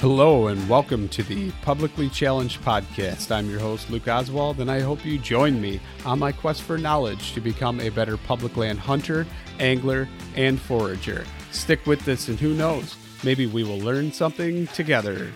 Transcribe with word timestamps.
Hello 0.00 0.46
and 0.46 0.66
welcome 0.66 1.10
to 1.10 1.22
the 1.22 1.50
Publicly 1.60 2.08
Challenged 2.08 2.62
Podcast. 2.62 3.30
I'm 3.30 3.50
your 3.50 3.60
host, 3.60 3.90
Luke 3.90 4.08
Oswald, 4.08 4.58
and 4.58 4.70
I 4.70 4.80
hope 4.80 5.04
you 5.04 5.18
join 5.18 5.60
me 5.60 5.78
on 6.06 6.18
my 6.18 6.32
quest 6.32 6.62
for 6.62 6.78
knowledge 6.78 7.34
to 7.34 7.40
become 7.42 7.78
a 7.80 7.90
better 7.90 8.16
public 8.16 8.56
land 8.56 8.78
hunter, 8.78 9.26
angler, 9.58 10.08
and 10.36 10.58
forager. 10.58 11.26
Stick 11.50 11.84
with 11.84 12.02
this, 12.06 12.28
and 12.28 12.40
who 12.40 12.54
knows, 12.54 12.96
maybe 13.22 13.44
we 13.44 13.62
will 13.62 13.78
learn 13.78 14.10
something 14.10 14.68
together. 14.68 15.30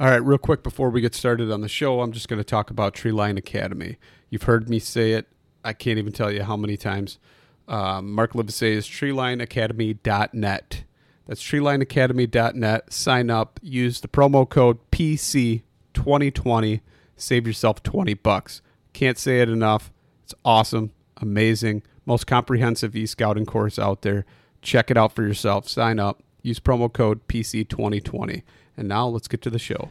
All 0.00 0.08
right, 0.10 0.24
real 0.24 0.38
quick 0.38 0.64
before 0.64 0.90
we 0.90 1.00
get 1.00 1.14
started 1.14 1.52
on 1.52 1.60
the 1.60 1.68
show, 1.68 2.00
I'm 2.00 2.10
just 2.10 2.28
going 2.28 2.40
to 2.40 2.44
talk 2.44 2.68
about 2.68 2.94
Treeline 2.94 3.38
Academy. 3.38 3.96
You've 4.28 4.42
heard 4.42 4.68
me 4.68 4.80
say 4.80 5.12
it 5.12 5.28
I 5.64 5.72
can't 5.72 5.98
even 5.98 6.12
tell 6.12 6.30
you 6.32 6.42
how 6.42 6.56
many 6.56 6.76
times. 6.76 7.18
Um, 7.66 8.12
Mark 8.12 8.34
Livesey 8.34 8.72
is 8.72 8.86
treelineacademy.net. 8.86 10.84
That's 11.26 11.42
treelineacademy.net. 11.42 12.92
Sign 12.92 13.30
up, 13.30 13.60
use 13.62 14.00
the 14.00 14.08
promo 14.08 14.48
code 14.48 14.78
PC2020, 14.90 16.80
save 17.16 17.46
yourself 17.46 17.82
20 17.82 18.14
bucks. 18.14 18.62
Can't 18.94 19.18
say 19.18 19.40
it 19.40 19.50
enough. 19.50 19.92
It's 20.24 20.34
awesome, 20.44 20.92
amazing, 21.18 21.82
most 22.06 22.26
comprehensive 22.26 22.96
e-scouting 22.96 23.44
course 23.44 23.78
out 23.78 24.02
there. 24.02 24.24
Check 24.62 24.90
it 24.90 24.96
out 24.96 25.12
for 25.14 25.22
yourself. 25.22 25.68
Sign 25.68 25.98
up, 25.98 26.22
use 26.42 26.58
promo 26.58 26.90
code 26.92 27.26
PC2020. 27.28 28.42
And 28.76 28.88
now 28.88 29.06
let's 29.06 29.28
get 29.28 29.42
to 29.42 29.50
the 29.50 29.58
show. 29.58 29.90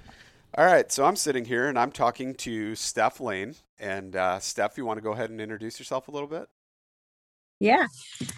All 0.57 0.65
right, 0.65 0.91
so 0.91 1.05
I'm 1.05 1.15
sitting 1.15 1.45
here 1.45 1.67
and 1.67 1.77
I'm 1.77 1.91
talking 1.91 2.33
to 2.33 2.73
Steph 2.73 3.19
Lane. 3.19 3.53
And 3.77 4.15
uh, 4.15 4.39
Steph, 4.39 4.75
you 4.75 4.87
want 4.87 4.97
to 4.97 5.03
go 5.03 5.11
ahead 5.11 5.29
and 5.29 5.39
introduce 5.39 5.77
yourself 5.77 6.07
a 6.07 6.11
little 6.11 6.27
bit? 6.27 6.49
Yeah. 7.59 7.85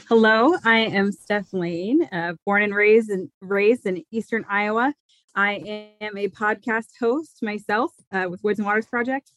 Hello, 0.10 0.54
I 0.66 0.80
am 0.80 1.14
Steph 1.14 1.54
Lane, 1.54 2.04
uh, 2.12 2.34
born 2.46 2.64
and 2.64 2.76
raised 2.76 3.10
in, 3.10 3.32
raised 3.40 3.86
in 3.86 4.04
Eastern 4.12 4.44
Iowa. 4.50 4.94
I 5.34 5.94
am 6.02 6.18
a 6.18 6.28
podcast 6.28 6.90
host 7.00 7.42
myself 7.42 7.92
uh, 8.12 8.28
with 8.30 8.44
Woods 8.44 8.60
and 8.60 8.66
Waters 8.66 8.88
Project. 8.88 9.32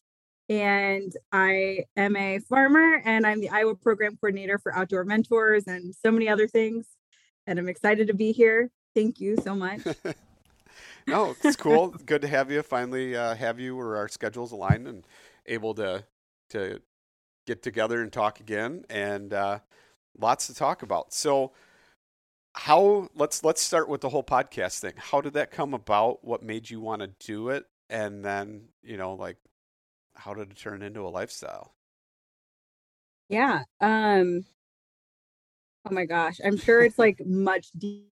And 0.49 1.13
I 1.31 1.85
am 1.97 2.17
a 2.17 2.41
farmer 2.41 3.01
and 3.05 3.25
I'm 3.25 3.41
the 3.41 3.51
Iowa 3.51 3.77
program 3.77 4.17
coordinator 4.21 4.59
for 4.59 4.75
Outdoor 4.75 5.05
Mentors 5.05 5.69
and 5.69 5.95
so 5.95 6.11
many 6.11 6.29
other 6.29 6.49
things. 6.49 6.89
And 7.47 7.61
I'm 7.61 7.69
excited 7.69 8.09
to 8.09 8.15
be 8.15 8.33
here. 8.33 8.73
Thank 8.93 9.21
you 9.21 9.37
so 9.37 9.55
much. 9.55 9.83
no, 11.07 11.35
it's 11.43 11.57
cool. 11.57 11.89
Good 12.07 12.23
to 12.23 12.29
have 12.29 12.51
you. 12.51 12.63
Finally, 12.63 13.17
uh, 13.17 13.35
have 13.35 13.59
you 13.59 13.77
where 13.77 13.97
our 13.97 14.09
schedules 14.09 14.53
align 14.53 14.87
and 14.87 15.07
able 15.47 15.75
to 15.75 16.05
to 16.51 16.81
get 17.47 17.63
together 17.63 18.01
and 18.03 18.13
talk 18.13 18.41
again, 18.41 18.85
and 18.89 19.33
uh, 19.33 19.59
lots 20.19 20.47
to 20.47 20.55
talk 20.55 20.83
about. 20.83 21.13
So, 21.13 21.53
how 22.55 23.09
let's 23.15 23.45
let's 23.45 23.61
start 23.63 23.89
with 23.89 24.01
the 24.01 24.09
whole 24.09 24.25
podcast 24.25 24.81
thing. 24.81 24.95
How 24.97 25.21
did 25.21 25.35
that 25.35 25.51
come 25.51 25.75
about? 25.75 26.25
What 26.25 26.43
made 26.43 26.71
you 26.71 26.81
want 26.81 27.03
to 27.03 27.09
do 27.27 27.49
it? 27.49 27.67
And 27.91 28.25
then 28.25 28.69
you 28.83 28.97
know, 28.97 29.15
like, 29.15 29.37
how 30.15 30.35
did 30.35 30.51
it 30.51 30.57
turn 30.57 30.83
into 30.83 31.07
a 31.07 31.09
lifestyle? 31.09 31.75
Yeah. 33.29 33.65
Um. 33.81 34.45
Oh 35.85 35.93
my 35.93 36.05
gosh, 36.05 36.41
I'm 36.45 36.57
sure 36.57 36.83
it's 36.85 36.99
like 36.99 37.21
much 37.27 37.71
deep 37.77 38.12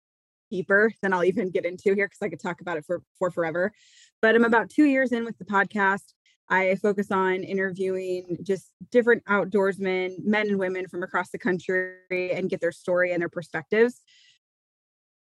deeper 0.50 0.92
than 1.02 1.12
I'll 1.12 1.24
even 1.24 1.50
get 1.50 1.64
into 1.64 1.94
here 1.94 2.06
because 2.06 2.22
I 2.22 2.28
could 2.28 2.40
talk 2.40 2.60
about 2.60 2.76
it 2.76 2.84
for, 2.86 3.02
for 3.18 3.30
forever. 3.30 3.72
But 4.20 4.34
I'm 4.34 4.44
about 4.44 4.70
two 4.70 4.84
years 4.84 5.12
in 5.12 5.24
with 5.24 5.38
the 5.38 5.44
podcast. 5.44 6.12
I 6.50 6.76
focus 6.76 7.10
on 7.10 7.44
interviewing 7.44 8.38
just 8.42 8.72
different 8.90 9.24
outdoorsmen, 9.26 10.24
men 10.24 10.48
and 10.48 10.58
women 10.58 10.88
from 10.88 11.02
across 11.02 11.30
the 11.30 11.38
country, 11.38 11.96
and 12.10 12.48
get 12.48 12.60
their 12.60 12.72
story 12.72 13.12
and 13.12 13.20
their 13.20 13.28
perspectives. 13.28 14.00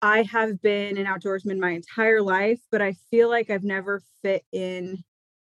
I 0.01 0.23
have 0.23 0.61
been 0.61 0.97
an 0.97 1.05
outdoorsman 1.05 1.59
my 1.59 1.71
entire 1.71 2.21
life, 2.21 2.61
but 2.71 2.81
I 2.81 2.93
feel 3.09 3.29
like 3.29 3.49
I've 3.49 3.63
never 3.63 4.01
fit 4.21 4.45
in 4.51 5.03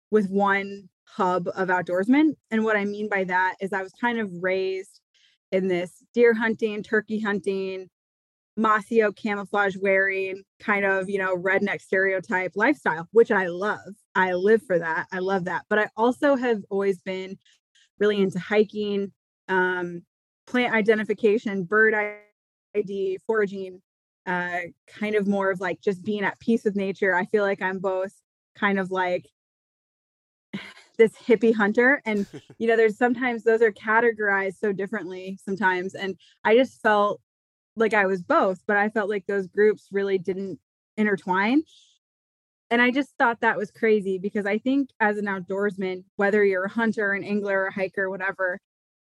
with 0.10 0.30
one 0.30 0.90
hub 1.06 1.48
of 1.56 1.70
outdoorsmen. 1.70 2.36
And 2.50 2.64
what 2.64 2.76
I 2.76 2.86
mean 2.86 3.08
by 3.08 3.24
that 3.26 3.56
is 3.62 3.72
I 3.72 3.84
was 3.84 3.94
kind 3.94 4.20
of 4.20 4.30
raised 4.42 5.00
in 5.52 5.68
this 5.68 6.04
deer 6.14 6.34
hunting, 6.34 6.82
turkey 6.82 7.20
hunting, 7.20 7.90
oak 8.66 9.16
camouflage 9.16 9.76
wearing 9.78 10.44
kind 10.60 10.86
of 10.86 11.10
you 11.10 11.18
know 11.18 11.36
redneck 11.36 11.82
stereotype 11.82 12.52
lifestyle 12.56 13.08
which 13.12 13.32
i 13.32 13.48
love. 13.48 13.80
I 14.14 14.34
live 14.34 14.62
for 14.64 14.78
that. 14.78 15.08
I 15.12 15.20
love 15.20 15.46
that. 15.46 15.64
But 15.70 15.80
i 15.80 15.90
also 15.96 16.36
have 16.36 16.62
always 16.70 17.02
been 17.02 17.38
really 18.00 18.22
into 18.22 18.40
hiking 18.40 19.12
um, 19.48 20.04
plant 20.48 20.74
identification 20.74 21.64
bird 21.64 21.94
id 22.74 23.20
foraging 23.26 23.82
uh, 24.28 24.60
kind 24.88 25.16
of 25.16 25.28
more 25.28 25.50
of 25.50 25.60
like 25.60 25.82
just 25.82 26.04
being 26.04 26.24
at 26.24 26.40
peace 26.40 26.64
with 26.64 26.76
nature. 26.76 27.16
I 27.16 27.26
feel 27.26 27.44
like 27.44 27.62
i'm 27.62 27.80
both 27.80 28.14
kind 28.56 28.80
of 28.80 28.92
like 28.92 29.28
this 30.98 31.14
hippie 31.14 31.56
hunter 31.56 32.02
and 32.06 32.28
you 32.60 32.68
know 32.68 32.76
there's 32.76 32.98
sometimes 32.98 33.44
those 33.44 33.62
are 33.62 33.72
categorized 33.72 34.60
so 34.60 34.72
differently 34.72 35.40
sometimes. 35.44 35.96
And 35.96 36.16
i 36.44 36.56
just 36.56 36.82
felt 36.82 37.22
like 37.76 37.94
I 37.94 38.06
was 38.06 38.22
both, 38.22 38.60
but 38.68 38.78
I 38.78 38.90
felt 38.90 39.10
like 39.10 39.26
those 39.28 39.48
groups 39.48 39.88
really 39.92 40.18
didn't 40.18 40.60
intertwine. 40.98 41.64
And 42.70 42.82
I 42.82 42.92
just 42.92 43.12
thought 43.18 43.42
that 43.42 43.58
was 43.58 43.70
crazy 43.70 44.18
because 44.18 44.46
I 44.46 44.58
think 44.58 44.90
as 45.00 45.18
an 45.18 45.26
outdoorsman, 45.26 46.06
whether 46.16 46.44
you're 46.44 46.66
a 46.66 46.70
hunter, 46.70 47.12
an 47.14 47.24
angler, 47.24 47.68
a 47.68 47.74
hiker, 47.74 48.10
whatever, 48.10 48.60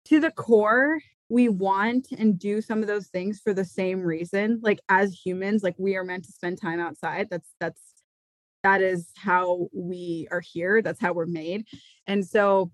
to 0.07 0.19
the 0.19 0.31
core, 0.31 0.99
we 1.29 1.49
want 1.49 2.09
and 2.19 2.39
do 2.39 2.61
some 2.61 2.81
of 2.81 2.89
those 2.89 3.09
things 3.09 3.39
for 3.39 3.53
the 3.53 3.65
same 3.65 4.01
reason. 4.01 4.61
Like 4.63 4.81
as 4.89 5.15
humans, 5.15 5.63
like 5.63 5.77
we 5.79 5.97
are 5.97 6.05
meant 6.05 6.25
to 6.25 6.33
spend 6.33 6.61
time 6.61 6.81
outside. 6.81 7.29
That's 7.31 7.49
that's 7.61 7.81
that 8.63 8.83
is 8.83 9.09
how 9.17 9.69
we 9.73 10.27
are 10.31 10.41
here. 10.41 10.83
That's 10.83 11.01
how 11.01 11.13
we're 11.13 11.27
made. 11.27 11.67
And 12.07 12.27
so 12.27 12.73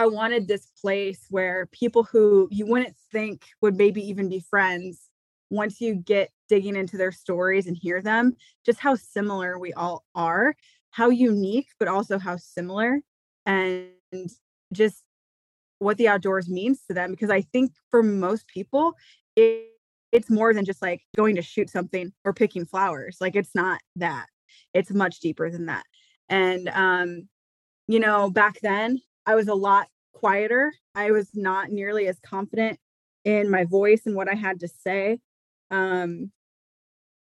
I 0.00 0.06
wanted 0.06 0.48
this 0.48 0.64
place 0.80 1.26
where 1.28 1.66
people 1.72 2.04
who 2.04 2.48
you 2.50 2.64
wouldn't 2.64 2.96
think 3.12 3.44
would 3.60 3.76
maybe 3.76 4.00
even 4.08 4.30
be 4.30 4.40
friends 4.40 5.10
once 5.50 5.78
you 5.78 5.94
get 5.94 6.30
digging 6.48 6.74
into 6.74 6.96
their 6.96 7.12
stories 7.12 7.66
and 7.66 7.76
hear 7.76 8.00
them, 8.00 8.34
just 8.64 8.78
how 8.78 8.94
similar 8.94 9.58
we 9.58 9.74
all 9.74 10.06
are, 10.14 10.56
how 10.90 11.10
unique, 11.10 11.66
but 11.78 11.86
also 11.86 12.18
how 12.18 12.38
similar, 12.38 13.02
and 13.44 13.90
just 14.72 15.04
what 15.80 15.98
the 15.98 16.08
outdoors 16.08 16.48
means 16.48 16.80
to 16.88 16.94
them. 16.94 17.10
Because 17.10 17.28
I 17.28 17.42
think 17.42 17.72
for 17.90 18.02
most 18.02 18.46
people, 18.46 18.94
it, 19.36 19.66
it's 20.12 20.30
more 20.30 20.54
than 20.54 20.64
just 20.64 20.80
like 20.80 21.02
going 21.14 21.36
to 21.36 21.42
shoot 21.42 21.68
something 21.68 22.10
or 22.24 22.32
picking 22.32 22.64
flowers. 22.64 23.18
Like 23.20 23.36
it's 23.36 23.54
not 23.54 23.82
that, 23.96 24.28
it's 24.72 24.92
much 24.92 25.20
deeper 25.20 25.50
than 25.50 25.66
that. 25.66 25.84
And, 26.30 26.70
um, 26.70 27.28
you 27.86 28.00
know, 28.00 28.30
back 28.30 28.60
then 28.62 29.02
I 29.26 29.34
was 29.34 29.48
a 29.48 29.54
lot 29.54 29.88
quieter. 30.12 30.72
I 30.94 31.10
was 31.10 31.30
not 31.34 31.70
nearly 31.70 32.06
as 32.08 32.18
confident 32.20 32.78
in 33.24 33.50
my 33.50 33.64
voice 33.64 34.02
and 34.06 34.14
what 34.14 34.28
I 34.28 34.34
had 34.34 34.60
to 34.60 34.68
say. 34.68 35.18
Um, 35.70 36.30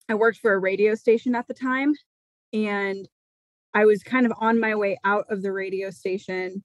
I 0.09 0.15
worked 0.15 0.39
for 0.39 0.53
a 0.53 0.59
radio 0.59 0.95
station 0.95 1.35
at 1.35 1.47
the 1.47 1.53
time, 1.53 1.93
and 2.53 3.07
I 3.73 3.85
was 3.85 4.03
kind 4.03 4.25
of 4.25 4.33
on 4.39 4.59
my 4.59 4.75
way 4.75 4.97
out 5.03 5.25
of 5.29 5.41
the 5.41 5.51
radio 5.51 5.89
station. 5.89 6.63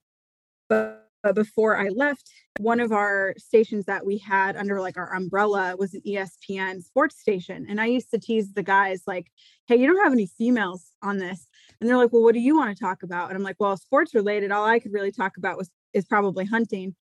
But, 0.69 1.09
but 1.23 1.35
before 1.35 1.77
I 1.77 1.89
left, 1.89 2.31
one 2.59 2.81
of 2.81 2.93
our 2.93 3.35
stations 3.37 3.87
that 3.87 4.07
we 4.07 4.19
had 4.19 4.57
under 4.57 4.81
like 4.81 4.97
our 4.97 5.15
umbrella 5.15 5.77
was 5.77 5.95
an 5.95 6.03
ESPN 6.07 6.83
sports 6.83 7.19
station. 7.19 7.67
And 7.69 7.81
I 7.81 7.87
used 7.87 8.11
to 8.13 8.19
tease 8.19 8.53
the 8.53 8.63
guys, 8.63 9.03
like, 9.07 9.31
hey, 9.67 9.77
you 9.77 9.87
don't 9.87 10.03
have 10.03 10.13
any 10.13 10.27
females 10.27 10.93
on 11.03 11.19
this. 11.19 11.49
And 11.83 11.91
they're 11.91 11.97
like, 11.97 12.13
well, 12.13 12.23
what 12.23 12.35
do 12.35 12.41
you 12.41 12.57
want 12.57 12.73
to 12.77 12.81
talk 12.81 13.03
about? 13.03 13.29
And 13.29 13.37
I'm 13.37 13.43
like, 13.43 13.57
well, 13.59 13.77
sports 13.77 14.15
related. 14.15 14.53
All 14.53 14.65
I 14.65 14.79
could 14.79 14.93
really 14.93 15.11
talk 15.11 15.37
about 15.37 15.59
was 15.59 15.69
is 15.93 16.05
probably 16.05 16.45
hunting. 16.45 16.95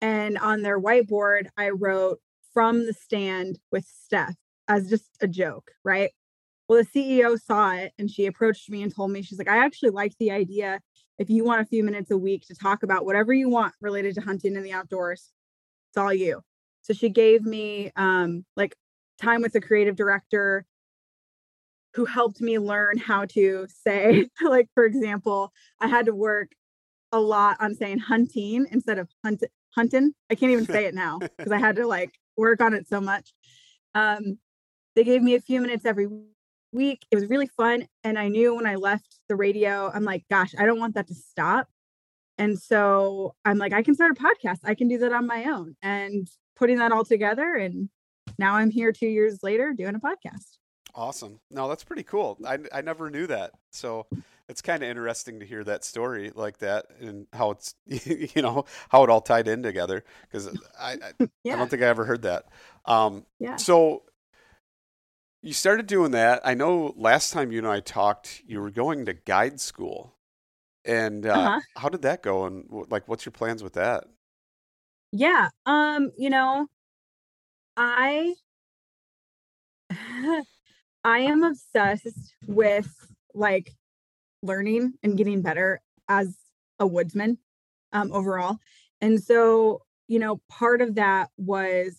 And 0.00 0.38
on 0.38 0.62
their 0.62 0.80
whiteboard, 0.80 1.48
I 1.56 1.70
wrote 1.70 2.20
from 2.54 2.86
the 2.86 2.92
stand 2.92 3.58
with 3.72 3.84
Steph 3.84 4.36
as 4.68 4.88
just 4.88 5.10
a 5.20 5.26
joke, 5.26 5.72
right? 5.84 6.12
Well, 6.68 6.80
the 6.80 7.00
CEO 7.00 7.40
saw 7.40 7.72
it 7.72 7.92
and 7.98 8.08
she 8.08 8.26
approached 8.26 8.70
me 8.70 8.84
and 8.84 8.94
told 8.94 9.10
me, 9.10 9.22
she's 9.22 9.38
like, 9.38 9.48
I 9.48 9.64
actually 9.64 9.90
like 9.90 10.12
the 10.20 10.30
idea. 10.30 10.78
If 11.18 11.28
you 11.28 11.42
want 11.42 11.62
a 11.62 11.66
few 11.66 11.82
minutes 11.82 12.12
a 12.12 12.16
week 12.16 12.46
to 12.46 12.54
talk 12.54 12.84
about 12.84 13.04
whatever 13.04 13.32
you 13.32 13.48
want 13.48 13.74
related 13.80 14.14
to 14.14 14.20
hunting 14.20 14.54
in 14.54 14.62
the 14.62 14.72
outdoors, 14.72 15.32
it's 15.90 15.96
all 15.96 16.14
you. 16.14 16.40
So 16.82 16.92
she 16.92 17.08
gave 17.08 17.42
me 17.42 17.90
um, 17.96 18.44
like 18.56 18.76
time 19.20 19.42
with 19.42 19.54
the 19.54 19.60
creative 19.60 19.96
director 19.96 20.66
who 21.94 22.04
helped 22.04 22.40
me 22.40 22.58
learn 22.58 22.98
how 22.98 23.24
to 23.26 23.66
say, 23.68 24.28
like, 24.42 24.68
for 24.74 24.84
example, 24.84 25.52
I 25.80 25.88
had 25.88 26.06
to 26.06 26.14
work 26.14 26.52
a 27.12 27.20
lot 27.20 27.56
on 27.60 27.74
saying 27.74 27.98
hunting 27.98 28.66
instead 28.70 28.98
of 28.98 29.08
hunt 29.24 29.42
hunting. 29.74 30.12
I 30.30 30.34
can't 30.34 30.52
even 30.52 30.66
say 30.66 30.86
it 30.86 30.94
now 30.94 31.18
because 31.36 31.52
I 31.52 31.58
had 31.58 31.76
to 31.76 31.86
like 31.86 32.12
work 32.36 32.60
on 32.60 32.74
it 32.74 32.88
so 32.88 33.00
much. 33.00 33.32
Um, 33.94 34.38
they 34.94 35.04
gave 35.04 35.22
me 35.22 35.34
a 35.34 35.40
few 35.40 35.60
minutes 35.60 35.84
every 35.84 36.08
week. 36.72 37.04
It 37.10 37.16
was 37.16 37.26
really 37.26 37.48
fun. 37.56 37.86
And 38.04 38.18
I 38.18 38.28
knew 38.28 38.54
when 38.54 38.66
I 38.66 38.76
left 38.76 39.18
the 39.28 39.36
radio, 39.36 39.90
I'm 39.92 40.04
like, 40.04 40.24
gosh, 40.30 40.54
I 40.58 40.66
don't 40.66 40.78
want 40.78 40.94
that 40.94 41.08
to 41.08 41.14
stop. 41.14 41.68
And 42.38 42.58
so 42.58 43.34
I'm 43.44 43.58
like, 43.58 43.72
I 43.72 43.82
can 43.82 43.94
start 43.94 44.12
a 44.12 44.22
podcast. 44.22 44.58
I 44.64 44.74
can 44.74 44.88
do 44.88 44.98
that 44.98 45.12
on 45.12 45.26
my 45.26 45.44
own. 45.44 45.76
And 45.82 46.28
putting 46.56 46.78
that 46.78 46.92
all 46.92 47.04
together. 47.04 47.54
And 47.54 47.88
now 48.38 48.54
I'm 48.54 48.70
here 48.70 48.92
two 48.92 49.08
years 49.08 49.42
later 49.42 49.72
doing 49.76 49.94
a 49.94 50.00
podcast. 50.00 50.58
Awesome. 50.94 51.40
No, 51.50 51.68
that's 51.68 51.84
pretty 51.84 52.02
cool. 52.02 52.38
I, 52.46 52.58
I 52.72 52.80
never 52.80 53.10
knew 53.10 53.26
that. 53.26 53.52
So 53.70 54.06
it's 54.48 54.62
kind 54.62 54.82
of 54.82 54.88
interesting 54.88 55.40
to 55.40 55.46
hear 55.46 55.62
that 55.64 55.84
story 55.84 56.32
like 56.34 56.58
that 56.58 56.86
and 57.00 57.26
how 57.32 57.52
it's, 57.52 57.74
you 57.86 58.42
know, 58.42 58.64
how 58.88 59.04
it 59.04 59.10
all 59.10 59.20
tied 59.20 59.48
in 59.48 59.62
together. 59.62 60.04
Cause 60.32 60.48
I, 60.78 60.92
I, 60.92 61.28
yeah. 61.44 61.54
I 61.54 61.56
don't 61.56 61.70
think 61.70 61.82
I 61.82 61.86
ever 61.86 62.04
heard 62.04 62.22
that. 62.22 62.46
Um, 62.84 63.24
yeah. 63.38 63.56
So 63.56 64.02
you 65.42 65.52
started 65.52 65.86
doing 65.86 66.10
that. 66.12 66.40
I 66.44 66.54
know 66.54 66.94
last 66.96 67.32
time 67.32 67.52
you 67.52 67.58
and 67.58 67.68
I 67.68 67.80
talked, 67.80 68.42
you 68.46 68.60
were 68.60 68.70
going 68.70 69.06
to 69.06 69.14
guide 69.14 69.60
school. 69.60 70.14
And 70.84 71.26
uh, 71.26 71.32
uh-huh. 71.32 71.60
how 71.76 71.88
did 71.88 72.02
that 72.02 72.22
go? 72.22 72.46
And 72.46 72.66
like, 72.90 73.06
what's 73.06 73.24
your 73.24 73.32
plans 73.32 73.62
with 73.62 73.74
that? 73.74 74.04
Yeah. 75.12 75.50
Um, 75.66 76.10
you 76.16 76.30
know, 76.30 76.66
I 77.76 78.34
I 81.04 81.20
am 81.20 81.42
obsessed 81.42 82.34
with 82.46 82.88
like 83.34 83.72
learning 84.42 84.94
and 85.02 85.16
getting 85.16 85.42
better 85.42 85.80
as 86.08 86.36
a 86.78 86.86
woodsman 86.86 87.38
um 87.92 88.12
overall. 88.12 88.58
And 89.00 89.22
so, 89.22 89.82
you 90.08 90.18
know, 90.18 90.40
part 90.48 90.82
of 90.82 90.96
that 90.96 91.30
was 91.36 91.96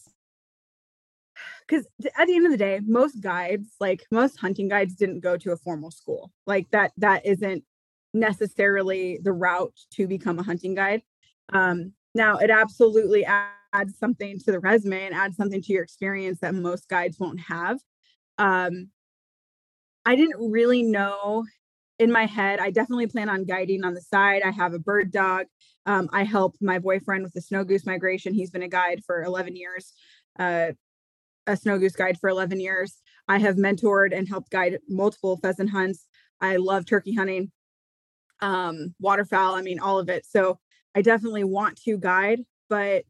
because 1.67 1.87
at 2.17 2.27
the 2.27 2.35
end 2.35 2.45
of 2.45 2.51
the 2.51 2.57
day 2.57 2.81
most 2.85 3.21
guides 3.21 3.69
like 3.79 4.05
most 4.11 4.37
hunting 4.37 4.67
guides 4.67 4.95
didn't 4.95 5.21
go 5.21 5.37
to 5.37 5.51
a 5.51 5.57
formal 5.57 5.91
school. 5.91 6.31
Like 6.45 6.69
that 6.71 6.91
that 6.97 7.25
isn't 7.25 7.63
necessarily 8.13 9.19
the 9.23 9.31
route 9.31 9.79
to 9.91 10.07
become 10.07 10.37
a 10.37 10.43
hunting 10.43 10.75
guide. 10.75 11.01
Um, 11.53 11.93
now 12.13 12.37
it 12.37 12.49
absolutely 12.49 13.25
adds 13.25 13.97
something 13.97 14.37
to 14.39 14.51
the 14.51 14.59
resume 14.59 15.05
and 15.05 15.15
adds 15.15 15.37
something 15.37 15.61
to 15.61 15.73
your 15.73 15.83
experience 15.83 16.39
that 16.41 16.53
most 16.53 16.89
guides 16.89 17.19
won't 17.19 17.39
have 17.39 17.79
um, 18.37 18.89
i 20.05 20.15
didn't 20.15 20.51
really 20.51 20.83
know 20.83 21.43
in 21.99 22.11
my 22.11 22.25
head 22.25 22.59
i 22.59 22.71
definitely 22.71 23.07
plan 23.07 23.29
on 23.29 23.45
guiding 23.45 23.83
on 23.83 23.93
the 23.93 24.01
side 24.01 24.41
i 24.43 24.51
have 24.51 24.73
a 24.73 24.79
bird 24.79 25.11
dog 25.11 25.45
um, 25.85 26.09
i 26.13 26.23
help 26.23 26.55
my 26.61 26.79
boyfriend 26.79 27.23
with 27.23 27.33
the 27.33 27.41
snow 27.41 27.63
goose 27.63 27.85
migration 27.85 28.33
he's 28.33 28.51
been 28.51 28.63
a 28.63 28.67
guide 28.67 29.01
for 29.05 29.23
11 29.23 29.55
years 29.55 29.93
uh, 30.39 30.71
a 31.47 31.57
snow 31.57 31.77
goose 31.77 31.95
guide 31.95 32.19
for 32.19 32.29
11 32.29 32.59
years. 32.59 32.97
I 33.27 33.39
have 33.39 33.55
mentored 33.55 34.15
and 34.15 34.27
helped 34.27 34.51
guide 34.51 34.79
multiple 34.87 35.37
pheasant 35.37 35.69
hunts. 35.69 36.07
I 36.39 36.57
love 36.57 36.85
turkey 36.85 37.13
hunting, 37.13 37.51
um, 38.41 38.95
waterfowl, 38.99 39.55
I 39.55 39.61
mean, 39.61 39.79
all 39.79 39.99
of 39.99 40.09
it. 40.09 40.25
So 40.25 40.59
I 40.95 41.01
definitely 41.01 41.43
want 41.43 41.79
to 41.83 41.97
guide, 41.97 42.41
but 42.69 43.03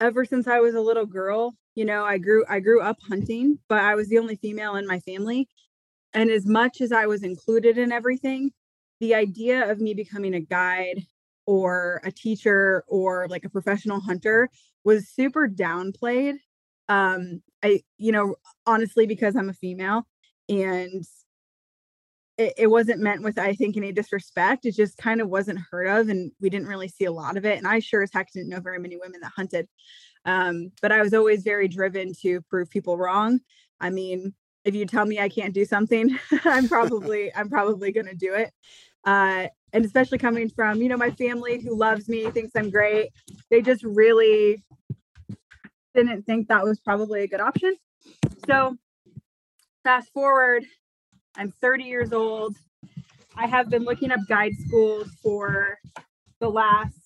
ever 0.00 0.24
since 0.24 0.46
I 0.46 0.60
was 0.60 0.74
a 0.74 0.80
little 0.80 1.06
girl, 1.06 1.56
you 1.76 1.84
know, 1.84 2.04
I 2.04 2.18
grew 2.18 2.44
I 2.48 2.58
grew 2.58 2.80
up 2.80 2.96
hunting, 3.08 3.58
but 3.68 3.80
I 3.80 3.94
was 3.94 4.08
the 4.08 4.18
only 4.18 4.36
female 4.36 4.74
in 4.76 4.86
my 4.86 4.98
family. 5.00 5.48
And 6.14 6.30
as 6.30 6.46
much 6.46 6.80
as 6.80 6.90
I 6.90 7.06
was 7.06 7.22
included 7.22 7.78
in 7.78 7.92
everything, 7.92 8.50
the 9.00 9.14
idea 9.14 9.70
of 9.70 9.80
me 9.80 9.94
becoming 9.94 10.34
a 10.34 10.40
guide 10.40 11.02
or 11.46 12.00
a 12.02 12.10
teacher 12.10 12.82
or 12.88 13.28
like 13.28 13.44
a 13.44 13.50
professional 13.50 14.00
hunter 14.00 14.48
was 14.84 15.08
super 15.08 15.48
downplayed. 15.48 16.38
Um 16.88 17.42
i 17.62 17.80
you 17.98 18.12
know 18.12 18.36
honestly 18.66 19.06
because 19.06 19.34
i'm 19.34 19.48
a 19.48 19.54
female 19.54 20.06
and 20.48 21.04
it, 22.38 22.52
it, 22.58 22.66
wasn't 22.66 23.00
meant 23.00 23.22
with 23.22 23.38
i 23.38 23.54
think 23.54 23.76
any 23.76 23.92
disrespect 23.92 24.66
it 24.66 24.76
just 24.76 24.98
kind 24.98 25.20
of 25.20 25.28
wasn't 25.28 25.58
heard 25.70 25.86
of 25.86 26.08
and 26.10 26.30
we 26.40 26.50
didn't 26.50 26.68
really 26.68 26.88
see 26.88 27.06
a 27.06 27.12
lot 27.12 27.36
of 27.36 27.44
it. 27.46 27.56
And 27.58 27.66
i 27.66 27.78
sure 27.78 28.02
as 28.02 28.10
heck 28.12 28.30
didn't 28.32 28.50
know 28.50 28.60
very 28.60 28.78
many 28.78 28.96
women 28.96 29.20
that 29.22 29.32
hunted 29.34 29.68
um, 30.26 30.70
but 30.82 30.92
i 30.92 31.00
was 31.00 31.14
always 31.14 31.42
very 31.42 31.68
driven 31.68 32.12
to 32.12 32.40
prove 32.42 32.68
people 32.70 32.98
wrong 32.98 33.40
i 33.80 33.88
mean 33.88 34.34
if 34.64 34.74
you 34.74 34.84
tell 34.84 35.06
me 35.06 35.18
i 35.18 35.28
can't 35.28 35.54
do 35.54 35.64
something 35.64 36.16
i'm 36.44 36.68
probably 36.76 37.34
i'm 37.34 37.48
probably 37.48 37.90
going 37.90 38.06
to 38.06 38.14
do 38.14 38.34
it 38.34 38.52
uh, 39.06 39.46
and 39.72 39.84
especially 39.84 40.18
coming 40.18 40.48
from 40.48 40.82
you 40.82 40.88
know 40.88 40.96
my 40.96 41.10
family 41.10 41.60
who 41.60 41.74
loves 41.74 42.08
me 42.08 42.30
thinks 42.30 42.52
i'm 42.54 42.70
great 42.70 43.10
they 43.50 43.62
just 43.62 43.82
really 43.82 44.62
didn't 45.96 46.24
think 46.24 46.48
that 46.48 46.62
was 46.62 46.78
probably 46.78 47.22
a 47.22 47.26
good 47.26 47.40
option. 47.40 47.74
So, 48.46 48.76
fast 49.82 50.12
forward, 50.12 50.64
I'm 51.36 51.50
30 51.50 51.84
years 51.84 52.12
old. 52.12 52.56
I 53.34 53.46
have 53.46 53.70
been 53.70 53.84
looking 53.84 54.12
up 54.12 54.20
guide 54.28 54.54
schools 54.66 55.08
for 55.22 55.78
the 56.38 56.48
last 56.48 57.05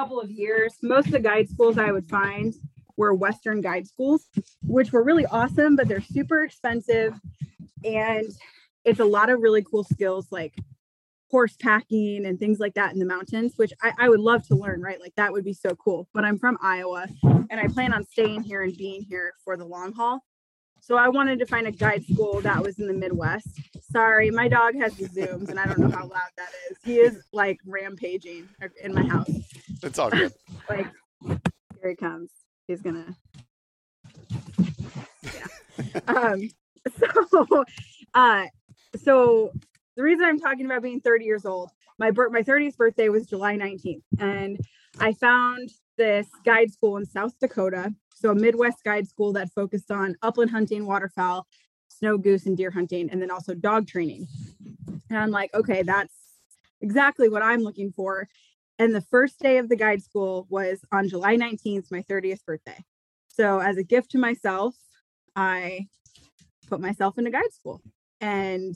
couple 0.00 0.18
of 0.18 0.30
years. 0.30 0.76
Most 0.82 1.08
of 1.08 1.12
the 1.12 1.20
guide 1.20 1.50
schools 1.50 1.76
I 1.76 1.92
would 1.92 2.08
find 2.08 2.54
were 2.96 3.12
Western 3.12 3.60
guide 3.60 3.86
schools, 3.86 4.28
which 4.62 4.92
were 4.92 5.02
really 5.02 5.26
awesome, 5.26 5.76
but 5.76 5.88
they're 5.88 6.00
super 6.00 6.42
expensive. 6.42 7.12
And 7.84 8.26
it's 8.86 9.00
a 9.00 9.04
lot 9.04 9.28
of 9.28 9.42
really 9.42 9.62
cool 9.62 9.84
skills 9.84 10.28
like 10.30 10.54
horse 11.30 11.54
packing 11.60 12.24
and 12.24 12.38
things 12.38 12.58
like 12.58 12.72
that 12.74 12.94
in 12.94 12.98
the 12.98 13.04
mountains, 13.04 13.52
which 13.56 13.74
I, 13.82 13.92
I, 13.98 14.08
would 14.08 14.20
love 14.20 14.46
to 14.48 14.54
learn, 14.54 14.80
right? 14.80 14.98
Like 14.98 15.14
that 15.16 15.32
would 15.32 15.44
be 15.44 15.52
so 15.52 15.74
cool. 15.76 16.08
But 16.14 16.24
I'm 16.24 16.38
from 16.38 16.56
Iowa 16.62 17.06
and 17.22 17.60
I 17.60 17.68
plan 17.68 17.92
on 17.92 18.06
staying 18.06 18.42
here 18.42 18.62
and 18.62 18.74
being 18.74 19.02
here 19.02 19.34
for 19.44 19.58
the 19.58 19.66
long 19.66 19.92
haul. 19.92 20.24
So 20.80 20.96
I 20.96 21.08
wanted 21.08 21.38
to 21.38 21.46
find 21.46 21.66
a 21.66 21.70
guide 21.70 22.04
school 22.04 22.40
that 22.40 22.62
was 22.62 22.78
in 22.78 22.86
the 22.86 22.94
Midwest. 22.94 23.48
Sorry, 23.92 24.30
my 24.30 24.48
dog 24.48 24.74
has 24.76 24.94
the 24.96 25.06
zooms 25.06 25.48
and 25.48 25.58
I 25.58 25.66
don't 25.66 25.78
know 25.78 25.90
how 25.90 26.06
loud 26.06 26.30
that 26.36 26.48
is. 26.70 26.78
He 26.84 26.96
is 26.98 27.22
like 27.32 27.58
rampaging 27.66 28.48
in 28.82 28.94
my 28.94 29.04
house. 29.04 29.30
It's 29.82 29.98
all 29.98 30.10
good. 30.10 30.32
like 30.68 30.86
here 31.80 31.90
he 31.90 31.96
comes. 31.96 32.30
He's 32.66 32.80
gonna 32.82 33.16
yeah. 35.22 36.00
um 36.08 36.48
so 36.98 37.64
uh 38.14 38.46
so 38.96 39.52
the 39.96 40.02
reason 40.02 40.24
I'm 40.24 40.38
talking 40.38 40.66
about 40.66 40.82
being 40.82 41.00
30 41.00 41.24
years 41.24 41.44
old 41.44 41.70
my 42.00 42.10
birth 42.10 42.32
my 42.32 42.42
30th 42.42 42.76
birthday 42.76 43.10
was 43.10 43.26
July 43.26 43.56
19th, 43.56 44.02
and 44.18 44.58
I 44.98 45.12
found 45.12 45.70
this 46.00 46.28
guide 46.46 46.72
school 46.72 46.96
in 46.96 47.04
South 47.04 47.38
Dakota, 47.38 47.94
so 48.14 48.30
a 48.30 48.34
Midwest 48.34 48.82
guide 48.82 49.06
school 49.06 49.34
that 49.34 49.52
focused 49.52 49.90
on 49.90 50.16
upland 50.22 50.50
hunting, 50.50 50.86
waterfowl, 50.86 51.46
snow 51.88 52.16
goose, 52.16 52.46
and 52.46 52.56
deer 52.56 52.70
hunting, 52.70 53.10
and 53.10 53.20
then 53.20 53.30
also 53.30 53.52
dog 53.54 53.86
training. 53.86 54.26
And 55.10 55.18
I'm 55.18 55.30
like, 55.30 55.52
okay, 55.52 55.82
that's 55.82 56.14
exactly 56.80 57.28
what 57.28 57.42
I'm 57.42 57.60
looking 57.60 57.92
for. 57.92 58.26
And 58.78 58.94
the 58.94 59.02
first 59.02 59.40
day 59.40 59.58
of 59.58 59.68
the 59.68 59.76
guide 59.76 60.02
school 60.02 60.46
was 60.48 60.80
on 60.90 61.06
July 61.06 61.36
19th, 61.36 61.92
my 61.92 62.02
30th 62.04 62.46
birthday. 62.46 62.82
So, 63.28 63.58
as 63.58 63.76
a 63.76 63.82
gift 63.82 64.12
to 64.12 64.18
myself, 64.18 64.74
I 65.36 65.86
put 66.66 66.80
myself 66.80 67.18
into 67.18 67.30
guide 67.30 67.52
school. 67.52 67.82
And 68.22 68.74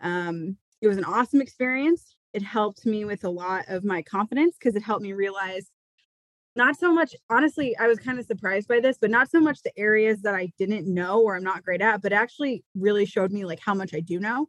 um, 0.00 0.56
it 0.80 0.86
was 0.86 0.96
an 0.96 1.04
awesome 1.04 1.40
experience. 1.40 2.14
It 2.32 2.42
helped 2.42 2.86
me 2.86 3.04
with 3.04 3.24
a 3.24 3.30
lot 3.30 3.64
of 3.66 3.82
my 3.82 4.02
confidence 4.02 4.54
because 4.56 4.76
it 4.76 4.84
helped 4.84 5.02
me 5.02 5.12
realize 5.12 5.72
not 6.54 6.78
so 6.78 6.92
much, 6.92 7.14
honestly, 7.30 7.76
I 7.78 7.86
was 7.86 7.98
kind 7.98 8.18
of 8.18 8.26
surprised 8.26 8.68
by 8.68 8.80
this, 8.80 8.98
but 9.00 9.10
not 9.10 9.30
so 9.30 9.40
much 9.40 9.62
the 9.62 9.76
areas 9.78 10.20
that 10.22 10.34
I 10.34 10.52
didn't 10.58 10.92
know 10.92 11.22
or 11.22 11.36
I'm 11.36 11.42
not 11.42 11.64
great 11.64 11.80
at, 11.80 12.02
but 12.02 12.12
actually 12.12 12.64
really 12.74 13.06
showed 13.06 13.32
me 13.32 13.44
like 13.44 13.60
how 13.60 13.74
much 13.74 13.94
I 13.94 14.00
do 14.00 14.20
know 14.20 14.48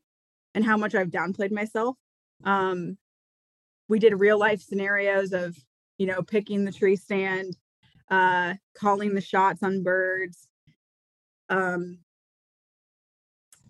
and 0.53 0.65
how 0.65 0.75
much 0.75 0.95
I've 0.95 1.09
downplayed 1.09 1.51
myself. 1.51 1.95
Um, 2.43 2.97
we 3.87 3.99
did 3.99 4.19
real 4.19 4.37
life 4.37 4.61
scenarios 4.61 5.31
of, 5.31 5.57
you 5.97 6.05
know, 6.05 6.21
picking 6.21 6.65
the 6.65 6.71
tree 6.71 6.95
stand, 6.97 7.55
uh, 8.09 8.55
calling 8.77 9.13
the 9.13 9.21
shots 9.21 9.63
on 9.63 9.83
birds, 9.83 10.47
um, 11.49 11.99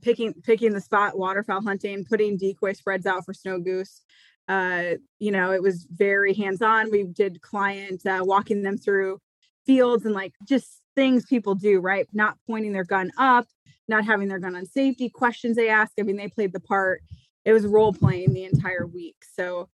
picking 0.02 0.34
picking 0.44 0.74
the 0.74 0.82
spot 0.82 1.18
waterfowl 1.18 1.62
hunting, 1.62 2.04
putting 2.06 2.38
decoy 2.38 2.74
spreads 2.74 3.06
out 3.06 3.26
for 3.26 3.34
snow 3.34 3.60
goose. 3.60 4.02
Uh, 4.48 4.96
you 5.20 5.32
know, 5.32 5.52
it 5.52 5.62
was 5.62 5.88
very 5.90 6.34
hands 6.34 6.62
on. 6.62 6.92
We 6.92 7.04
did 7.06 7.42
client 7.42 8.06
uh, 8.06 8.22
walking 8.22 8.64
them 8.64 8.78
through 8.78 9.20
fields 9.66 10.06
and 10.06 10.14
like 10.14 10.34
just 10.48 10.82
things 10.96 11.26
people 11.26 11.56
do, 11.56 11.80
right? 11.80 12.08
Not 12.14 12.38
pointing 12.48 12.74
their 12.74 12.84
gun 12.84 13.12
up, 13.18 13.48
not 13.88 14.06
having 14.06 14.28
their 14.28 14.40
gun 14.40 14.56
on 14.56 14.66
safety, 14.66 15.10
questions 15.10 15.56
they 15.56 15.70
ask. 15.70 15.94
I 16.00 16.04
mean, 16.04 16.18
they 16.18 16.28
played 16.28 16.54
the 16.54 16.60
part. 16.60 17.02
It 17.46 17.54
was 17.54 17.66
role 17.66 17.94
playing 17.94 18.34
the 18.34 18.44
entire 18.46 18.86
week. 18.86 19.18
So 19.34 19.70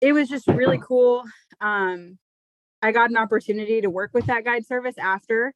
it 0.00 0.12
was 0.12 0.28
just 0.28 0.46
really 0.46 0.80
cool. 0.82 1.24
Um, 1.60 2.18
I 2.82 2.92
got 2.92 3.10
an 3.10 3.16
opportunity 3.16 3.80
to 3.80 3.90
work 3.90 4.10
with 4.14 4.26
that 4.26 4.44
guide 4.44 4.66
service 4.66 4.96
after. 4.98 5.54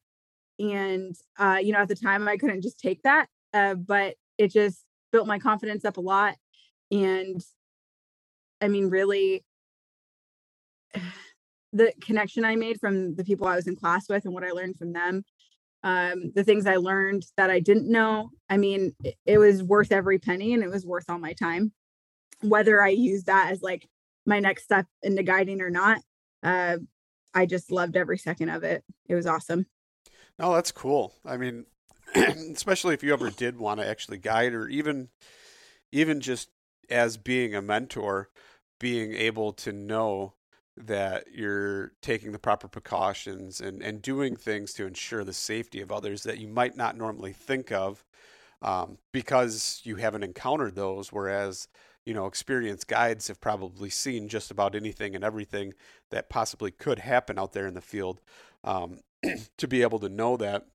And, 0.59 1.15
uh, 1.37 1.57
you 1.61 1.73
know, 1.73 1.79
at 1.79 1.87
the 1.87 1.95
time 1.95 2.27
I 2.27 2.37
couldn't 2.37 2.61
just 2.61 2.79
take 2.79 3.01
that, 3.03 3.27
uh, 3.53 3.75
but 3.75 4.15
it 4.37 4.51
just 4.51 4.83
built 5.11 5.27
my 5.27 5.39
confidence 5.39 5.85
up 5.85 5.97
a 5.97 6.01
lot. 6.01 6.35
And 6.91 7.41
I 8.65 8.67
mean, 8.67 8.89
really, 8.89 9.45
the 11.71 11.93
connection 12.01 12.43
I 12.43 12.55
made 12.55 12.79
from 12.79 13.13
the 13.13 13.23
people 13.23 13.45
I 13.45 13.55
was 13.55 13.67
in 13.67 13.75
class 13.75 14.09
with 14.09 14.25
and 14.25 14.33
what 14.33 14.43
I 14.43 14.49
learned 14.49 14.77
from 14.77 14.91
them, 14.91 15.23
um, 15.83 16.31
the 16.33 16.43
things 16.43 16.65
I 16.65 16.77
learned 16.77 17.27
that 17.37 17.51
I 17.51 17.59
didn't 17.59 17.87
know. 17.87 18.31
I 18.49 18.57
mean, 18.57 18.95
it, 19.03 19.17
it 19.23 19.37
was 19.37 19.61
worth 19.61 19.91
every 19.91 20.17
penny 20.17 20.55
and 20.55 20.63
it 20.63 20.69
was 20.71 20.83
worth 20.83 21.05
all 21.09 21.19
my 21.19 21.33
time. 21.33 21.73
Whether 22.41 22.81
I 22.81 22.89
use 22.89 23.25
that 23.25 23.51
as 23.51 23.61
like 23.61 23.87
my 24.25 24.39
next 24.39 24.63
step 24.63 24.87
into 25.03 25.21
guiding 25.21 25.61
or 25.61 25.69
not, 25.69 25.99
uh, 26.41 26.77
I 27.35 27.45
just 27.45 27.71
loved 27.71 27.95
every 27.95 28.17
second 28.17 28.49
of 28.49 28.63
it. 28.63 28.83
It 29.07 29.13
was 29.13 29.27
awesome. 29.27 29.67
No, 30.39 30.55
that's 30.55 30.71
cool. 30.71 31.13
I 31.23 31.37
mean, 31.37 31.67
especially 32.15 32.95
if 32.95 33.03
you 33.03 33.13
ever 33.13 33.29
did 33.29 33.59
want 33.59 33.79
to 33.79 33.87
actually 33.87 34.17
guide 34.17 34.53
or 34.53 34.67
even 34.67 35.09
even 35.91 36.19
just 36.19 36.49
as 36.89 37.17
being 37.17 37.55
a 37.55 37.61
mentor, 37.61 38.29
being 38.79 39.13
able 39.13 39.53
to 39.53 39.71
know 39.71 40.33
that 40.77 41.25
you're 41.33 41.93
taking 42.01 42.31
the 42.31 42.39
proper 42.39 42.67
precautions 42.67 43.61
and, 43.61 43.81
and 43.81 44.01
doing 44.01 44.35
things 44.35 44.73
to 44.73 44.85
ensure 44.85 45.23
the 45.23 45.33
safety 45.33 45.79
of 45.81 45.91
others 45.91 46.23
that 46.23 46.37
you 46.37 46.47
might 46.47 46.75
not 46.75 46.97
normally 46.97 47.31
think 47.31 47.71
of 47.71 48.03
um, 48.61 48.97
because 49.13 49.81
you 49.83 49.95
haven't 49.95 50.23
encountered 50.23 50.75
those. 50.75 51.13
Whereas, 51.13 51.69
you 52.05 52.13
know, 52.13 52.25
experienced 52.25 52.87
guides 52.87 53.29
have 53.29 53.39
probably 53.39 53.89
seen 53.89 54.27
just 54.27 54.51
about 54.51 54.75
anything 54.75 55.15
and 55.15 55.23
everything 55.23 55.73
that 56.11 56.29
possibly 56.29 56.71
could 56.71 56.99
happen 56.99 57.39
out 57.39 57.53
there 57.53 57.67
in 57.67 57.73
the 57.73 57.81
field. 57.81 58.19
Um, 58.63 58.99
to 59.57 59.67
be 59.67 59.81
able 59.81 59.99
to 59.99 60.09
know 60.09 60.35
that 60.37 60.65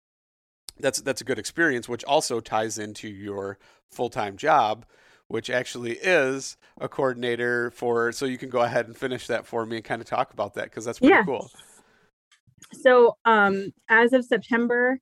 that's 0.78 1.00
that's 1.02 1.20
a 1.20 1.24
good 1.24 1.38
experience, 1.38 1.88
which 1.88 2.04
also 2.04 2.40
ties 2.40 2.78
into 2.78 3.08
your 3.08 3.58
full 3.90 4.08
time 4.08 4.36
job, 4.36 4.86
which 5.30 5.48
actually 5.48 5.92
is 5.92 6.56
a 6.80 6.88
coordinator 6.88 7.70
for. 7.70 8.10
So 8.12 8.26
you 8.26 8.36
can 8.36 8.50
go 8.50 8.60
ahead 8.60 8.86
and 8.86 8.96
finish 8.96 9.26
that 9.28 9.46
for 9.46 9.64
me 9.64 9.76
and 9.76 9.84
kind 9.84 10.02
of 10.02 10.08
talk 10.08 10.32
about 10.32 10.54
that 10.54 10.64
because 10.64 10.84
that's 10.84 10.98
pretty 10.98 11.14
yeah. 11.14 11.24
cool. 11.24 11.50
So 12.72 13.16
um, 13.24 13.72
as 13.88 14.12
of 14.12 14.24
September, 14.24 14.98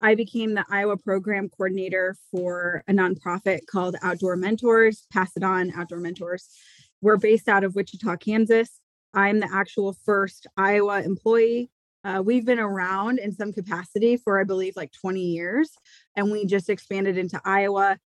I 0.00 0.14
became 0.14 0.54
the 0.54 0.64
Iowa 0.70 0.96
program 0.96 1.48
coordinator 1.48 2.16
for 2.30 2.82
a 2.88 2.92
nonprofit 2.92 3.60
called 3.66 3.96
Outdoor 4.02 4.36
Mentors, 4.36 5.06
Pass 5.12 5.30
It 5.36 5.42
On 5.42 5.72
Outdoor 5.76 6.00
Mentors. 6.00 6.48
We're 7.00 7.16
based 7.16 7.48
out 7.48 7.64
of 7.64 7.74
Wichita, 7.74 8.16
Kansas. 8.16 8.80
I'm 9.14 9.40
the 9.40 9.48
actual 9.52 9.96
first 10.04 10.46
Iowa 10.56 11.02
employee 11.02 11.70
uh, 12.04 12.22
we've 12.24 12.44
been 12.44 12.60
around 12.60 13.18
in 13.18 13.32
some 13.32 13.52
capacity 13.52 14.16
for, 14.16 14.40
I 14.40 14.44
believe, 14.44 14.76
like 14.76 14.92
20 14.92 15.20
years, 15.20 15.70
and 16.16 16.30
we 16.30 16.46
just 16.46 16.70
expanded 16.70 17.18
into 17.18 17.40
Iowa. 17.44 17.98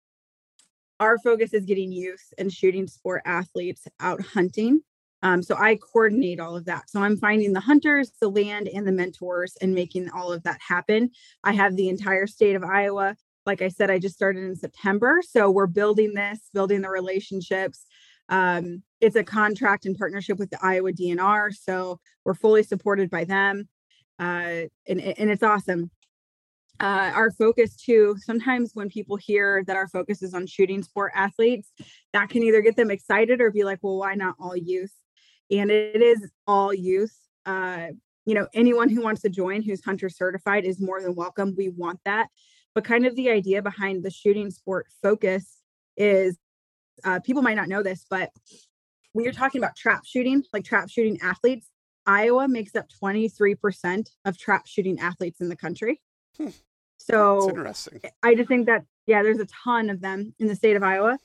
Our 1.02 1.18
focus 1.18 1.52
is 1.52 1.64
getting 1.64 1.90
youth 1.90 2.32
and 2.38 2.52
shooting 2.52 2.86
sport 2.86 3.22
athletes 3.24 3.88
out 3.98 4.22
hunting. 4.22 4.82
Um, 5.24 5.42
so 5.42 5.56
I 5.56 5.74
coordinate 5.74 6.38
all 6.38 6.56
of 6.56 6.64
that. 6.66 6.88
So 6.88 7.00
I'm 7.00 7.16
finding 7.16 7.52
the 7.52 7.58
hunters, 7.58 8.12
the 8.20 8.30
land, 8.30 8.68
and 8.68 8.86
the 8.86 8.92
mentors 8.92 9.56
and 9.60 9.74
making 9.74 10.10
all 10.10 10.32
of 10.32 10.44
that 10.44 10.60
happen. 10.64 11.10
I 11.42 11.54
have 11.54 11.74
the 11.74 11.88
entire 11.88 12.28
state 12.28 12.54
of 12.54 12.62
Iowa. 12.62 13.16
Like 13.46 13.62
I 13.62 13.68
said, 13.68 13.90
I 13.90 13.98
just 13.98 14.14
started 14.14 14.44
in 14.44 14.54
September. 14.54 15.22
So 15.28 15.50
we're 15.50 15.66
building 15.66 16.14
this, 16.14 16.38
building 16.54 16.82
the 16.82 16.90
relationships. 16.90 17.84
Um, 18.28 18.84
it's 19.00 19.16
a 19.16 19.24
contract 19.24 19.86
in 19.86 19.96
partnership 19.96 20.38
with 20.38 20.50
the 20.50 20.64
Iowa 20.64 20.92
DNR. 20.92 21.52
So 21.52 21.98
we're 22.24 22.34
fully 22.34 22.62
supported 22.62 23.10
by 23.10 23.24
them 23.24 23.68
uh, 24.22 24.70
and, 24.86 25.00
and 25.00 25.30
it's 25.30 25.42
awesome. 25.42 25.90
Uh, 26.82 27.12
our 27.14 27.30
focus 27.30 27.76
too, 27.76 28.16
sometimes 28.18 28.72
when 28.74 28.88
people 28.88 29.16
hear 29.16 29.62
that 29.68 29.76
our 29.76 29.86
focus 29.86 30.20
is 30.20 30.34
on 30.34 30.48
shooting 30.48 30.82
sport 30.82 31.12
athletes, 31.14 31.72
that 32.12 32.28
can 32.28 32.42
either 32.42 32.60
get 32.60 32.74
them 32.74 32.90
excited 32.90 33.40
or 33.40 33.52
be 33.52 33.62
like, 33.62 33.78
well, 33.82 33.98
why 33.98 34.16
not 34.16 34.34
all 34.40 34.56
youth? 34.56 34.92
And 35.48 35.70
it 35.70 36.02
is 36.02 36.28
all 36.44 36.74
youth. 36.74 37.16
Uh, 37.46 37.88
you 38.26 38.34
know, 38.34 38.48
anyone 38.52 38.88
who 38.88 39.00
wants 39.00 39.22
to 39.22 39.28
join 39.28 39.62
who's 39.62 39.84
hunter 39.84 40.08
certified 40.08 40.64
is 40.64 40.80
more 40.80 41.00
than 41.00 41.14
welcome. 41.14 41.54
We 41.56 41.68
want 41.68 42.00
that. 42.04 42.28
But 42.74 42.84
kind 42.84 43.06
of 43.06 43.14
the 43.14 43.30
idea 43.30 43.62
behind 43.62 44.02
the 44.02 44.10
shooting 44.10 44.50
sport 44.50 44.88
focus 45.02 45.58
is 45.96 46.36
uh, 47.04 47.20
people 47.20 47.42
might 47.42 47.56
not 47.56 47.68
know 47.68 47.84
this, 47.84 48.06
but 48.10 48.30
when 49.12 49.24
you're 49.24 49.32
talking 49.32 49.60
about 49.60 49.76
trap 49.76 50.04
shooting, 50.04 50.42
like 50.52 50.64
trap 50.64 50.88
shooting 50.88 51.20
athletes, 51.22 51.68
Iowa 52.06 52.48
makes 52.48 52.74
up 52.74 52.86
23% 53.00 54.08
of 54.24 54.36
trap 54.36 54.66
shooting 54.66 54.98
athletes 54.98 55.40
in 55.40 55.48
the 55.48 55.56
country. 55.56 56.00
So 57.04 57.40
That's 57.40 57.48
interesting. 57.48 58.00
I 58.22 58.34
just 58.34 58.48
think 58.48 58.66
that 58.66 58.84
yeah, 59.06 59.22
there's 59.22 59.40
a 59.40 59.46
ton 59.64 59.90
of 59.90 60.00
them 60.00 60.34
in 60.38 60.46
the 60.46 60.54
state 60.54 60.76
of 60.76 60.82
Iowa. 60.82 61.18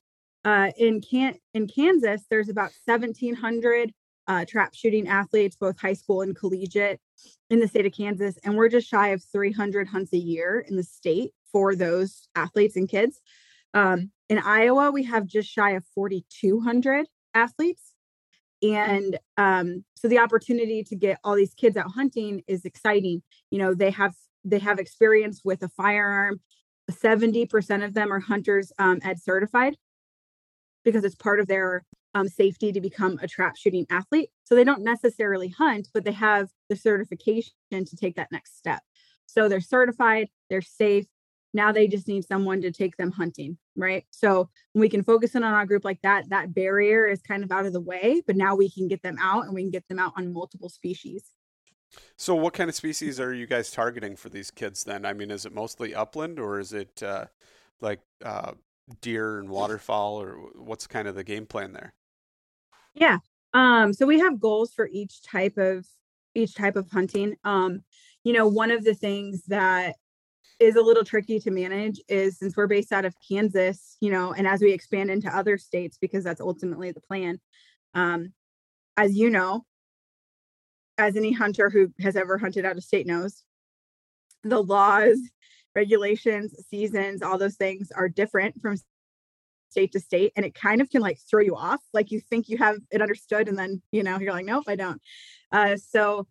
Uh, 0.43 0.72
in 0.77 1.01
can 1.01 1.36
in 1.53 1.67
Kansas, 1.67 2.24
there's 2.29 2.50
about 2.50 2.72
1,700 2.86 3.93
uh, 4.27 4.46
trap 4.46 4.74
shooting 4.74 5.07
athletes, 5.07 5.55
both 5.55 5.79
high 5.79 5.93
school 5.93 6.22
and 6.22 6.36
collegiate, 6.36 7.00
in 7.50 7.60
the 7.60 7.67
state 7.67 7.86
of 7.86 7.93
Kansas, 7.93 8.38
and 8.43 8.55
we're 8.55 8.69
just 8.69 8.88
shy 8.88 9.10
of 9.10 9.24
300 9.24 9.88
hunts 9.88 10.13
a 10.13 10.17
year 10.17 10.65
in 10.67 10.75
the 10.75 10.84
state 10.84 11.31
for 11.51 11.75
those 11.75 12.27
athletes 12.36 12.75
and 12.75 12.89
kids. 12.89 13.22
Um, 13.74 14.12
in 14.29 14.39
Iowa, 14.39 14.91
we 14.91 15.03
have 15.03 15.25
just 15.25 15.50
shy 15.50 15.72
of 15.72 15.86
4,200 15.96 17.07
athletes 17.34 17.93
and 18.62 19.19
um, 19.38 19.84
so 19.96 20.07
the 20.07 20.19
opportunity 20.19 20.84
to 20.84 20.96
get 20.96 21.19
all 21.24 21.36
these 21.36 21.53
kids 21.53 21.77
out 21.77 21.91
hunting 21.91 22.41
is 22.48 22.65
exciting 22.65 23.22
you 23.51 23.60
know 23.60 23.74
they 23.74 23.91
have 23.91 24.15
they 24.49 24.59
have 24.59 24.79
experience 24.79 25.41
with 25.43 25.63
a 25.63 25.69
firearm 25.69 26.39
70% 26.89 27.83
of 27.83 27.93
them 27.93 28.13
are 28.13 28.19
hunters 28.19 28.71
um, 28.79 28.99
ed 29.03 29.21
certified 29.21 29.75
because 30.85 31.03
it's 31.03 31.15
part 31.15 31.39
of 31.39 31.47
their 31.47 31.83
um, 32.13 32.29
safety 32.29 32.71
to 32.71 32.79
become 32.79 33.19
a 33.21 33.27
trap 33.27 33.57
shooting 33.57 33.85
athlete 33.89 34.29
so 34.43 34.55
they 34.55 34.63
don't 34.63 34.83
necessarily 34.83 35.49
hunt 35.49 35.89
but 35.93 36.03
they 36.03 36.11
have 36.11 36.49
the 36.69 36.75
certification 36.75 37.53
to 37.71 37.95
take 37.95 38.15
that 38.15 38.31
next 38.31 38.57
step 38.57 38.81
so 39.25 39.49
they're 39.49 39.59
certified 39.59 40.27
they're 40.49 40.61
safe 40.61 41.05
now 41.53 41.71
they 41.71 41.87
just 41.87 42.07
need 42.07 42.25
someone 42.25 42.61
to 42.61 42.71
take 42.71 42.97
them 42.97 43.11
hunting, 43.11 43.57
right? 43.75 44.05
So 44.11 44.49
when 44.73 44.81
we 44.81 44.89
can 44.89 45.03
focus 45.03 45.35
in 45.35 45.43
on 45.43 45.53
our 45.53 45.65
group 45.65 45.85
like 45.85 46.01
that, 46.03 46.29
that 46.29 46.53
barrier 46.53 47.07
is 47.07 47.21
kind 47.21 47.43
of 47.43 47.51
out 47.51 47.65
of 47.65 47.73
the 47.73 47.81
way, 47.81 48.21
but 48.25 48.35
now 48.35 48.55
we 48.55 48.69
can 48.69 48.87
get 48.87 49.01
them 49.01 49.17
out 49.19 49.45
and 49.45 49.55
we 49.55 49.63
can 49.63 49.71
get 49.71 49.87
them 49.87 49.99
out 49.99 50.13
on 50.17 50.33
multiple 50.33 50.69
species. 50.69 51.23
So, 52.15 52.36
what 52.36 52.53
kind 52.53 52.70
of 52.70 52.75
species 52.75 53.20
are 53.20 53.34
you 53.34 53.48
guys 53.48 53.72
targeting 53.72 54.15
for 54.15 54.29
these 54.29 54.51
kids 54.51 54.84
then? 54.84 55.06
I 55.06 55.13
mean, 55.13 55.32
is 55.32 55.46
it 55.46 55.53
mostly 55.53 55.96
upland 55.96 56.39
or 56.39 56.60
is 56.60 56.74
it 56.74 57.01
uh, 57.01 57.25
like 57.82 58.01
uh, 58.24 58.53
deer 59.01 59.39
and 59.39 59.50
waterfowl, 59.50 60.22
or 60.22 60.36
what's 60.56 60.88
kind 60.88 61.08
of 61.08 61.15
the 61.15 61.24
game 61.24 61.46
plan 61.46 61.74
there? 61.74 61.94
Yeah. 62.94 63.17
Um, 63.53 63.94
so 63.94 64.06
we 64.06 64.20
have 64.20 64.39
goals 64.39 64.74
for 64.74 64.88
each 64.91 65.22
type 65.24 65.58
of 65.58 65.86
each 66.36 66.56
type 66.56 66.75
of 66.75 66.89
hunting. 66.91 67.36
Um, 67.44 67.84
you 68.24 68.34
know, 68.34 68.48
one 68.48 68.72
of 68.72 68.84
the 68.84 68.94
things 68.94 69.44
that 69.46 69.96
is 70.60 70.75
a 70.75 70.82
little 70.82 71.03
tricky 71.03 71.39
to 71.39 71.51
manage 71.51 72.01
is 72.08 72.38
since 72.39 72.58
we're 72.58 72.67
based 72.67 72.91
out 72.91 73.06
of 73.06 73.15
Kansas, 73.27 73.98
you 74.01 74.12
know, 74.12 74.34
and 74.34 74.48
as 74.48 74.62
we 74.62 74.72
expand 74.72 75.12
into 75.12 75.36
other 75.36 75.58
states, 75.58 75.98
because 76.00 76.24
that's 76.24 76.41
ultimately 76.41 76.91
the 76.91 77.01
plan. 77.01 77.39
Um, 77.94 78.34
as 78.98 79.15
you 79.15 79.29
know, 79.29 79.65
as 80.97 81.15
any 81.15 81.31
hunter 81.31 81.69
who 81.69 81.91
has 82.01 82.15
ever 82.15 82.37
hunted 82.37 82.65
out 82.65 82.77
of 82.77 82.83
state 82.83 83.07
knows, 83.07 83.43
the 84.43 84.61
laws, 84.61 85.19
regulations, 85.75 86.55
seasons, 86.69 87.21
all 87.21 87.37
those 87.37 87.55
things 87.55 87.91
are 87.91 88.09
different 88.09 88.59
from 88.61 88.77
state 89.69 89.91
to 89.91 89.99
state 89.99 90.31
and 90.35 90.45
it 90.45 90.55
kind 90.55 90.81
of 90.81 90.89
can 90.89 91.01
like 91.01 91.19
throw 91.29 91.41
you 91.41 91.55
off. 91.55 91.81
Like 91.93 92.11
you 92.11 92.19
think 92.19 92.49
you 92.49 92.57
have 92.57 92.77
it 92.91 93.01
understood 93.01 93.47
and 93.47 93.57
then 93.57 93.81
you 93.91 94.03
know 94.03 94.19
you're 94.19 94.33
like 94.33 94.45
nope 94.45 94.63
i 94.67 94.75
don't. 94.75 95.01
Uh, 95.51 95.75
so 95.77 96.27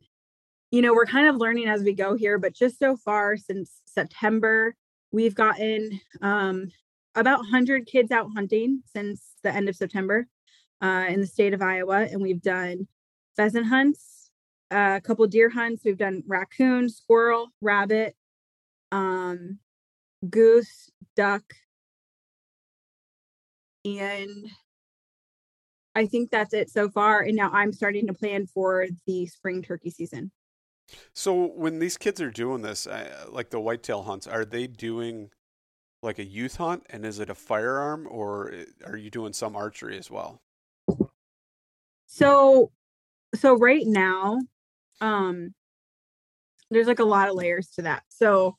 you 0.70 0.82
know 0.82 0.92
we're 0.92 1.06
kind 1.06 1.28
of 1.28 1.36
learning 1.36 1.68
as 1.68 1.82
we 1.82 1.92
go 1.92 2.14
here 2.14 2.38
but 2.38 2.54
just 2.54 2.78
so 2.78 2.96
far 2.96 3.36
since 3.36 3.80
september 3.86 4.74
we've 5.12 5.34
gotten 5.34 6.00
um, 6.22 6.68
about 7.14 7.38
100 7.38 7.86
kids 7.86 8.10
out 8.10 8.28
hunting 8.34 8.82
since 8.84 9.22
the 9.42 9.54
end 9.54 9.68
of 9.68 9.76
september 9.76 10.26
uh, 10.82 11.06
in 11.08 11.20
the 11.20 11.26
state 11.26 11.54
of 11.54 11.62
iowa 11.62 12.02
and 12.10 12.20
we've 12.20 12.42
done 12.42 12.86
pheasant 13.36 13.66
hunts 13.66 14.15
uh, 14.70 14.94
a 14.96 15.00
couple 15.00 15.26
deer 15.26 15.48
hunts 15.48 15.82
we've 15.84 15.98
done 15.98 16.22
raccoon 16.26 16.88
squirrel 16.88 17.48
rabbit 17.60 18.16
um, 18.92 19.58
goose 20.28 20.90
duck 21.14 21.42
and 23.84 24.50
I 25.96 26.04
think 26.04 26.30
that's 26.30 26.52
it 26.52 26.68
so 26.68 26.90
far. 26.90 27.22
And 27.22 27.34
now 27.34 27.50
I'm 27.52 27.72
starting 27.72 28.06
to 28.06 28.12
plan 28.12 28.46
for 28.46 28.86
the 29.06 29.26
spring 29.26 29.62
turkey 29.62 29.90
season. 29.90 30.30
So 31.14 31.46
when 31.46 31.78
these 31.78 31.96
kids 31.96 32.20
are 32.20 32.30
doing 32.30 32.60
this, 32.60 32.86
uh, 32.86 33.24
like 33.30 33.48
the 33.48 33.58
whitetail 33.58 34.02
hunts, 34.02 34.26
are 34.26 34.44
they 34.44 34.66
doing 34.66 35.30
like 36.02 36.18
a 36.18 36.24
youth 36.24 36.56
hunt? 36.56 36.84
And 36.90 37.06
is 37.06 37.18
it 37.18 37.30
a 37.30 37.34
firearm, 37.34 38.06
or 38.10 38.52
uh, 38.52 38.90
are 38.90 38.96
you 38.96 39.10
doing 39.10 39.32
some 39.32 39.56
archery 39.56 39.96
as 39.96 40.10
well? 40.10 40.42
So, 42.06 42.72
so 43.34 43.56
right 43.56 43.86
now, 43.86 44.38
um, 45.00 45.54
there's 46.70 46.86
like 46.86 46.98
a 46.98 47.04
lot 47.04 47.28
of 47.28 47.34
layers 47.34 47.68
to 47.70 47.82
that. 47.82 48.02
So, 48.08 48.56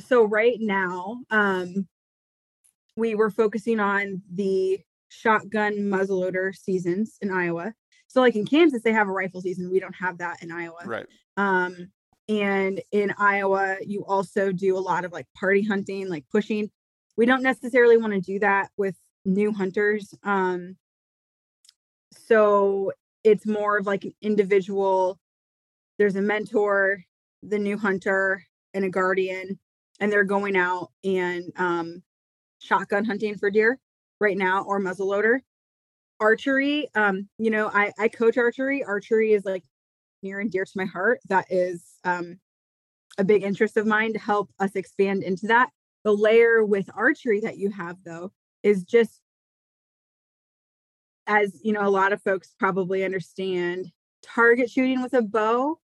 so 0.00 0.24
right 0.24 0.58
now, 0.60 1.18
um, 1.30 1.86
we 2.96 3.14
were 3.14 3.30
focusing 3.30 3.80
on 3.80 4.22
the 4.32 4.80
shotgun 5.08 5.74
muzzleloader 5.74 6.54
seasons 6.54 7.16
in 7.20 7.30
Iowa. 7.30 7.74
So 8.08 8.20
like 8.20 8.36
in 8.36 8.46
Kansas, 8.46 8.82
they 8.82 8.92
have 8.92 9.08
a 9.08 9.12
rifle 9.12 9.40
season. 9.40 9.70
We 9.70 9.80
don't 9.80 9.94
have 9.94 10.18
that 10.18 10.42
in 10.42 10.50
Iowa. 10.50 10.80
Right. 10.84 11.06
Um, 11.36 11.90
and 12.28 12.80
in 12.92 13.14
Iowa, 13.18 13.76
you 13.86 14.04
also 14.04 14.52
do 14.52 14.76
a 14.76 14.80
lot 14.80 15.04
of 15.04 15.12
like 15.12 15.26
party 15.38 15.62
hunting, 15.62 16.08
like 16.08 16.24
pushing. 16.30 16.70
We 17.16 17.26
don't 17.26 17.42
necessarily 17.42 17.96
want 17.96 18.12
to 18.14 18.20
do 18.20 18.38
that 18.40 18.68
with 18.76 18.96
new 19.24 19.52
hunters. 19.52 20.14
Um, 20.22 20.76
so 22.12 22.92
it's 23.28 23.46
more 23.46 23.76
of 23.76 23.86
like 23.86 24.04
an 24.04 24.14
individual. 24.22 25.18
There's 25.98 26.16
a 26.16 26.22
mentor, 26.22 27.04
the 27.42 27.58
new 27.58 27.76
hunter, 27.76 28.42
and 28.74 28.84
a 28.84 28.88
guardian, 28.88 29.58
and 30.00 30.10
they're 30.10 30.24
going 30.24 30.56
out 30.56 30.90
and 31.04 31.52
um, 31.56 32.02
shotgun 32.58 33.04
hunting 33.04 33.36
for 33.36 33.50
deer 33.50 33.78
right 34.20 34.36
now 34.36 34.64
or 34.64 34.80
muzzleloader. 34.80 35.40
Archery, 36.20 36.88
um, 36.94 37.28
you 37.38 37.50
know, 37.50 37.70
I, 37.72 37.92
I 37.98 38.08
coach 38.08 38.38
archery. 38.38 38.82
Archery 38.82 39.32
is 39.32 39.44
like 39.44 39.64
near 40.22 40.40
and 40.40 40.50
dear 40.50 40.64
to 40.64 40.72
my 40.74 40.86
heart. 40.86 41.20
That 41.28 41.46
is 41.50 41.84
um, 42.04 42.38
a 43.18 43.24
big 43.24 43.42
interest 43.42 43.76
of 43.76 43.86
mine 43.86 44.14
to 44.14 44.18
help 44.18 44.50
us 44.58 44.74
expand 44.74 45.22
into 45.22 45.46
that. 45.48 45.70
The 46.04 46.12
layer 46.12 46.64
with 46.64 46.88
archery 46.94 47.40
that 47.40 47.58
you 47.58 47.70
have, 47.70 47.98
though, 48.04 48.32
is 48.62 48.84
just 48.84 49.20
as 51.28 51.60
you 51.62 51.72
know, 51.72 51.86
a 51.86 51.90
lot 51.90 52.12
of 52.12 52.22
folks 52.22 52.54
probably 52.58 53.04
understand 53.04 53.92
target 54.22 54.70
shooting 54.70 55.02
with 55.02 55.12
a 55.12 55.22
bow 55.22 55.78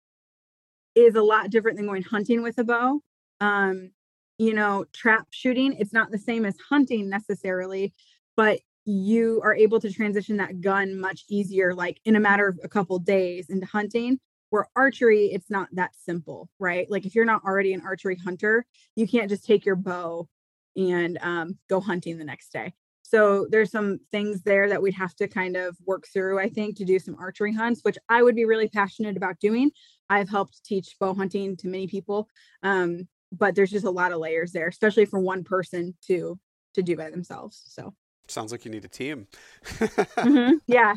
is 0.96 1.16
a 1.16 1.22
lot 1.22 1.50
different 1.50 1.78
than 1.78 1.86
going 1.86 2.02
hunting 2.02 2.42
with 2.42 2.58
a 2.58 2.64
bow. 2.64 3.02
Um, 3.42 3.92
you 4.38 4.54
know, 4.54 4.86
trap 4.94 5.28
shooting, 5.32 5.74
it's 5.74 5.94
not 5.94 6.12
the 6.12 6.18
same 6.18 6.46
as 6.46 6.56
hunting 6.70 7.10
necessarily, 7.10 7.94
but 8.36 8.60
you 8.86 9.42
are 9.44 9.56
able 9.56 9.80
to 9.82 9.92
transition 9.92 10.38
that 10.38 10.62
gun 10.62 11.00
much 11.00 11.24
easier, 11.30 11.74
like 11.74 12.00
in 12.06 12.16
a 12.16 12.20
matter 12.20 12.48
of 12.48 12.60
a 12.64 12.70
couple 12.70 12.98
days 13.00 13.50
into 13.50 13.66
hunting. 13.66 14.20
Where 14.50 14.68
archery, 14.76 15.26
it's 15.34 15.50
not 15.50 15.68
that 15.74 15.96
simple, 15.96 16.48
right? 16.60 16.90
Like 16.90 17.08
if 17.08 17.16
you're 17.16 17.26
not 17.26 17.44
already 17.44 17.74
an 17.74 17.82
archery 17.82 18.18
hunter, 18.24 18.66
you 18.96 19.08
can't 19.08 19.30
just 19.30 19.46
take 19.46 19.66
your 19.66 19.76
bow 19.76 20.30
and 20.76 21.18
um, 21.22 21.58
go 21.70 21.80
hunting 21.80 22.18
the 22.18 22.24
next 22.24 22.54
day. 22.54 22.74
So 23.14 23.46
there's 23.52 23.70
some 23.70 24.00
things 24.12 24.42
there 24.42 24.68
that 24.70 24.82
we'd 24.82 24.96
have 24.96 25.14
to 25.18 25.28
kind 25.28 25.56
of 25.56 25.78
work 25.86 26.06
through, 26.12 26.40
I 26.40 26.50
think, 26.50 26.78
to 26.78 26.86
do 26.86 26.98
some 26.98 27.16
archery 27.20 27.54
hunts, 27.54 27.82
which 27.84 27.98
I 28.10 28.24
would 28.24 28.36
be 28.36 28.46
really 28.46 28.68
passionate 28.68 29.18
about 29.18 29.40
doing. 29.40 29.70
I've 30.10 30.30
helped 30.30 30.64
teach 30.66 30.96
bow 31.00 31.14
hunting 31.14 31.56
to 31.58 31.68
many 31.68 31.86
people. 31.86 32.28
Um, 32.64 33.08
but 33.32 33.54
there's 33.54 33.70
just 33.70 33.86
a 33.86 33.92
lot 33.92 34.14
of 34.14 34.18
layers 34.18 34.52
there, 34.52 34.68
especially 34.68 35.06
for 35.06 35.20
one 35.20 35.44
person 35.44 35.96
to 36.08 36.40
to 36.74 36.82
do 36.82 36.98
by 36.98 37.12
themselves. 37.12 37.62
So 37.68 37.94
sounds 38.28 38.52
like 38.52 38.66
you 38.66 38.72
need 38.72 38.86
a 38.86 38.90
team. 38.90 39.28
mm-hmm. 39.64 40.56
Yeah, 40.66 40.96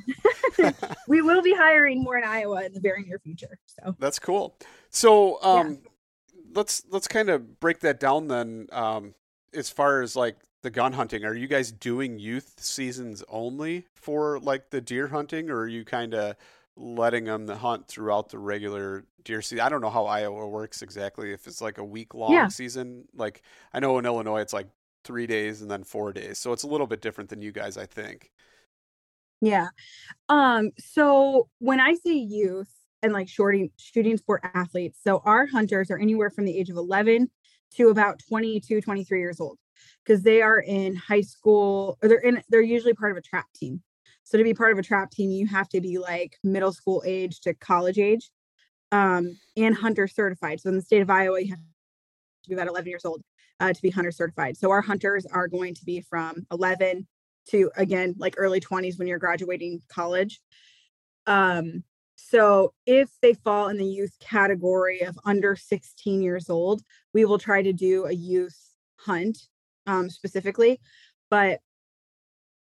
we 1.08 1.20
will 1.20 1.42
be 1.42 1.54
hiring 1.54 2.02
more 2.02 2.16
in 2.16 2.24
Iowa 2.24 2.64
in 2.64 2.72
the 2.72 2.80
very 2.80 3.02
near 3.02 3.18
future. 3.18 3.58
So 3.66 3.94
that's 3.98 4.18
cool. 4.18 4.56
So 4.88 5.42
um, 5.42 5.70
yeah. 5.82 5.90
let's 6.54 6.82
let's 6.88 7.08
kind 7.08 7.28
of 7.28 7.60
break 7.60 7.80
that 7.80 8.00
down 8.00 8.28
then. 8.28 8.68
Um, 8.72 9.14
as 9.52 9.68
far 9.68 10.00
as 10.00 10.16
like 10.16 10.36
the 10.62 10.70
gun 10.70 10.92
hunting, 10.92 11.24
are 11.24 11.34
you 11.34 11.46
guys 11.46 11.70
doing 11.70 12.18
youth 12.18 12.54
seasons 12.58 13.22
only 13.28 13.86
for 13.94 14.38
like 14.40 14.70
the 14.70 14.80
deer 14.80 15.08
hunting, 15.08 15.50
or 15.50 15.60
are 15.60 15.68
you 15.68 15.84
kind 15.84 16.14
of 16.14 16.36
letting 16.76 17.24
them 17.24 17.48
hunt 17.48 17.88
throughout 17.88 18.28
the 18.28 18.38
regular 18.38 19.04
deer 19.24 19.42
season. 19.42 19.64
I 19.64 19.68
don't 19.68 19.80
know 19.80 19.90
how 19.90 20.06
Iowa 20.06 20.46
works 20.48 20.82
exactly. 20.82 21.32
If 21.32 21.46
it's 21.46 21.60
like 21.60 21.78
a 21.78 21.84
week 21.84 22.14
long 22.14 22.32
yeah. 22.32 22.48
season, 22.48 23.06
like 23.14 23.42
I 23.72 23.80
know 23.80 23.98
in 23.98 24.06
Illinois 24.06 24.40
it's 24.40 24.52
like 24.52 24.68
three 25.04 25.26
days 25.26 25.62
and 25.62 25.70
then 25.70 25.84
four 25.84 26.12
days, 26.12 26.38
so 26.38 26.52
it's 26.52 26.62
a 26.62 26.68
little 26.68 26.86
bit 26.86 27.00
different 27.00 27.30
than 27.30 27.42
you 27.42 27.52
guys, 27.52 27.76
I 27.76 27.86
think. 27.86 28.30
Yeah. 29.40 29.68
Um. 30.28 30.70
So 30.78 31.48
when 31.58 31.80
I 31.80 31.94
say 31.94 32.14
youth 32.14 32.72
and 33.02 33.12
like 33.12 33.28
shooting 33.28 33.70
shooting 33.76 34.16
sport 34.16 34.42
athletes, 34.54 35.00
so 35.02 35.22
our 35.24 35.46
hunters 35.46 35.90
are 35.90 35.98
anywhere 35.98 36.30
from 36.30 36.44
the 36.44 36.58
age 36.58 36.70
of 36.70 36.76
11 36.76 37.30
to 37.76 37.88
about 37.88 38.20
22, 38.28 38.80
23 38.80 39.18
years 39.18 39.40
old 39.40 39.58
because 40.04 40.22
they 40.22 40.42
are 40.42 40.60
in 40.60 40.96
high 40.96 41.20
school 41.20 41.98
or 42.02 42.08
they're 42.08 42.18
in 42.18 42.42
they're 42.48 42.60
usually 42.60 42.94
part 42.94 43.12
of 43.12 43.18
a 43.18 43.22
trap 43.22 43.46
team. 43.54 43.82
So 44.24 44.38
to 44.38 44.44
be 44.44 44.54
part 44.54 44.72
of 44.72 44.78
a 44.78 44.82
trap 44.82 45.10
team, 45.10 45.30
you 45.30 45.46
have 45.46 45.68
to 45.70 45.80
be 45.80 45.98
like 45.98 46.36
middle 46.42 46.72
school 46.72 47.02
age 47.06 47.40
to 47.42 47.54
college 47.54 47.98
age 47.98 48.30
um, 48.90 49.38
and 49.56 49.74
hunter 49.74 50.08
certified. 50.08 50.60
So 50.60 50.68
in 50.68 50.76
the 50.76 50.82
state 50.82 51.02
of 51.02 51.10
Iowa, 51.10 51.40
you 51.40 51.50
have 51.50 51.58
to 51.58 52.48
be 52.48 52.54
about 52.54 52.68
11 52.68 52.88
years 52.88 53.04
old 53.04 53.22
uh, 53.60 53.72
to 53.72 53.82
be 53.82 53.90
hunter 53.90 54.10
certified. 54.10 54.56
So 54.56 54.70
our 54.70 54.80
hunters 54.80 55.26
are 55.26 55.48
going 55.48 55.74
to 55.74 55.84
be 55.84 56.00
from 56.00 56.46
11 56.50 57.06
to 57.50 57.70
again 57.76 58.14
like 58.18 58.34
early 58.36 58.60
20s 58.60 58.98
when 58.98 59.06
you're 59.06 59.18
graduating 59.18 59.80
college. 59.88 60.40
Um, 61.26 61.84
so 62.16 62.72
if 62.86 63.10
they 63.20 63.34
fall 63.34 63.68
in 63.68 63.76
the 63.76 63.84
youth 63.84 64.16
category 64.20 65.02
of 65.02 65.18
under 65.24 65.54
16 65.54 66.22
years 66.22 66.50
old, 66.50 66.82
we 67.12 67.24
will 67.24 67.38
try 67.38 67.62
to 67.62 67.72
do 67.72 68.06
a 68.06 68.12
youth 68.12 68.58
hunt 68.96 69.38
um, 69.86 70.10
specifically. 70.10 70.80
But 71.30 71.60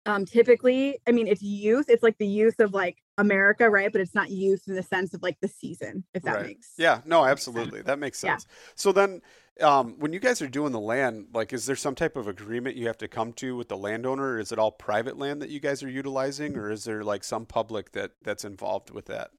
um 0.09 0.25
typically 0.25 0.99
i 1.07 1.13
mean 1.13 1.29
it's 1.29 1.43
youth 1.43 1.87
it's 1.89 2.03
like 2.03 2.17
the 2.19 2.27
youth 2.27 2.59
of 2.59 2.73
like 2.73 2.97
america 3.19 3.69
right 3.69 3.93
but 3.93 4.01
it's 4.01 4.15
not 4.15 4.31
youth 4.31 4.63
in 4.67 4.75
the 4.75 4.83
sense 4.83 5.15
of 5.15 5.23
like 5.23 5.37
the 5.41 5.49
season 5.49 6.03
if 6.15 6.23
that 6.23 6.37
right. 6.37 6.47
makes 6.47 6.73
yeah 6.79 7.01
no 7.05 7.25
absolutely 7.25 7.83
that 7.83 7.99
makes 7.99 8.19
sense 8.19 8.47
yeah. 8.49 8.55
so 8.75 8.91
then 8.91 9.21
um, 9.61 9.97
when 9.99 10.13
you 10.13 10.21
guys 10.21 10.41
are 10.41 10.47
doing 10.47 10.71
the 10.71 10.79
land 10.79 11.27
like 11.35 11.53
is 11.53 11.67
there 11.67 11.75
some 11.75 11.97
type 11.97 12.17
of 12.17 12.29
agreement 12.29 12.77
you 12.77 12.87
have 12.87 12.99
to 12.99 13.09
come 13.09 13.33
to 13.35 13.57
with 13.57 13.69
the 13.69 13.77
landowner 13.77 14.39
is 14.39 14.53
it 14.53 14.59
all 14.59 14.71
private 14.71 15.19
land 15.19 15.43
that 15.43 15.51
you 15.51 15.59
guys 15.59 15.83
are 15.83 15.91
utilizing 15.91 16.57
or 16.57 16.71
is 16.71 16.85
there 16.85 17.03
like 17.03 17.25
some 17.25 17.45
public 17.45 17.91
that 17.93 18.13
that's 18.23 18.45
involved 18.45 18.91
with 18.91 19.07
that 19.07 19.31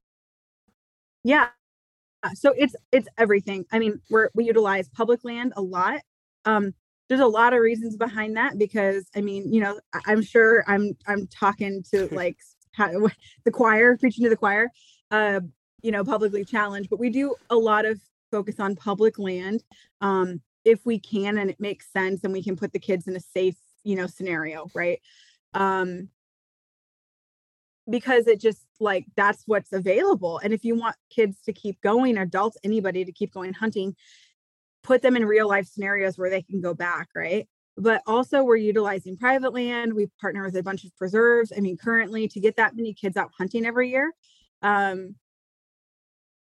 yeah 1.24 1.48
so 2.34 2.52
it's 2.54 2.76
it's 2.92 3.08
everything 3.16 3.64
i 3.72 3.78
mean 3.78 3.98
we're 4.10 4.28
we 4.34 4.44
utilize 4.44 4.90
public 4.90 5.24
land 5.24 5.54
a 5.56 5.62
lot 5.62 6.02
um 6.44 6.74
there's 7.10 7.20
a 7.20 7.26
lot 7.26 7.52
of 7.52 7.58
reasons 7.58 7.96
behind 7.96 8.36
that 8.36 8.56
because 8.56 9.08
I 9.16 9.20
mean, 9.20 9.52
you 9.52 9.60
know, 9.60 9.80
I'm 10.06 10.22
sure 10.22 10.64
I'm 10.68 10.96
I'm 11.06 11.26
talking 11.26 11.82
to 11.90 12.08
like 12.14 12.38
the 12.78 13.50
choir, 13.50 13.98
preaching 13.98 14.24
to 14.24 14.30
the 14.30 14.36
choir, 14.36 14.70
uh, 15.10 15.40
you 15.82 15.90
know, 15.90 16.04
publicly 16.04 16.44
challenged, 16.44 16.88
but 16.88 17.00
we 17.00 17.10
do 17.10 17.34
a 17.50 17.56
lot 17.56 17.84
of 17.84 18.00
focus 18.30 18.60
on 18.60 18.76
public 18.76 19.18
land 19.18 19.64
um, 20.00 20.40
if 20.64 20.86
we 20.86 21.00
can 21.00 21.38
and 21.38 21.50
it 21.50 21.58
makes 21.58 21.92
sense 21.92 22.20
and 22.22 22.32
we 22.32 22.44
can 22.44 22.54
put 22.56 22.72
the 22.72 22.78
kids 22.78 23.08
in 23.08 23.16
a 23.16 23.20
safe, 23.20 23.56
you 23.82 23.96
know, 23.96 24.06
scenario, 24.06 24.68
right? 24.72 25.00
Um, 25.52 26.08
because 27.88 28.28
it 28.28 28.40
just 28.40 28.64
like 28.78 29.04
that's 29.16 29.42
what's 29.46 29.72
available. 29.72 30.38
And 30.38 30.52
if 30.52 30.64
you 30.64 30.76
want 30.76 30.94
kids 31.10 31.38
to 31.46 31.52
keep 31.52 31.80
going, 31.80 32.18
adults, 32.18 32.56
anybody 32.62 33.04
to 33.04 33.10
keep 33.10 33.34
going 33.34 33.52
hunting, 33.52 33.96
put 34.82 35.02
them 35.02 35.16
in 35.16 35.24
real 35.24 35.48
life 35.48 35.66
scenarios 35.66 36.18
where 36.18 36.30
they 36.30 36.42
can 36.42 36.60
go 36.60 36.74
back, 36.74 37.08
right? 37.14 37.48
But 37.76 38.02
also, 38.06 38.42
we're 38.42 38.56
utilizing 38.56 39.16
private 39.16 39.54
land. 39.54 39.94
We 39.94 40.08
partner 40.20 40.44
with 40.44 40.56
a 40.56 40.62
bunch 40.62 40.84
of 40.84 40.94
preserves. 40.96 41.52
I 41.56 41.60
mean, 41.60 41.76
currently, 41.76 42.28
to 42.28 42.40
get 42.40 42.56
that 42.56 42.76
many 42.76 42.92
kids 42.92 43.16
out 43.16 43.30
hunting 43.38 43.64
every 43.64 43.90
year, 43.90 44.12
um, 44.60 45.14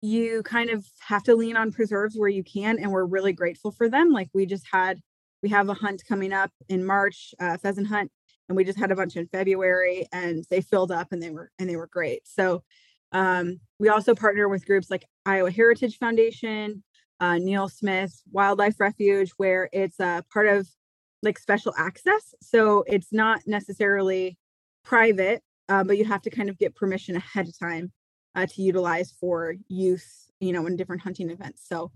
you 0.02 0.44
kind 0.44 0.70
of 0.70 0.86
have 1.00 1.24
to 1.24 1.36
lean 1.36 1.56
on 1.56 1.72
preserves 1.72 2.16
where 2.16 2.30
you 2.30 2.44
can. 2.44 2.78
And 2.78 2.92
we're 2.92 3.06
really 3.06 3.34
grateful 3.34 3.72
for 3.72 3.90
them. 3.90 4.12
Like, 4.12 4.30
we 4.34 4.46
just 4.46 4.66
had, 4.72 5.00
we 5.42 5.50
have 5.50 5.70
a 5.70 5.74
hunt 5.74 6.04
coming 6.08 6.34
up 6.34 6.52
in 6.70 6.86
March, 6.86 7.34
uh, 7.40 7.58
pheasant 7.58 7.88
hunt, 7.88 8.12
and 8.50 8.56
we 8.56 8.64
just 8.64 8.78
had 8.78 8.92
a 8.92 8.96
bunch 8.96 9.16
in 9.16 9.28
February, 9.28 10.06
and 10.12 10.46
they 10.52 10.62
filled 10.62 10.92
up 10.92 11.08
and 11.12 11.24
they 11.24 11.32
were 11.32 11.50
and 11.58 11.70
they 11.70 11.78
were 11.78 11.88
great. 11.88 12.28
So, 12.28 12.64
um, 13.12 13.60
we 13.80 13.90
also 13.90 14.14
partner 14.14 14.50
with 14.50 14.66
groups 14.66 14.92
like 14.92 15.06
Iowa 15.26 15.52
Heritage 15.52 15.98
Foundation, 15.98 16.84
uh, 17.24 17.38
Neal 17.38 17.70
Smith 17.70 18.22
Wildlife 18.34 18.82
Refuge, 18.82 19.32
where 19.38 19.70
it's 19.72 19.98
a 20.02 20.26
part 20.34 20.46
of 20.48 20.68
like 21.22 21.40
special 21.40 21.74
access. 21.78 22.36
So 22.42 22.84
it's 22.86 23.14
not 23.14 23.40
necessarily 23.48 24.38
private, 24.84 25.42
uh, 25.70 25.86
but 25.86 25.98
you 25.98 26.04
have 26.04 26.22
to 26.24 26.30
kind 26.30 26.50
of 26.50 26.58
get 26.58 26.76
permission 26.76 27.16
ahead 27.16 27.48
of 27.48 27.58
time 27.58 27.94
uh, 28.36 28.46
to 28.48 28.62
utilize 28.62 29.14
for 29.22 29.56
use, 29.70 30.30
you 30.42 30.52
know, 30.52 30.66
in 30.68 30.76
different 30.76 31.02
hunting 31.02 31.30
events. 31.30 31.64
So 31.66 31.92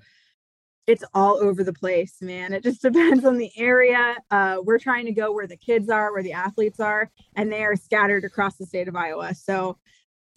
it's 0.88 1.04
all 1.13 1.36
over 1.44 1.62
the 1.62 1.74
place, 1.74 2.16
man. 2.22 2.54
It 2.54 2.63
just 2.63 2.82
depends 2.90 3.26
on 3.26 3.38
the 3.38 3.52
area. 3.58 4.16
Uh, 4.32 4.60
we're 4.63 4.80
trying 4.80 5.08
to 5.08 5.12
go 5.12 5.34
where 5.34 5.48
the 5.48 5.58
kids 5.58 5.90
are, 5.90 6.13
where 6.13 6.24
the 6.24 6.32
athletes 6.32 6.80
are, 6.80 7.12
and 7.36 7.52
they 7.52 7.66
are 7.66 7.76
scattered 7.76 8.24
across 8.24 8.56
the 8.56 8.66
state 8.66 8.88
of 8.88 8.96
Iowa. 8.96 9.36
So 9.36 9.78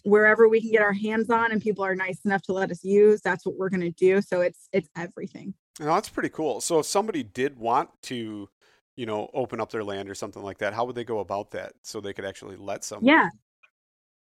wherever 0.03 0.47
we 0.47 0.61
can 0.61 0.71
get 0.71 0.81
our 0.81 0.93
hands 0.93 1.29
on 1.29 1.51
and 1.51 1.61
people 1.61 1.83
are 1.83 1.95
nice 1.95 2.19
enough 2.25 2.41
to 2.43 2.53
let 2.53 2.71
us 2.71 2.83
use, 2.83 3.21
that's 3.21 3.45
what 3.45 3.55
we're 3.55 3.69
going 3.69 3.81
to 3.81 3.91
do. 3.91 4.21
So 4.21 4.41
it's 4.41 4.67
it's 4.71 4.89
everything. 4.95 5.53
Now, 5.79 5.95
that's 5.95 6.09
pretty 6.09 6.29
cool. 6.29 6.61
So 6.61 6.79
if 6.79 6.85
somebody 6.85 7.23
did 7.23 7.57
want 7.57 7.89
to, 8.03 8.49
you 8.95 9.05
know, 9.05 9.29
open 9.33 9.59
up 9.59 9.71
their 9.71 9.83
land 9.83 10.09
or 10.09 10.15
something 10.15 10.43
like 10.43 10.57
that, 10.59 10.73
how 10.73 10.85
would 10.85 10.95
they 10.95 11.03
go 11.03 11.19
about 11.19 11.51
that 11.51 11.73
so 11.81 11.99
they 12.01 12.13
could 12.13 12.25
actually 12.25 12.57
let 12.57 12.83
some? 12.83 13.03
Yeah. 13.03 13.29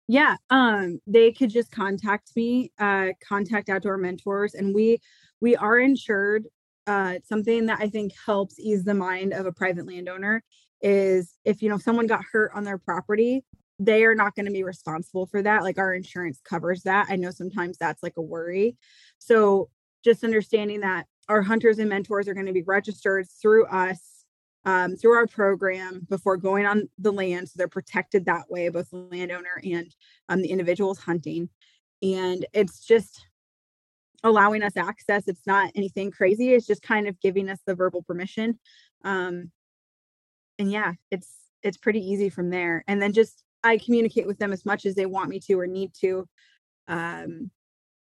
Yeah, 0.09 0.37
um 0.49 1.01
they 1.05 1.33
could 1.33 1.49
just 1.49 1.69
contact 1.71 2.31
me, 2.35 2.71
uh 2.79 3.09
contact 3.27 3.69
outdoor 3.69 3.97
mentors 3.97 4.53
and 4.53 4.73
we 4.73 4.99
we 5.41 5.55
are 5.55 5.79
insured. 5.79 6.47
Uh 6.85 7.15
something 7.27 7.65
that 7.65 7.79
I 7.81 7.89
think 7.89 8.13
helps 8.25 8.57
ease 8.57 8.85
the 8.85 8.93
mind 8.93 9.33
of 9.33 9.45
a 9.45 9.51
private 9.51 9.85
landowner 9.85 10.43
is 10.81 11.33
if 11.43 11.61
you 11.61 11.69
know 11.69 11.77
someone 11.77 12.07
got 12.07 12.23
hurt 12.31 12.51
on 12.55 12.63
their 12.63 12.77
property, 12.77 13.43
they 13.79 14.03
are 14.05 14.15
not 14.15 14.35
going 14.35 14.45
to 14.45 14.51
be 14.51 14.63
responsible 14.63 15.25
for 15.27 15.41
that. 15.41 15.63
Like 15.63 15.77
our 15.77 15.93
insurance 15.93 16.41
covers 16.43 16.83
that. 16.83 17.07
I 17.09 17.15
know 17.15 17.31
sometimes 17.31 17.77
that's 17.77 18.01
like 18.01 18.17
a 18.17 18.21
worry. 18.21 18.77
So 19.19 19.69
just 20.03 20.23
understanding 20.23 20.81
that 20.81 21.05
our 21.29 21.41
hunters 21.41 21.79
and 21.79 21.89
mentors 21.89 22.27
are 22.27 22.33
going 22.33 22.45
to 22.45 22.53
be 22.53 22.63
registered 22.63 23.27
through 23.41 23.65
us, 23.67 24.25
um, 24.65 24.95
through 24.95 25.13
our 25.13 25.27
program 25.27 26.05
before 26.09 26.37
going 26.37 26.65
on 26.65 26.89
the 26.97 27.11
land. 27.11 27.49
So 27.49 27.53
they're 27.57 27.67
protected 27.67 28.25
that 28.25 28.49
way, 28.49 28.69
both 28.69 28.89
the 28.89 28.97
landowner 28.97 29.61
and 29.63 29.93
um, 30.29 30.41
the 30.41 30.49
individuals 30.49 30.99
hunting. 30.99 31.49
And 32.01 32.45
it's 32.53 32.85
just 32.85 33.25
allowing 34.23 34.63
us 34.63 34.77
access. 34.77 35.27
It's 35.27 35.45
not 35.45 35.71
anything 35.75 36.11
crazy. 36.11 36.53
It's 36.53 36.67
just 36.67 36.81
kind 36.81 37.07
of 37.07 37.19
giving 37.21 37.49
us 37.49 37.59
the 37.65 37.75
verbal 37.75 38.01
permission. 38.01 38.59
Um, 39.03 39.51
and 40.57 40.71
yeah, 40.71 40.93
it's 41.11 41.31
it's 41.63 41.77
pretty 41.77 41.99
easy 41.99 42.29
from 42.29 42.49
there. 42.49 42.83
And 42.87 43.01
then 43.01 43.13
just 43.13 43.43
I 43.63 43.77
communicate 43.77 44.27
with 44.27 44.37
them 44.39 44.53
as 44.53 44.65
much 44.65 44.85
as 44.85 44.95
they 44.95 45.05
want 45.05 45.29
me 45.29 45.39
to 45.41 45.59
or 45.59 45.67
need 45.67 45.91
to. 46.01 46.27
Um, 46.87 47.51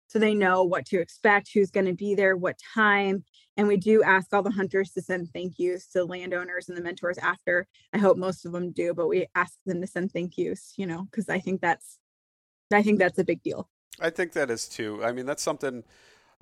so 0.09 0.19
they 0.19 0.35
know 0.35 0.63
what 0.65 0.85
to 0.87 1.01
expect, 1.01 1.51
who's 1.53 1.71
going 1.71 1.87
to 1.87 1.95
be 1.95 2.15
there, 2.15 2.37
what 2.37 2.57
time. 2.75 3.25
And 3.57 3.67
we 3.67 3.77
do 3.77 4.03
ask 4.03 4.33
all 4.33 4.43
the 4.43 4.51
hunters 4.51 4.93
to 4.93 5.03
send 5.03 5.31
thank 5.33 5.59
yous 5.59 5.87
to 5.89 6.05
landowners 6.05 6.69
and 6.69 6.77
the 6.77 6.83
mentors 6.83 7.19
after. 7.19 7.67
I 7.93 7.99
hope 7.99 8.19
most 8.19 8.45
of 8.45 8.53
them 8.53 8.73
do, 8.73 8.93
but 8.95 9.09
we 9.09 9.27
ask 9.35 9.55
them 9.65 9.81
to 9.81 9.87
send 9.87 10.13
thank 10.13 10.37
yous, 10.37 10.75
you 10.77 10.87
know, 10.87 11.07
because 11.11 11.29
I 11.29 11.39
think 11.39 11.61
that's 11.61 11.99
I 12.73 12.83
think 12.83 12.99
that's 12.99 13.19
a 13.19 13.25
big 13.25 13.43
deal. 13.43 13.69
I 14.01 14.11
think 14.11 14.33
that 14.33 14.51
is 14.51 14.69
too. 14.69 15.03
I 15.05 15.13
mean, 15.13 15.27
that's 15.27 15.43
something 15.43 15.85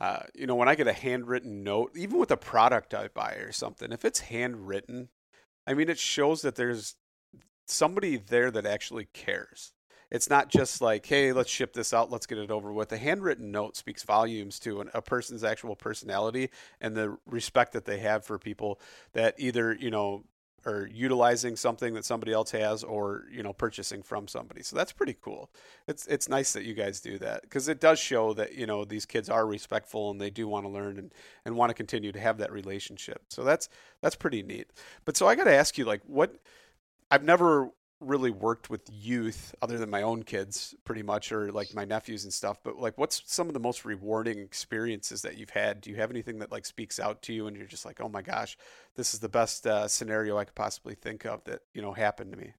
uh, 0.00 0.20
you 0.34 0.46
know, 0.46 0.54
when 0.54 0.68
I 0.68 0.74
get 0.74 0.88
a 0.88 0.94
handwritten 0.94 1.62
note, 1.62 1.92
even 1.94 2.18
with 2.18 2.30
a 2.30 2.36
product 2.36 2.94
I 2.94 3.08
buy 3.08 3.34
or 3.34 3.52
something, 3.52 3.92
if 3.92 4.04
it's 4.04 4.20
handwritten, 4.20 5.10
I 5.66 5.74
mean, 5.74 5.90
it 5.90 5.98
shows 5.98 6.40
that 6.40 6.56
there's 6.56 6.96
somebody 7.70 8.16
there 8.16 8.50
that 8.50 8.66
actually 8.66 9.06
cares. 9.12 9.72
It's 10.10 10.28
not 10.28 10.48
just 10.48 10.80
like, 10.80 11.06
hey, 11.06 11.32
let's 11.32 11.50
ship 11.50 11.72
this 11.72 11.94
out, 11.94 12.10
let's 12.10 12.26
get 12.26 12.38
it 12.38 12.50
over 12.50 12.72
with. 12.72 12.90
A 12.92 12.96
handwritten 12.96 13.52
note 13.52 13.76
speaks 13.76 14.02
volumes 14.02 14.58
to 14.60 14.80
an, 14.80 14.90
a 14.92 15.00
person's 15.00 15.44
actual 15.44 15.76
personality 15.76 16.50
and 16.80 16.96
the 16.96 17.16
respect 17.26 17.72
that 17.74 17.84
they 17.84 18.00
have 18.00 18.24
for 18.24 18.38
people 18.38 18.80
that 19.12 19.36
either, 19.38 19.72
you 19.72 19.90
know, 19.90 20.24
are 20.66 20.88
utilizing 20.92 21.56
something 21.56 21.94
that 21.94 22.04
somebody 22.04 22.32
else 22.32 22.50
has 22.50 22.84
or, 22.84 23.24
you 23.32 23.42
know, 23.42 23.52
purchasing 23.52 24.02
from 24.02 24.28
somebody. 24.28 24.62
So 24.62 24.76
that's 24.76 24.92
pretty 24.92 25.16
cool. 25.20 25.50
It's 25.86 26.06
it's 26.06 26.28
nice 26.28 26.52
that 26.52 26.64
you 26.64 26.74
guys 26.74 27.00
do 27.00 27.18
that 27.18 27.42
because 27.42 27.68
it 27.68 27.80
does 27.80 27.98
show 27.98 28.34
that, 28.34 28.54
you 28.54 28.66
know, 28.66 28.84
these 28.84 29.06
kids 29.06 29.30
are 29.30 29.46
respectful 29.46 30.10
and 30.10 30.20
they 30.20 30.30
do 30.30 30.46
want 30.48 30.66
to 30.66 30.70
learn 30.70 30.98
and, 30.98 31.14
and 31.44 31.56
want 31.56 31.70
to 31.70 31.74
continue 31.74 32.12
to 32.12 32.20
have 32.20 32.38
that 32.38 32.52
relationship. 32.52 33.22
So 33.28 33.42
that's 33.44 33.68
that's 34.02 34.16
pretty 34.16 34.42
neat. 34.42 34.68
But 35.04 35.16
so 35.16 35.26
I 35.26 35.34
got 35.34 35.44
to 35.44 35.54
ask 35.54 35.78
you 35.78 35.84
like 35.84 36.02
what 36.06 36.36
I've 37.10 37.24
never 37.24 37.70
really 38.00 38.30
worked 38.30 38.70
with 38.70 38.82
youth 38.90 39.54
other 39.60 39.76
than 39.76 39.90
my 39.90 40.02
own 40.02 40.22
kids 40.22 40.74
pretty 40.84 41.02
much 41.02 41.32
or 41.32 41.52
like 41.52 41.74
my 41.74 41.84
nephews 41.84 42.24
and 42.24 42.32
stuff 42.32 42.58
but 42.64 42.78
like 42.78 42.96
what's 42.96 43.22
some 43.26 43.46
of 43.46 43.52
the 43.52 43.60
most 43.60 43.84
rewarding 43.84 44.38
experiences 44.38 45.20
that 45.22 45.36
you've 45.36 45.50
had? 45.50 45.82
Do 45.82 45.90
you 45.90 45.96
have 45.96 46.10
anything 46.10 46.38
that 46.38 46.50
like 46.50 46.64
speaks 46.64 46.98
out 46.98 47.20
to 47.22 47.34
you 47.34 47.46
and 47.46 47.56
you're 47.56 47.66
just 47.66 47.84
like 47.84 48.00
oh 48.00 48.08
my 48.08 48.22
gosh 48.22 48.56
this 48.96 49.12
is 49.12 49.20
the 49.20 49.28
best 49.28 49.66
uh, 49.66 49.86
scenario 49.86 50.38
i 50.38 50.44
could 50.44 50.54
possibly 50.54 50.94
think 50.94 51.26
of 51.26 51.44
that 51.44 51.60
you 51.74 51.82
know 51.82 51.92
happened 51.92 52.32
to 52.32 52.38
me 52.38 52.54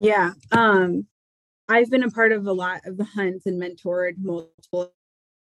yeah 0.00 0.32
um 0.52 1.06
i've 1.68 1.90
been 1.90 2.04
a 2.04 2.10
part 2.10 2.32
of 2.32 2.46
a 2.46 2.52
lot 2.52 2.82
of 2.84 2.98
the 2.98 3.04
hunts 3.04 3.46
and 3.46 3.60
mentored 3.60 4.14
multiple 4.18 4.92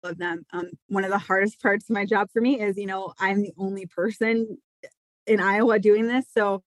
of 0.03 0.19
them. 0.19 0.45
Um 0.53 0.71
one 0.89 1.05
of 1.05 1.11
the 1.11 1.19
hardest 1.19 1.61
parts 1.61 1.89
of 1.89 1.95
my 1.95 2.05
job 2.05 2.29
for 2.33 2.41
me 2.41 2.61
is 2.61 2.77
you 2.77 2.87
know 2.87 3.13
i'm 3.21 3.43
the 3.43 3.53
only 3.59 3.87
person 3.87 4.59
in 5.27 5.41
iowa 5.41 5.79
doing 5.79 6.09
this 6.09 6.27
so 6.33 6.63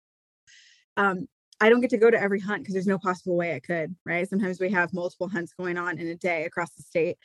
um, 0.97 1.27
I 1.59 1.69
don't 1.69 1.81
get 1.81 1.91
to 1.91 1.97
go 1.97 2.11
to 2.11 2.19
every 2.19 2.39
hunt 2.39 2.61
because 2.61 2.73
there's 2.73 2.87
no 2.87 2.97
possible 2.97 3.37
way 3.37 3.55
I 3.55 3.59
could, 3.59 3.95
right? 4.05 4.29
Sometimes 4.29 4.59
we 4.59 4.69
have 4.71 4.93
multiple 4.93 5.29
hunts 5.29 5.53
going 5.57 5.77
on 5.77 5.97
in 5.97 6.07
a 6.07 6.15
day 6.15 6.45
across 6.45 6.71
the 6.73 6.83
state. 6.83 7.17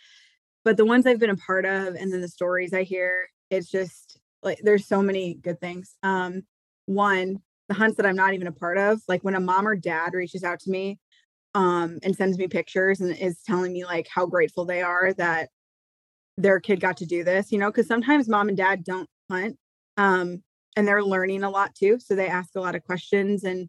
But 0.64 0.76
the 0.76 0.85
ones 0.85 1.07
I've 1.07 1.18
been 1.18 1.31
a 1.31 1.37
part 1.37 1.64
of 1.64 1.94
and 1.94 2.12
then 2.12 2.20
the 2.20 2.28
stories 2.28 2.72
I 2.72 2.83
hear, 2.83 3.28
it's 3.50 3.70
just 3.70 4.20
like 4.42 4.61
there's 4.62 4.87
so 4.87 5.02
many 5.02 5.35
good 5.35 5.61
things. 5.61 5.96
Um, 6.02 6.42
one, 6.87 7.38
the 7.68 7.74
hunts 7.74 7.96
that 7.96 8.07
I'm 8.07 8.16
not 8.16 8.35
even 8.35 8.46
a 8.46 8.52
part 8.52 8.78
of, 8.78 9.00
like 9.09 9.22
when 9.22 9.35
a 9.35 9.40
mom 9.40 9.66
or 9.66 9.76
dad 9.76 10.14
reaches 10.14 10.44
out 10.44 10.61
to 10.61 10.70
me 10.70 10.98
um, 11.54 11.98
and 12.02 12.14
sends 12.14 12.38
me 12.38 12.48
pictures 12.48 13.00
and 13.00 13.16
is 13.16 13.40
telling 13.46 13.72
me 13.72 13.85
like 13.85 14.09
how 14.12 14.26
grateful 14.26 14.64
they 14.64 14.83
are 14.83 15.12
that 15.14 15.48
their 16.37 16.61
kid 16.61 16.81
got 16.81 16.96
to 16.98 17.07
do 17.07 17.24
this, 17.24 17.50
you 17.50 17.59
know, 17.59 17.70
because 17.70 17.88
sometimes 17.88 18.28
mom 18.28 18.48
and 18.48 18.57
dad 18.57 18.85
don't 18.85 19.09
hunt. 19.31 19.57
Um, 19.96 20.42
and 20.79 20.87
they're 20.87 21.03
learning 21.03 21.43
a 21.43 21.51
lot 21.51 21.75
too. 21.75 21.99
So 21.99 22.14
they 22.14 22.29
ask 22.29 22.51
a 22.55 22.61
lot 22.61 22.77
of 22.77 22.85
questions 22.85 23.43
and 23.43 23.69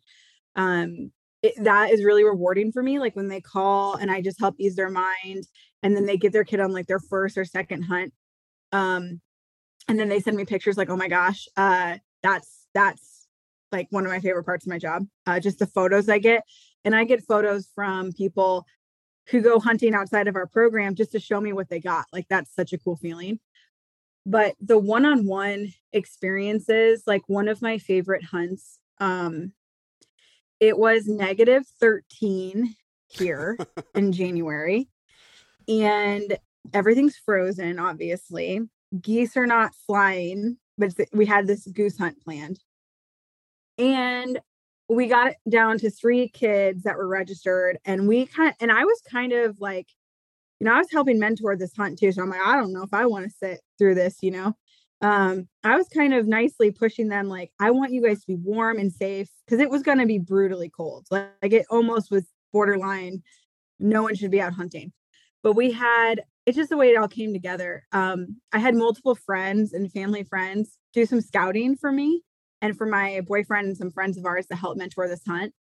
um, 0.55 1.11
it, 1.41 1.55
that 1.63 1.89
is 1.89 2.03
really 2.03 2.23
rewarding 2.23 2.71
for 2.71 2.83
me. 2.83 2.99
Like 2.99 3.15
when 3.15 3.27
they 3.27 3.41
call 3.41 3.95
and 3.95 4.11
I 4.11 4.21
just 4.21 4.39
help 4.39 4.53
ease 4.59 4.75
their 4.75 4.91
mind 4.91 5.47
and 5.81 5.95
then 5.95 6.05
they 6.05 6.17
get 6.17 6.33
their 6.33 6.43
kid 6.43 6.59
on 6.59 6.71
like 6.71 6.85
their 6.85 6.99
first 6.99 7.35
or 7.35 7.45
second 7.45 7.81
hunt. 7.81 8.13
Um, 8.71 9.21
and 9.87 9.99
then 9.99 10.07
they 10.07 10.19
send 10.19 10.37
me 10.37 10.45
pictures 10.45 10.77
like, 10.77 10.91
oh 10.91 10.95
my 10.95 11.07
gosh, 11.07 11.47
uh, 11.57 11.97
that's, 12.21 12.67
that's 12.75 13.27
like 13.71 13.87
one 13.89 14.05
of 14.05 14.11
my 14.11 14.19
favorite 14.19 14.43
parts 14.43 14.67
of 14.67 14.69
my 14.69 14.77
job. 14.77 15.07
Uh, 15.25 15.39
just 15.39 15.57
the 15.57 15.65
photos 15.65 16.09
I 16.09 16.19
get. 16.19 16.43
And 16.85 16.95
I 16.95 17.05
get 17.05 17.25
photos 17.25 17.69
from 17.73 18.13
people 18.13 18.67
who 19.29 19.41
go 19.41 19.59
hunting 19.59 19.95
outside 19.95 20.27
of 20.27 20.35
our 20.35 20.45
program 20.45 20.93
just 20.93 21.13
to 21.13 21.19
show 21.19 21.41
me 21.41 21.53
what 21.53 21.69
they 21.69 21.79
got. 21.79 22.05
Like 22.13 22.27
that's 22.29 22.53
such 22.53 22.71
a 22.71 22.77
cool 22.77 22.97
feeling 22.97 23.39
but 24.25 24.55
the 24.61 24.77
one-on-one 24.77 25.73
experiences 25.93 27.03
like 27.07 27.21
one 27.27 27.47
of 27.47 27.61
my 27.61 27.77
favorite 27.77 28.23
hunts 28.23 28.79
um 28.99 29.51
it 30.59 30.77
was 30.77 31.07
negative 31.07 31.63
13 31.79 32.75
here 33.07 33.57
in 33.95 34.11
january 34.11 34.87
and 35.67 36.37
everything's 36.73 37.17
frozen 37.17 37.79
obviously. 37.79 38.61
Geese 39.01 39.37
are 39.37 39.45
not 39.45 39.75
flying 39.85 40.57
but 40.79 40.93
we 41.11 41.25
had 41.25 41.45
this 41.45 41.67
goose 41.67 41.97
hunt 41.97 42.23
planned. 42.23 42.59
And 43.77 44.39
we 44.87 45.07
got 45.07 45.33
down 45.47 45.77
to 45.79 45.91
three 45.91 46.29
kids 46.29 46.83
that 46.83 46.97
were 46.97 47.07
registered 47.07 47.77
and 47.85 48.07
we 48.07 48.25
kind 48.25 48.49
of, 48.49 48.55
and 48.59 48.71
i 48.71 48.83
was 48.83 48.99
kind 49.07 49.33
of 49.33 49.59
like 49.59 49.87
you 50.59 50.65
know, 50.65 50.73
I 50.73 50.79
was 50.79 50.91
helping 50.91 51.19
mentor 51.19 51.55
this 51.55 51.75
hunt 51.75 51.99
too. 51.99 52.11
So 52.11 52.21
I'm 52.21 52.29
like, 52.29 52.41
I 52.41 52.55
don't 52.55 52.73
know 52.73 52.83
if 52.83 52.93
I 52.93 53.05
want 53.05 53.25
to 53.25 53.31
sit 53.31 53.61
through 53.77 53.95
this, 53.95 54.17
you 54.21 54.31
know. 54.31 54.55
Um, 55.01 55.47
I 55.63 55.77
was 55.77 55.87
kind 55.87 56.13
of 56.13 56.27
nicely 56.27 56.71
pushing 56.71 57.07
them, 57.07 57.29
like, 57.29 57.51
I 57.57 57.71
want 57.71 57.93
you 57.93 58.01
guys 58.03 58.19
to 58.19 58.27
be 58.27 58.35
warm 58.35 58.79
and 58.79 58.91
safe 58.91 59.29
because 59.45 59.61
it 59.61 59.69
was 59.69 59.81
going 59.81 59.99
to 59.99 60.05
be 60.05 60.19
brutally 60.19 60.69
cold. 60.69 61.07
Like, 61.09 61.29
like, 61.41 61.53
it 61.53 61.65
almost 61.69 62.11
was 62.11 62.25
borderline 62.51 63.21
no 63.79 64.03
one 64.03 64.15
should 64.15 64.31
be 64.31 64.41
out 64.41 64.53
hunting 64.53 64.91
but 65.43 65.53
we 65.53 65.71
had 65.71 66.23
it's 66.45 66.57
just 66.57 66.69
the 66.69 66.77
way 66.77 66.89
it 66.89 66.97
all 66.97 67.07
came 67.07 67.33
together 67.33 67.85
um 67.91 68.37
i 68.51 68.59
had 68.59 68.75
multiple 68.75 69.15
friends 69.15 69.73
and 69.73 69.91
family 69.91 70.23
friends 70.23 70.77
do 70.93 71.05
some 71.05 71.21
scouting 71.21 71.75
for 71.75 71.91
me 71.91 72.21
and 72.61 72.77
for 72.77 72.85
my 72.85 73.21
boyfriend 73.25 73.67
and 73.67 73.77
some 73.77 73.91
friends 73.91 74.17
of 74.17 74.25
ours 74.25 74.47
to 74.47 74.55
help 74.55 74.77
mentor 74.77 75.07
this 75.07 75.21
hunt 75.25 75.53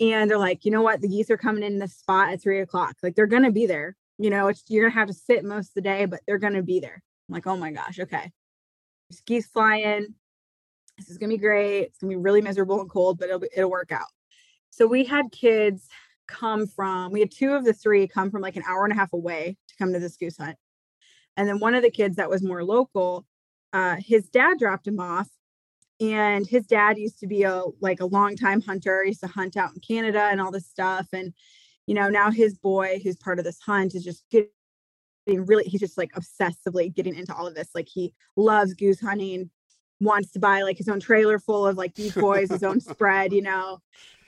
and 0.00 0.30
they're 0.30 0.38
like 0.38 0.64
you 0.64 0.70
know 0.70 0.82
what 0.82 1.00
the 1.00 1.08
geese 1.08 1.30
are 1.30 1.36
coming 1.36 1.62
in 1.62 1.78
this 1.78 1.96
spot 1.96 2.32
at 2.32 2.42
three 2.42 2.60
o'clock 2.60 2.96
like 3.02 3.14
they're 3.14 3.26
gonna 3.26 3.52
be 3.52 3.66
there 3.66 3.96
you 4.22 4.30
know 4.30 4.46
it's 4.46 4.62
you're 4.68 4.88
gonna 4.88 5.00
have 5.00 5.08
to 5.08 5.14
sit 5.14 5.44
most 5.44 5.68
of 5.68 5.74
the 5.74 5.80
day 5.80 6.06
but 6.06 6.20
they're 6.26 6.38
gonna 6.38 6.62
be 6.62 6.78
there. 6.78 7.02
I'm 7.28 7.34
like 7.34 7.46
oh 7.46 7.56
my 7.56 7.72
gosh 7.72 7.98
okay. 7.98 8.30
Geese 9.26 9.48
flying. 9.48 10.14
This 10.96 11.10
is 11.10 11.18
gonna 11.18 11.32
be 11.34 11.38
great. 11.38 11.82
It's 11.86 11.98
gonna 11.98 12.12
be 12.12 12.16
really 12.16 12.40
miserable 12.40 12.80
and 12.80 12.88
cold 12.88 13.18
but 13.18 13.28
it'll, 13.28 13.40
be, 13.40 13.48
it'll 13.54 13.70
work 13.70 13.90
out. 13.90 14.06
So 14.70 14.86
we 14.86 15.04
had 15.04 15.32
kids 15.32 15.88
come 16.28 16.66
from 16.66 17.10
we 17.10 17.20
had 17.20 17.32
two 17.32 17.52
of 17.52 17.64
the 17.64 17.72
three 17.72 18.06
come 18.06 18.30
from 18.30 18.42
like 18.42 18.56
an 18.56 18.62
hour 18.66 18.84
and 18.84 18.92
a 18.92 18.96
half 18.96 19.12
away 19.12 19.56
to 19.68 19.74
come 19.76 19.92
to 19.92 19.98
this 19.98 20.16
goose 20.16 20.38
hunt. 20.38 20.56
And 21.36 21.48
then 21.48 21.58
one 21.58 21.74
of 21.74 21.82
the 21.82 21.90
kids 21.90 22.16
that 22.16 22.30
was 22.30 22.42
more 22.42 22.64
local 22.64 23.26
uh, 23.72 23.96
his 23.96 24.28
dad 24.28 24.58
dropped 24.58 24.86
him 24.86 25.00
off 25.00 25.28
and 26.00 26.46
his 26.46 26.66
dad 26.66 26.98
used 26.98 27.18
to 27.20 27.26
be 27.26 27.42
a 27.42 27.64
like 27.80 28.00
a 28.00 28.06
long 28.06 28.36
time 28.36 28.60
hunter. 28.60 29.02
He 29.02 29.10
used 29.10 29.20
to 29.22 29.26
hunt 29.26 29.56
out 29.56 29.72
in 29.74 29.80
canada 29.80 30.28
and 30.30 30.40
all 30.40 30.52
this 30.52 30.66
stuff 30.66 31.08
and 31.12 31.32
you 31.86 31.94
know 31.94 32.08
now 32.08 32.30
his 32.30 32.56
boy 32.56 33.00
who's 33.02 33.16
part 33.16 33.38
of 33.38 33.44
this 33.44 33.60
hunt 33.60 33.94
is 33.94 34.04
just 34.04 34.24
getting 34.30 34.48
really 35.26 35.64
he's 35.64 35.80
just 35.80 35.98
like 35.98 36.12
obsessively 36.12 36.92
getting 36.92 37.14
into 37.14 37.34
all 37.34 37.46
of 37.46 37.54
this 37.54 37.70
like 37.74 37.88
he 37.88 38.12
loves 38.36 38.74
goose 38.74 39.00
hunting 39.00 39.50
wants 40.00 40.32
to 40.32 40.40
buy 40.40 40.62
like 40.62 40.76
his 40.76 40.88
own 40.88 40.98
trailer 40.98 41.38
full 41.38 41.66
of 41.66 41.76
like 41.76 41.94
decoys 41.94 42.50
his 42.50 42.62
own 42.62 42.80
spread 42.80 43.32
you 43.32 43.42
know 43.42 43.78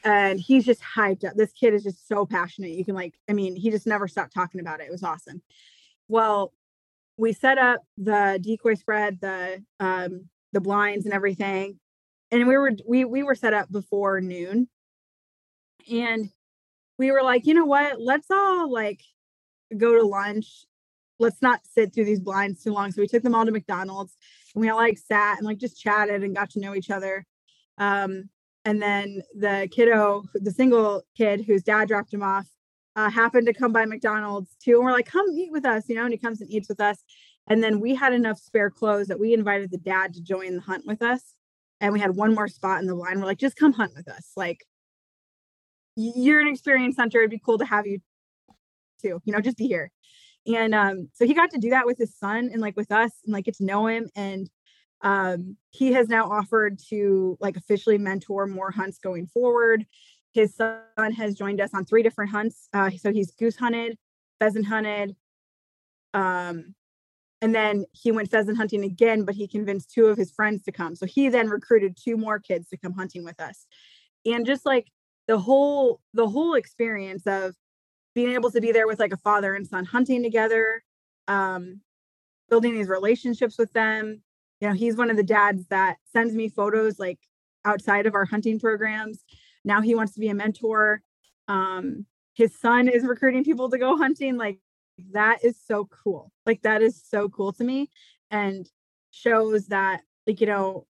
and 0.04 0.38
he's 0.38 0.64
just 0.64 0.80
hyped 0.82 1.24
up 1.24 1.34
this 1.34 1.52
kid 1.52 1.74
is 1.74 1.82
just 1.82 2.06
so 2.06 2.24
passionate 2.24 2.70
you 2.70 2.84
can 2.84 2.94
like 2.94 3.14
i 3.28 3.32
mean 3.32 3.56
he 3.56 3.70
just 3.70 3.86
never 3.86 4.06
stopped 4.06 4.32
talking 4.32 4.60
about 4.60 4.80
it 4.80 4.84
it 4.84 4.92
was 4.92 5.02
awesome. 5.02 5.42
Well 6.08 6.52
we 7.16 7.32
set 7.32 7.58
up 7.58 7.82
the 7.96 8.38
decoy 8.42 8.74
spread 8.74 9.20
the 9.20 9.62
um 9.80 10.28
the 10.52 10.60
blinds 10.60 11.06
and 11.06 11.14
everything 11.14 11.78
and 12.30 12.46
we 12.46 12.56
were 12.56 12.72
we 12.86 13.04
we 13.04 13.22
were 13.22 13.34
set 13.34 13.54
up 13.54 13.70
before 13.70 14.20
noon 14.20 14.68
and 15.90 16.30
we 16.98 17.11
were 17.11 17.22
like 17.22 17.46
you 17.46 17.54
know 17.54 17.64
what 17.64 18.00
let's 18.00 18.30
all 18.30 18.70
like 18.70 19.00
go 19.76 19.94
to 19.94 20.02
lunch 20.02 20.64
let's 21.18 21.40
not 21.42 21.61
sit 21.64 21.94
through 21.94 22.04
these 22.04 22.20
blinds 22.20 22.62
too 22.62 22.72
long 22.72 22.90
so 22.90 23.00
we 23.00 23.09
took 23.09 23.22
them 23.22 23.35
all 23.35 23.44
to 23.44 23.52
mcdonald's 23.52 24.16
and 24.54 24.62
we 24.62 24.68
all 24.68 24.76
like 24.76 24.98
sat 24.98 25.38
and 25.38 25.46
like 25.46 25.59
just 25.59 25.80
chatted 25.80 26.22
and 26.22 26.37
got 26.37 26.50
to 26.50 26.61
know 26.61 26.74
each 26.74 26.90
other 26.90 27.24
um 27.78 28.28
and 28.64 28.80
then 28.80 29.22
the 29.35 29.68
kiddo 29.72 30.24
the 30.35 30.50
single 30.50 31.02
kid 31.16 31.44
whose 31.44 31.62
dad 31.62 31.88
dropped 31.88 32.12
him 32.12 32.22
off 32.22 32.46
uh, 32.96 33.11
happened 33.11 33.46
to 33.46 33.52
come 33.52 33.72
by 33.72 33.85
mcdonald's 33.85 34.54
too 34.62 34.76
and 34.76 34.85
we're 34.85 34.92
like 34.92 35.07
come 35.07 35.26
eat 35.30 35.50
with 35.50 35.64
us 35.64 35.88
you 35.88 35.94
know 35.94 36.04
and 36.04 36.12
he 36.12 36.18
comes 36.18 36.40
and 36.40 36.50
eats 36.50 36.68
with 36.68 36.80
us 36.80 37.02
and 37.46 37.62
then 37.62 37.80
we 37.80 37.94
had 37.94 38.12
enough 38.12 38.38
spare 38.38 38.70
clothes 38.70 39.09
that 39.09 39.20
we 39.20 39.35
invited 39.35 39.70
the 39.70 39.78
dad 39.78 40.14
to 40.14 40.22
join 40.22 40.54
the 40.54 40.61
hunt 40.61 40.87
with 40.87 41.02
us. 41.02 41.35
And 41.80 41.92
we 41.92 42.00
had 42.00 42.16
one 42.16 42.35
more 42.35 42.48
spot 42.48 42.80
in 42.80 42.87
the 42.87 42.94
line. 42.94 43.20
We're 43.20 43.26
like, 43.26 43.38
just 43.38 43.57
come 43.57 43.72
hunt 43.72 43.92
with 43.94 44.09
us. 44.09 44.30
Like, 44.37 44.64
you're 45.96 46.40
an 46.40 46.48
experienced 46.48 46.98
hunter. 46.98 47.18
It'd 47.18 47.30
be 47.30 47.40
cool 47.44 47.59
to 47.59 47.64
have 47.64 47.87
you 47.87 48.00
too, 49.00 49.20
you 49.24 49.33
know, 49.33 49.40
just 49.40 49.57
be 49.57 49.66
here. 49.66 49.90
And 50.46 50.74
um, 50.74 51.09
so 51.14 51.26
he 51.26 51.35
got 51.35 51.50
to 51.50 51.59
do 51.59 51.70
that 51.70 51.87
with 51.87 51.98
his 51.98 52.16
son 52.16 52.50
and 52.52 52.61
like 52.61 52.76
with 52.76 52.92
us 52.92 53.12
and 53.24 53.33
like 53.33 53.46
get 53.46 53.57
to 53.57 53.64
know 53.64 53.87
him. 53.87 54.11
And 54.14 54.50
um, 55.00 55.57
he 55.70 55.92
has 55.92 56.09
now 56.09 56.30
offered 56.30 56.78
to 56.90 57.38
like 57.40 57.57
officially 57.57 57.98
mentor 57.98 58.46
more 58.46 58.70
hunts 58.70 58.98
going 58.98 59.26
forward. 59.26 59.87
His 60.33 60.54
son 60.57 61.12
has 61.16 61.35
joined 61.35 61.61
us 61.61 61.70
on 61.72 61.85
three 61.85 62.02
different 62.02 62.30
hunts. 62.30 62.68
Uh, 62.72 62.90
so 62.90 63.12
he's 63.12 63.30
goose 63.33 63.57
hunted, 63.57 63.96
pheasant 64.38 64.66
hunted, 64.66 65.14
um, 66.14 66.74
and 67.42 67.54
then 67.54 67.85
he 67.92 68.11
went 68.11 68.30
pheasant 68.30 68.57
hunting 68.57 68.85
again, 68.85 69.24
but 69.24 69.35
he 69.35 69.46
convinced 69.46 69.90
two 69.92 70.07
of 70.07 70.16
his 70.16 70.30
friends 70.30 70.62
to 70.62 70.72
come. 70.72 70.96
So 70.96 71.04
he 71.04 71.28
then 71.28 71.50
recruited 71.50 71.98
two 72.02 72.16
more 72.16 72.38
kids 72.38 72.68
to 72.70 72.78
come 72.78 72.94
hunting 72.94 73.22
with 73.22 73.38
us. 73.38 73.66
And 74.24 74.46
just 74.46 74.64
like 74.64 74.87
the 75.26 75.38
whole 75.38 76.00
the 76.12 76.28
whole 76.28 76.54
experience 76.54 77.26
of 77.26 77.54
being 78.14 78.32
able 78.32 78.50
to 78.50 78.60
be 78.60 78.72
there 78.72 78.87
with 78.87 79.00
like 79.00 79.12
a 79.12 79.18
father 79.18 79.54
and 79.54 79.66
son 79.66 79.84
hunting 79.84 80.22
together, 80.22 80.82
um, 81.28 81.80
building 82.48 82.74
these 82.74 82.88
relationships 82.88 83.58
with 83.58 83.72
them. 83.72 84.22
You 84.60 84.68
know, 84.68 84.74
he's 84.74 84.96
one 84.96 85.10
of 85.10 85.16
the 85.16 85.22
dads 85.22 85.66
that 85.68 85.96
sends 86.12 86.34
me 86.34 86.48
photos 86.48 86.98
like 86.98 87.18
outside 87.64 88.06
of 88.06 88.14
our 88.14 88.24
hunting 88.24 88.60
programs. 88.60 89.24
Now 89.64 89.80
he 89.80 89.94
wants 89.94 90.12
to 90.14 90.20
be 90.20 90.28
a 90.28 90.34
mentor. 90.34 91.02
Um, 91.48 92.06
his 92.34 92.58
son 92.58 92.88
is 92.88 93.04
recruiting 93.04 93.44
people 93.44 93.70
to 93.70 93.78
go 93.78 93.96
hunting. 93.96 94.37
Like 94.37 94.58
that 95.12 95.44
is 95.44 95.56
so 95.66 95.87
cool. 95.87 96.30
Like 96.46 96.62
that 96.62 96.82
is 96.82 97.02
so 97.04 97.28
cool 97.28 97.52
to 97.54 97.64
me 97.64 97.90
and 98.30 98.68
shows 99.10 99.66
that 99.68 100.02
like 100.26 100.40
you 100.40 100.46
know 100.46 100.87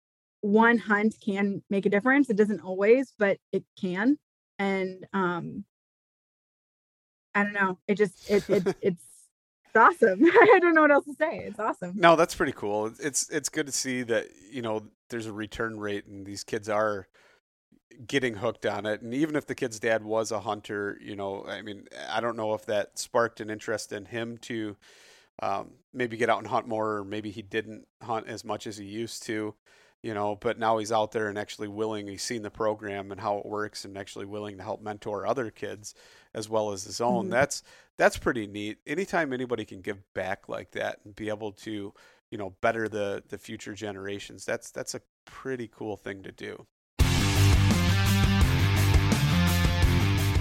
one 0.42 0.78
hunt 0.78 1.16
can 1.24 1.64
make 1.70 1.86
a 1.86 1.90
difference. 1.90 2.30
It 2.30 2.38
doesn't 2.38 2.62
always, 2.62 3.14
but 3.18 3.38
it 3.52 3.64
can. 3.80 4.18
And 4.58 5.06
um 5.14 5.66
I 7.36 7.44
don't 7.44 7.54
know. 7.54 7.78
It 7.88 7.96
just 7.96 8.30
it, 8.30 8.50
it 8.50 8.68
it's 8.82 9.04
it's 9.66 9.76
awesome. 9.76 10.24
I 10.26 10.60
don't 10.62 10.74
know 10.74 10.82
what 10.82 10.92
else 10.92 11.06
to 11.06 11.14
say. 11.14 11.44
It's 11.46 11.60
awesome. 11.60 11.94
No, 11.96 12.16
that's 12.16 12.36
pretty 12.36 12.54
cool. 12.54 12.92
It's 13.00 13.30
it's 13.30 13.50
good 13.50 13.68
to 13.68 13.72
see 13.72 14.04
that, 14.04 14.28
you 14.52 14.62
know, 14.62 14.84
there's 15.10 15.28
a 15.28 15.34
return 15.34 15.80
rate 15.80 16.06
and 16.06 16.26
these 16.26 16.44
kids 16.44 16.70
are 16.70 17.08
getting 18.08 18.36
hooked 18.36 18.66
on 18.66 18.86
it. 18.86 19.02
And 19.02 19.14
even 19.14 19.36
if 19.36 19.46
the 19.46 19.56
kid's 19.56 19.80
dad 19.80 20.04
was 20.04 20.32
a 20.32 20.40
hunter, 20.40 20.98
you 21.02 21.16
know, 21.16 21.46
I 21.48 21.62
mean, 21.62 21.88
I 22.10 22.22
don't 22.22 22.38
know 22.38 22.54
if 22.54 22.66
that 22.66 22.98
sparked 22.98 23.42
an 23.42 23.50
interest 23.50 23.92
in 23.92 24.06
him 24.06 24.38
to 24.40 24.78
um, 25.42 25.72
maybe 25.94 26.18
get 26.18 26.30
out 26.30 26.40
and 26.40 26.48
hunt 26.48 26.68
more, 26.68 26.98
or 26.98 27.04
maybe 27.04 27.30
he 27.32 27.42
didn't 27.42 27.88
hunt 28.02 28.28
as 28.28 28.44
much 28.44 28.68
as 28.68 28.78
he 28.78 28.86
used 28.86 29.24
to, 29.24 29.54
you 30.02 30.14
know, 30.14 30.36
but 30.36 30.58
now 30.58 30.78
he's 30.78 30.92
out 30.92 31.12
there 31.12 31.28
and 31.28 31.38
actually 31.38 31.68
willing, 31.68 32.08
he's 32.08 32.24
seen 32.24 32.42
the 32.42 32.50
program 32.50 33.12
and 33.12 33.20
how 33.20 33.38
it 33.38 33.46
works 33.46 33.84
and 33.86 33.98
actually 33.98 34.26
willing 34.26 34.58
to 34.58 34.64
help 34.64 34.82
mentor 34.82 35.26
other 35.28 35.52
kids 35.52 35.94
as 36.34 36.48
well 36.48 36.72
as 36.72 36.84
his 36.86 37.02
own. 37.02 37.26
Mm-hmm. 37.26 37.32
That's, 37.32 37.64
that's 37.98 38.18
pretty 38.18 38.48
neat. 38.48 38.78
Anytime 38.88 39.34
anybody 39.34 39.66
can 39.66 39.82
give 39.82 40.02
back 40.14 40.48
like 40.48 40.72
that 40.72 41.00
and 41.04 41.16
be 41.16 41.30
able 41.30 41.52
to, 41.52 41.94
you 42.32 42.38
know, 42.38 42.56
better 42.62 42.88
the, 42.88 43.24
the 43.28 43.38
future 43.38 43.74
generations, 43.74 44.46
that's, 44.46 44.72
that's 44.72 44.96
a 44.96 45.02
pretty 45.26 45.68
cool 45.68 45.98
thing 45.98 46.24
to 46.24 46.32
do. 46.32 46.66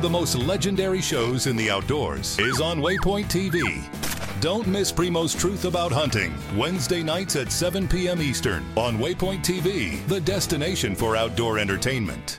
The 0.00 0.08
most 0.08 0.36
legendary 0.36 1.02
shows 1.02 1.46
in 1.46 1.56
the 1.56 1.70
outdoors 1.70 2.38
is 2.38 2.60
on 2.60 2.78
Waypoint 2.80 3.26
TV. 3.26 3.82
Don't 4.40 4.66
miss 4.66 4.90
Primo's 4.90 5.34
Truth 5.34 5.66
About 5.66 5.92
Hunting, 5.92 6.32
Wednesday 6.56 7.02
nights 7.02 7.36
at 7.36 7.52
7 7.52 7.86
p.m. 7.86 8.22
Eastern 8.22 8.64
on 8.76 8.96
Waypoint 8.96 9.44
TV, 9.44 10.06
the 10.08 10.20
destination 10.20 10.94
for 10.94 11.14
outdoor 11.14 11.58
entertainment. 11.58 12.38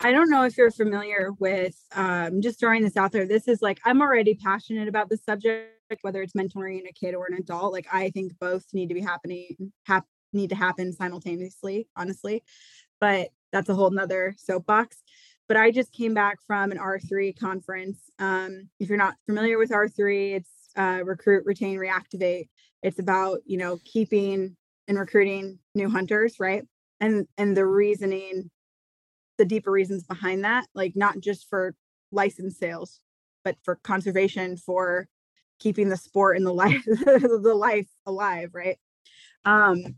I 0.00 0.12
don't 0.12 0.28
know 0.28 0.44
if 0.44 0.58
you're 0.58 0.70
familiar 0.70 1.30
with, 1.38 1.80
um, 1.94 2.42
just 2.42 2.60
throwing 2.60 2.82
this 2.82 2.96
out 2.96 3.12
there. 3.12 3.24
This 3.24 3.48
is 3.48 3.62
like, 3.62 3.80
I'm 3.84 4.02
already 4.02 4.34
passionate 4.34 4.88
about 4.88 5.08
this 5.08 5.24
subject, 5.24 5.70
whether 6.02 6.20
it's 6.20 6.34
mentoring 6.34 6.88
a 6.88 6.92
kid 6.92 7.14
or 7.14 7.26
an 7.26 7.34
adult. 7.38 7.72
Like, 7.72 7.86
I 7.92 8.10
think 8.10 8.38
both 8.38 8.66
need 8.72 8.88
to 8.88 8.94
be 8.94 9.00
happening, 9.00 9.72
hap- 9.86 10.06
need 10.32 10.50
to 10.50 10.56
happen 10.56 10.92
simultaneously, 10.92 11.88
honestly. 11.96 12.42
But 13.00 13.28
that's 13.52 13.68
a 13.68 13.74
whole 13.74 13.90
nother 13.90 14.34
soapbox 14.38 15.02
but 15.52 15.60
I 15.60 15.70
just 15.70 15.92
came 15.92 16.14
back 16.14 16.38
from 16.46 16.72
an 16.72 16.78
R3 16.78 17.38
conference. 17.38 17.98
Um, 18.18 18.70
if 18.80 18.88
you're 18.88 18.96
not 18.96 19.16
familiar 19.26 19.58
with 19.58 19.68
R3, 19.68 20.36
it's 20.36 20.48
uh, 20.78 21.02
recruit, 21.04 21.44
retain, 21.44 21.76
reactivate. 21.76 22.48
It's 22.82 22.98
about 22.98 23.40
you 23.44 23.58
know 23.58 23.78
keeping 23.84 24.56
and 24.88 24.98
recruiting 24.98 25.58
new 25.74 25.90
hunters, 25.90 26.40
right? 26.40 26.64
And 27.00 27.26
and 27.36 27.54
the 27.54 27.66
reasoning, 27.66 28.50
the 29.36 29.44
deeper 29.44 29.70
reasons 29.70 30.04
behind 30.04 30.42
that, 30.46 30.68
like 30.74 30.96
not 30.96 31.20
just 31.20 31.50
for 31.50 31.74
license 32.12 32.56
sales, 32.56 33.00
but 33.44 33.56
for 33.62 33.74
conservation, 33.74 34.56
for 34.56 35.06
keeping 35.58 35.90
the 35.90 35.98
sport 35.98 36.38
and 36.38 36.46
the 36.46 36.54
life 36.54 36.82
the 36.86 37.54
life 37.54 37.90
alive, 38.06 38.52
right? 38.54 38.78
Um, 39.44 39.96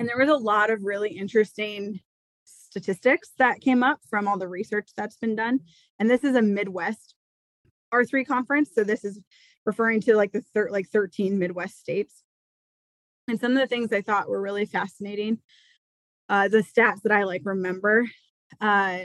and 0.00 0.08
there 0.08 0.18
was 0.18 0.30
a 0.30 0.34
lot 0.34 0.70
of 0.70 0.82
really 0.82 1.10
interesting 1.10 2.00
statistics 2.70 3.30
that 3.38 3.60
came 3.60 3.82
up 3.82 4.00
from 4.08 4.28
all 4.28 4.38
the 4.38 4.48
research 4.48 4.90
that's 4.96 5.16
been 5.16 5.36
done. 5.36 5.60
And 5.98 6.10
this 6.10 6.24
is 6.24 6.36
a 6.36 6.42
Midwest 6.42 7.14
R3 7.92 8.26
conference. 8.26 8.70
So 8.74 8.84
this 8.84 9.04
is 9.04 9.20
referring 9.64 10.00
to 10.02 10.16
like 10.16 10.32
the 10.32 10.42
like 10.70 10.88
13 10.88 11.38
Midwest 11.38 11.78
states. 11.78 12.22
And 13.26 13.40
some 13.40 13.52
of 13.52 13.58
the 13.58 13.66
things 13.66 13.92
I 13.92 14.00
thought 14.00 14.28
were 14.28 14.40
really 14.40 14.66
fascinating, 14.66 15.38
uh, 16.28 16.48
the 16.48 16.58
stats 16.62 17.02
that 17.02 17.12
I 17.12 17.24
like 17.24 17.42
remember, 17.44 18.06
uh, 18.60 19.00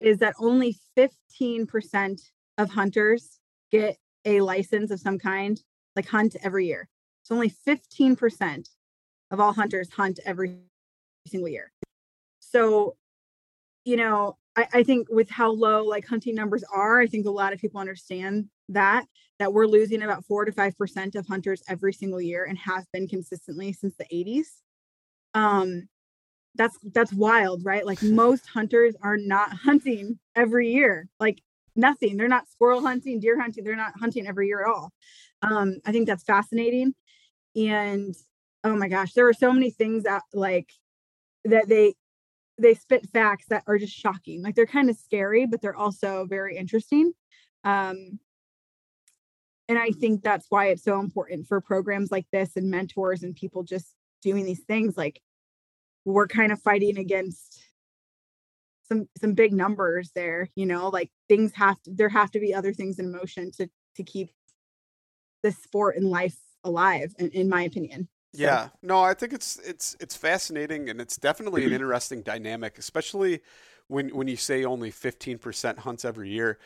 is 0.00 0.18
that 0.18 0.34
only 0.38 0.76
15% 0.96 2.20
of 2.58 2.70
hunters 2.70 3.38
get 3.70 3.96
a 4.26 4.40
license 4.40 4.90
of 4.90 5.00
some 5.00 5.18
kind, 5.18 5.58
like 5.94 6.06
hunt 6.06 6.36
every 6.42 6.66
year. 6.66 6.88
So 7.22 7.34
only 7.34 7.52
15% 7.66 8.68
of 9.30 9.40
all 9.40 9.52
hunters 9.52 9.90
hunt 9.90 10.20
every 10.24 10.58
single 11.26 11.48
year. 11.48 11.72
So, 12.50 12.96
you 13.84 13.96
know, 13.96 14.36
I, 14.56 14.68
I 14.72 14.82
think 14.82 15.08
with 15.10 15.30
how 15.30 15.50
low 15.50 15.84
like 15.84 16.06
hunting 16.06 16.34
numbers 16.34 16.64
are, 16.72 17.00
I 17.00 17.06
think 17.06 17.26
a 17.26 17.30
lot 17.30 17.52
of 17.52 17.60
people 17.60 17.80
understand 17.80 18.48
that 18.68 19.06
that 19.38 19.52
we're 19.52 19.66
losing 19.66 20.02
about 20.02 20.24
four 20.24 20.44
to 20.44 20.52
five 20.52 20.76
percent 20.76 21.14
of 21.14 21.26
hunters 21.26 21.62
every 21.68 21.92
single 21.92 22.20
year 22.20 22.44
and 22.44 22.58
has 22.58 22.86
been 22.92 23.06
consistently 23.06 23.72
since 23.72 23.94
the 23.96 24.06
80s. 24.12 24.46
Um, 25.34 25.88
that's 26.54 26.78
that's 26.94 27.12
wild, 27.12 27.64
right? 27.64 27.84
Like 27.84 28.02
most 28.02 28.46
hunters 28.46 28.94
are 29.02 29.16
not 29.16 29.52
hunting 29.52 30.18
every 30.34 30.72
year. 30.72 31.08
Like 31.20 31.42
nothing. 31.76 32.16
They're 32.16 32.28
not 32.28 32.48
squirrel 32.48 32.80
hunting, 32.80 33.20
deer 33.20 33.40
hunting. 33.40 33.64
They're 33.64 33.76
not 33.76 33.98
hunting 33.98 34.26
every 34.26 34.48
year 34.48 34.62
at 34.62 34.72
all. 34.72 34.92
Um, 35.42 35.76
I 35.84 35.92
think 35.92 36.06
that's 36.06 36.24
fascinating. 36.24 36.94
And 37.54 38.14
oh 38.64 38.76
my 38.76 38.88
gosh, 38.88 39.12
there 39.12 39.28
are 39.28 39.34
so 39.34 39.52
many 39.52 39.70
things 39.70 40.04
that 40.04 40.22
like 40.32 40.70
that 41.44 41.68
they 41.68 41.94
they 42.58 42.74
spit 42.74 43.08
facts 43.10 43.46
that 43.48 43.64
are 43.66 43.78
just 43.78 43.94
shocking. 43.94 44.42
Like 44.42 44.54
they're 44.54 44.66
kind 44.66 44.88
of 44.88 44.96
scary, 44.96 45.46
but 45.46 45.60
they're 45.60 45.76
also 45.76 46.26
very 46.26 46.56
interesting. 46.56 47.12
Um, 47.64 48.18
and 49.68 49.78
I 49.78 49.90
think 49.90 50.22
that's 50.22 50.46
why 50.48 50.66
it's 50.66 50.84
so 50.84 51.00
important 51.00 51.46
for 51.46 51.60
programs 51.60 52.10
like 52.12 52.26
this 52.32 52.56
and 52.56 52.70
mentors 52.70 53.22
and 53.22 53.34
people 53.34 53.64
just 53.64 53.94
doing 54.22 54.44
these 54.44 54.60
things. 54.60 54.96
Like 54.96 55.20
we're 56.04 56.28
kind 56.28 56.52
of 56.52 56.60
fighting 56.60 56.98
against 56.98 57.62
some 58.88 59.08
some 59.18 59.34
big 59.34 59.52
numbers 59.52 60.12
there. 60.14 60.48
You 60.54 60.66
know, 60.66 60.88
like 60.88 61.10
things 61.28 61.52
have 61.54 61.80
to 61.82 61.90
there 61.92 62.08
have 62.08 62.30
to 62.32 62.40
be 62.40 62.54
other 62.54 62.72
things 62.72 62.98
in 62.98 63.10
motion 63.10 63.50
to 63.52 63.68
to 63.96 64.04
keep 64.04 64.30
the 65.42 65.50
sport 65.50 65.96
and 65.96 66.08
life 66.08 66.38
alive. 66.62 67.12
In, 67.18 67.30
in 67.30 67.48
my 67.48 67.62
opinion. 67.62 68.08
Yeah, 68.38 68.68
no, 68.82 69.00
I 69.00 69.14
think 69.14 69.32
it's 69.32 69.58
it's 69.58 69.96
it's 70.00 70.16
fascinating 70.16 70.88
and 70.88 71.00
it's 71.00 71.16
definitely 71.16 71.64
an 71.64 71.72
interesting 71.72 72.22
dynamic, 72.22 72.78
especially 72.78 73.40
when 73.88 74.10
when 74.10 74.28
you 74.28 74.36
say 74.36 74.64
only 74.64 74.90
fifteen 74.90 75.38
percent 75.38 75.80
hunts 75.80 76.04
every 76.04 76.30
year. 76.30 76.58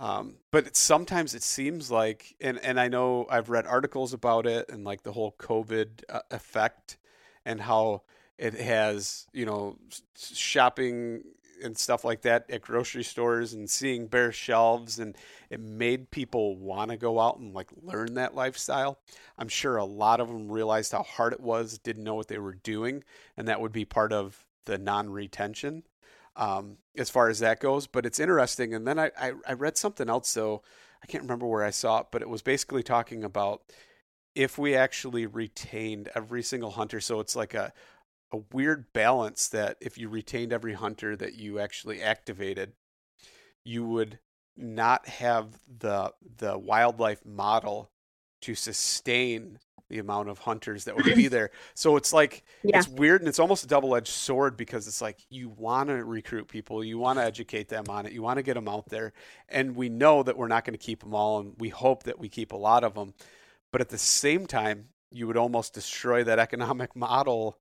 Um, 0.00 0.36
but 0.52 0.68
it, 0.68 0.76
sometimes 0.76 1.34
it 1.34 1.42
seems 1.42 1.90
like, 1.90 2.36
and 2.40 2.58
and 2.60 2.78
I 2.78 2.88
know 2.88 3.26
I've 3.28 3.50
read 3.50 3.66
articles 3.66 4.12
about 4.12 4.46
it 4.46 4.70
and 4.70 4.84
like 4.84 5.02
the 5.02 5.12
whole 5.12 5.34
COVID 5.38 6.04
uh, 6.08 6.20
effect 6.30 6.98
and 7.44 7.60
how 7.60 8.02
it 8.38 8.54
has 8.54 9.26
you 9.32 9.44
know 9.44 9.76
shopping 10.16 11.24
and 11.62 11.76
stuff 11.76 12.04
like 12.04 12.22
that 12.22 12.50
at 12.50 12.62
grocery 12.62 13.02
stores 13.02 13.52
and 13.52 13.68
seeing 13.68 14.06
bare 14.06 14.32
shelves 14.32 14.98
and 14.98 15.16
it 15.50 15.60
made 15.60 16.10
people 16.10 16.56
want 16.56 16.90
to 16.90 16.96
go 16.96 17.20
out 17.20 17.38
and 17.38 17.54
like 17.54 17.68
learn 17.82 18.14
that 18.14 18.34
lifestyle. 18.34 18.98
I'm 19.38 19.48
sure 19.48 19.76
a 19.76 19.84
lot 19.84 20.20
of 20.20 20.28
them 20.28 20.50
realized 20.50 20.92
how 20.92 21.02
hard 21.02 21.32
it 21.32 21.40
was, 21.40 21.78
didn't 21.78 22.04
know 22.04 22.14
what 22.14 22.28
they 22.28 22.38
were 22.38 22.54
doing, 22.54 23.04
and 23.36 23.48
that 23.48 23.60
would 23.60 23.72
be 23.72 23.84
part 23.84 24.12
of 24.12 24.44
the 24.64 24.78
non-retention 24.78 25.84
um, 26.36 26.76
as 26.96 27.10
far 27.10 27.28
as 27.28 27.40
that 27.40 27.60
goes. 27.60 27.86
But 27.86 28.06
it's 28.06 28.20
interesting. 28.20 28.74
And 28.74 28.86
then 28.86 28.98
I, 28.98 29.10
I, 29.18 29.32
I 29.46 29.52
read 29.54 29.76
something 29.76 30.08
else, 30.08 30.28
so 30.28 30.62
I 31.02 31.06
can't 31.06 31.24
remember 31.24 31.46
where 31.46 31.64
I 31.64 31.70
saw 31.70 32.00
it, 32.00 32.06
but 32.10 32.22
it 32.22 32.28
was 32.28 32.42
basically 32.42 32.82
talking 32.82 33.24
about 33.24 33.62
if 34.34 34.56
we 34.56 34.74
actually 34.74 35.26
retained 35.26 36.08
every 36.14 36.42
single 36.42 36.70
hunter. 36.70 37.00
So 37.00 37.20
it's 37.20 37.34
like 37.34 37.54
a 37.54 37.72
a 38.32 38.38
weird 38.52 38.92
balance 38.92 39.48
that 39.48 39.76
if 39.80 39.96
you 39.98 40.08
retained 40.08 40.52
every 40.52 40.74
hunter 40.74 41.16
that 41.16 41.34
you 41.34 41.58
actually 41.58 42.02
activated, 42.02 42.72
you 43.64 43.84
would 43.84 44.18
not 44.56 45.06
have 45.06 45.60
the 45.78 46.12
the 46.38 46.58
wildlife 46.58 47.24
model 47.24 47.90
to 48.42 48.54
sustain 48.54 49.58
the 49.88 49.98
amount 49.98 50.28
of 50.28 50.38
hunters 50.38 50.84
that 50.84 50.96
would 50.96 51.14
be 51.14 51.28
there. 51.28 51.50
So 51.74 51.96
it's 51.96 52.12
like 52.12 52.44
yeah. 52.62 52.78
it's 52.78 52.88
weird 52.88 53.22
and 53.22 53.28
it's 53.28 53.38
almost 53.38 53.64
a 53.64 53.66
double-edged 53.66 54.08
sword 54.08 54.56
because 54.56 54.86
it's 54.86 55.00
like 55.00 55.18
you 55.30 55.48
want 55.48 55.88
to 55.88 56.04
recruit 56.04 56.48
people, 56.48 56.84
you 56.84 56.98
want 56.98 57.18
to 57.18 57.24
educate 57.24 57.68
them 57.68 57.84
on 57.88 58.04
it, 58.06 58.12
you 58.12 58.22
want 58.22 58.36
to 58.36 58.42
get 58.42 58.54
them 58.54 58.68
out 58.68 58.88
there, 58.90 59.12
and 59.48 59.74
we 59.74 59.88
know 59.88 60.22
that 60.22 60.36
we're 60.36 60.48
not 60.48 60.64
going 60.64 60.76
to 60.76 60.84
keep 60.84 61.00
them 61.00 61.14
all, 61.14 61.40
and 61.40 61.54
we 61.58 61.70
hope 61.70 62.02
that 62.02 62.18
we 62.18 62.28
keep 62.28 62.52
a 62.52 62.56
lot 62.56 62.84
of 62.84 62.94
them. 62.94 63.14
But 63.72 63.80
at 63.80 63.88
the 63.88 63.98
same 63.98 64.46
time, 64.46 64.88
you 65.10 65.26
would 65.26 65.36
almost 65.36 65.72
destroy 65.72 66.22
that 66.24 66.38
economic 66.38 66.94
model 66.96 67.58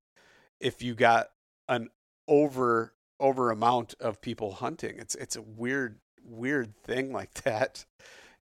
if 0.60 0.82
you 0.82 0.96
got 0.96 1.28
an 1.68 1.90
over 2.28 2.94
over 3.20 3.52
amount 3.52 3.96
of 4.00 4.22
people 4.22 4.54
hunting. 4.54 4.96
It's 4.98 5.16
it's 5.16 5.36
a 5.36 5.42
weird 5.42 6.00
weird 6.24 6.76
thing 6.84 7.12
like 7.12 7.34
that. 7.44 7.86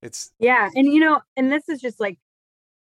It's 0.01 0.31
yeah, 0.39 0.69
and 0.75 0.87
you 0.87 0.99
know, 0.99 1.21
and 1.35 1.51
this 1.51 1.69
is 1.69 1.81
just 1.81 1.99
like 1.99 2.19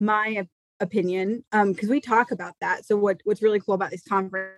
my 0.01 0.47
opinion 0.81 1.45
um 1.51 1.73
because 1.73 1.89
we 1.89 2.01
talk 2.01 2.31
about 2.31 2.55
that. 2.61 2.85
So 2.87 2.97
what 2.97 3.21
what's 3.25 3.43
really 3.43 3.61
cool 3.61 3.75
about 3.75 3.91
these 3.91 4.05
conferences 4.05 4.55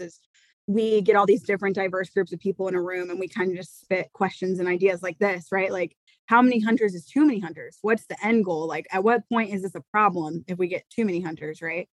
is 0.00 0.20
we 0.66 1.00
get 1.00 1.16
all 1.16 1.26
these 1.26 1.42
different 1.42 1.74
diverse 1.74 2.10
groups 2.10 2.32
of 2.32 2.38
people 2.38 2.68
in 2.68 2.74
a 2.74 2.82
room 2.82 3.10
and 3.10 3.18
we 3.18 3.28
kind 3.28 3.50
of 3.50 3.56
just 3.56 3.80
spit 3.80 4.12
questions 4.12 4.60
and 4.60 4.68
ideas 4.68 5.02
like 5.02 5.18
this, 5.18 5.48
right? 5.50 5.72
Like 5.72 5.96
how 6.26 6.40
many 6.40 6.60
hunters 6.60 6.94
is 6.94 7.04
too 7.04 7.26
many 7.26 7.40
hunters? 7.40 7.78
What's 7.82 8.06
the 8.06 8.16
end 8.24 8.44
goal? 8.44 8.68
Like 8.68 8.86
at 8.92 9.02
what 9.02 9.28
point 9.28 9.52
is 9.52 9.62
this 9.62 9.74
a 9.74 9.82
problem 9.90 10.44
if 10.46 10.58
we 10.58 10.68
get 10.68 10.88
too 10.88 11.04
many 11.04 11.20
hunters, 11.20 11.60
right? 11.60 11.88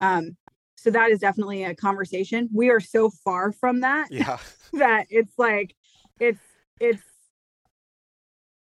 Um, 0.00 0.36
so 0.82 0.90
that 0.90 1.10
is 1.10 1.20
definitely 1.20 1.62
a 1.62 1.76
conversation. 1.76 2.48
We 2.52 2.68
are 2.70 2.80
so 2.80 3.08
far 3.08 3.52
from 3.52 3.80
that. 3.80 4.08
Yeah. 4.10 4.38
that 4.72 5.06
it's 5.10 5.38
like 5.38 5.76
it's 6.18 6.40
it's 6.80 7.02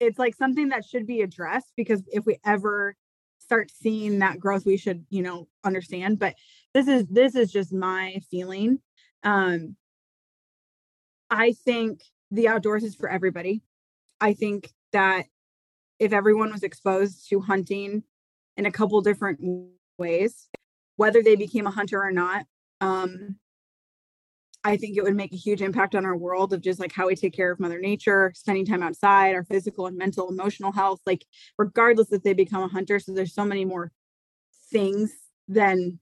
it's 0.00 0.18
like 0.18 0.35
something 0.35 0.68
that 0.68 0.85
should 0.85 1.06
be 1.06 1.22
addressed 1.22 1.72
because 1.76 2.02
if 2.12 2.26
we 2.26 2.38
ever 2.44 2.94
start 3.38 3.70
seeing 3.70 4.18
that 4.18 4.38
growth 4.38 4.66
we 4.66 4.76
should 4.76 5.04
you 5.09 5.22
know 5.22 5.48
understand 5.64 6.18
but 6.18 6.35
this 6.74 6.88
is 6.88 7.06
this 7.06 7.35
is 7.35 7.50
just 7.50 7.72
my 7.72 8.20
feeling 8.30 8.78
um 9.24 9.76
i 11.30 11.52
think 11.52 12.02
the 12.30 12.48
outdoors 12.48 12.85
is 12.85 12.94
for 12.94 13.09
everybody 13.09 13.62
i 14.20 14.33
think 14.33 14.72
that 14.92 15.26
if 15.98 16.12
everyone 16.12 16.52
was 16.52 16.62
exposed 16.62 17.28
to 17.28 17.40
hunting 17.40 18.02
in 18.56 18.66
a 18.66 18.72
couple 18.72 19.00
different 19.00 19.40
ways 19.98 20.48
whether 21.00 21.22
they 21.22 21.34
became 21.34 21.66
a 21.66 21.70
hunter 21.70 21.98
or 21.98 22.12
not. 22.12 22.44
Um, 22.82 23.36
I 24.62 24.76
think 24.76 24.98
it 24.98 25.02
would 25.02 25.16
make 25.16 25.32
a 25.32 25.36
huge 25.36 25.62
impact 25.62 25.94
on 25.94 26.04
our 26.04 26.14
world 26.14 26.52
of 26.52 26.60
just 26.60 26.78
like 26.78 26.92
how 26.92 27.06
we 27.06 27.16
take 27.16 27.32
care 27.32 27.50
of 27.50 27.58
Mother 27.58 27.80
Nature, 27.80 28.32
spending 28.34 28.66
time 28.66 28.82
outside, 28.82 29.34
our 29.34 29.42
physical 29.42 29.86
and 29.86 29.96
mental, 29.96 30.28
emotional 30.28 30.72
health, 30.72 31.00
like 31.06 31.24
regardless 31.56 32.12
if 32.12 32.22
they 32.22 32.34
become 32.34 32.62
a 32.62 32.68
hunter. 32.68 32.98
So 32.98 33.14
there's 33.14 33.32
so 33.32 33.46
many 33.46 33.64
more 33.64 33.90
things 34.70 35.10
than 35.48 36.00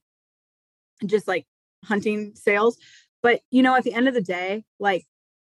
just 1.05 1.29
like 1.29 1.47
hunting 1.85 2.33
sales. 2.35 2.77
But 3.23 3.39
you 3.51 3.63
know, 3.63 3.75
at 3.75 3.85
the 3.85 3.93
end 3.93 4.09
of 4.09 4.13
the 4.13 4.21
day, 4.21 4.65
like 4.81 5.05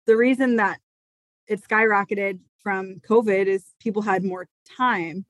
the 0.07 0.17
reason 0.17 0.57
that 0.57 0.81
it 1.47 1.63
skyrocketed 1.63 2.39
from 2.61 2.99
COVID 2.99 3.45
is 3.45 3.63
people 3.79 4.01
had 4.01 4.25
more 4.25 4.49
time 4.75 5.25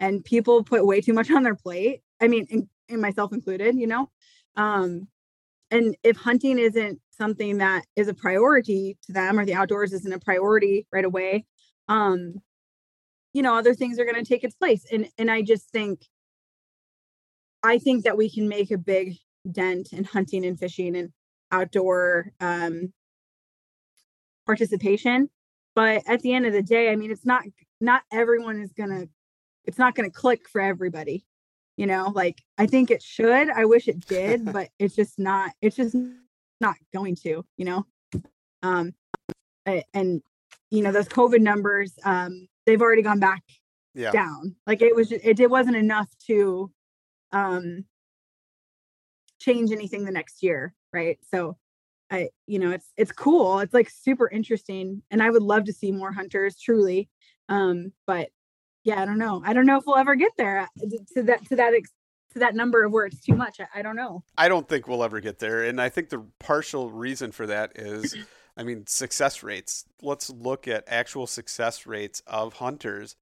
and 0.00 0.24
people 0.24 0.64
put 0.64 0.84
way 0.84 1.00
too 1.00 1.12
much 1.12 1.30
on 1.30 1.44
their 1.44 1.54
plate. 1.54 2.02
I 2.20 2.26
mean, 2.26 2.68
and 2.88 3.00
myself 3.00 3.32
included, 3.32 3.76
you 3.76 3.86
know. 3.86 4.10
Um, 4.56 5.08
and 5.70 5.96
if 6.02 6.16
hunting 6.16 6.58
isn't 6.58 7.00
something 7.10 7.58
that 7.58 7.84
is 7.96 8.08
a 8.08 8.14
priority 8.14 8.98
to 9.04 9.12
them 9.12 9.38
or 9.38 9.46
the 9.46 9.54
outdoors 9.54 9.92
isn't 9.92 10.12
a 10.12 10.18
priority 10.18 10.86
right 10.92 11.04
away, 11.04 11.46
um, 11.88 12.34
you 13.32 13.42
know, 13.42 13.56
other 13.56 13.74
things 13.74 13.98
are 13.98 14.04
going 14.04 14.22
to 14.22 14.28
take 14.28 14.44
its 14.44 14.54
place. 14.54 14.84
And 14.92 15.08
and 15.18 15.30
I 15.30 15.42
just 15.42 15.70
think 15.70 16.04
I 17.62 17.78
think 17.78 18.04
that 18.04 18.16
we 18.16 18.30
can 18.30 18.48
make 18.48 18.70
a 18.70 18.78
big 18.78 19.16
dent 19.50 19.92
in 19.92 20.04
hunting 20.04 20.44
and 20.44 20.58
fishing 20.58 20.96
and 20.96 21.10
outdoor 21.50 22.32
um 22.40 22.92
participation. 24.46 25.30
But 25.74 26.02
at 26.06 26.20
the 26.20 26.34
end 26.34 26.46
of 26.46 26.52
the 26.52 26.62
day, 26.62 26.90
I 26.90 26.96
mean, 26.96 27.10
it's 27.10 27.24
not 27.24 27.44
not 27.80 28.02
everyone 28.12 28.60
is 28.60 28.72
gonna 28.72 29.06
it's 29.64 29.78
not 29.78 29.94
gonna 29.94 30.10
click 30.10 30.48
for 30.50 30.60
everybody 30.60 31.24
you 31.76 31.86
know 31.86 32.12
like 32.14 32.42
i 32.58 32.66
think 32.66 32.90
it 32.90 33.02
should 33.02 33.50
i 33.50 33.64
wish 33.64 33.88
it 33.88 34.06
did 34.06 34.44
but 34.52 34.68
it's 34.78 34.94
just 34.94 35.18
not 35.18 35.50
it's 35.60 35.76
just 35.76 35.96
not 36.60 36.76
going 36.92 37.14
to 37.14 37.44
you 37.56 37.64
know 37.64 37.86
um 38.62 38.92
and 39.94 40.22
you 40.70 40.82
know 40.82 40.92
those 40.92 41.08
covid 41.08 41.40
numbers 41.40 41.92
um 42.04 42.48
they've 42.66 42.82
already 42.82 43.02
gone 43.02 43.20
back 43.20 43.42
yeah. 43.94 44.10
down 44.10 44.54
like 44.66 44.80
it 44.80 44.94
was 44.94 45.08
just, 45.08 45.24
it, 45.24 45.38
it 45.40 45.50
wasn't 45.50 45.76
enough 45.76 46.08
to 46.26 46.70
um 47.32 47.84
change 49.40 49.72
anything 49.72 50.04
the 50.04 50.10
next 50.10 50.42
year 50.42 50.74
right 50.92 51.18
so 51.32 51.56
I, 52.12 52.28
you 52.46 52.58
know, 52.58 52.70
it's 52.70 52.92
it's 52.98 53.10
cool. 53.10 53.60
It's 53.60 53.72
like 53.72 53.88
super 53.88 54.28
interesting, 54.28 55.02
and 55.10 55.22
I 55.22 55.30
would 55.30 55.42
love 55.42 55.64
to 55.64 55.72
see 55.72 55.90
more 55.90 56.12
hunters. 56.12 56.58
Truly, 56.60 57.08
um, 57.48 57.92
but 58.06 58.28
yeah, 58.84 59.00
I 59.00 59.04
don't 59.04 59.18
know. 59.18 59.42
I 59.44 59.52
don't 59.52 59.66
know 59.66 59.78
if 59.78 59.84
we'll 59.86 59.96
ever 59.96 60.14
get 60.14 60.32
there 60.36 60.60
uh, 60.60 60.66
to 61.14 61.22
that 61.24 61.46
to 61.48 61.56
that 61.56 61.74
ex- 61.74 61.90
to 62.32 62.38
that 62.40 62.54
number 62.54 62.84
of 62.84 62.92
where 62.92 63.06
it's 63.06 63.20
too 63.20 63.34
much. 63.34 63.60
I, 63.60 63.80
I 63.80 63.82
don't 63.82 63.96
know. 63.96 64.22
I 64.38 64.48
don't 64.48 64.68
think 64.68 64.88
we'll 64.88 65.04
ever 65.04 65.20
get 65.20 65.38
there, 65.38 65.64
and 65.64 65.80
I 65.80 65.88
think 65.88 66.08
the 66.08 66.24
partial 66.38 66.90
reason 66.90 67.30
for 67.32 67.46
that 67.46 67.72
is, 67.76 68.16
I 68.56 68.62
mean, 68.62 68.86
success 68.86 69.42
rates. 69.42 69.84
Let's 70.00 70.30
look 70.30 70.66
at 70.68 70.84
actual 70.86 71.26
success 71.26 71.86
rates 71.86 72.22
of 72.26 72.54
hunters. 72.54 73.16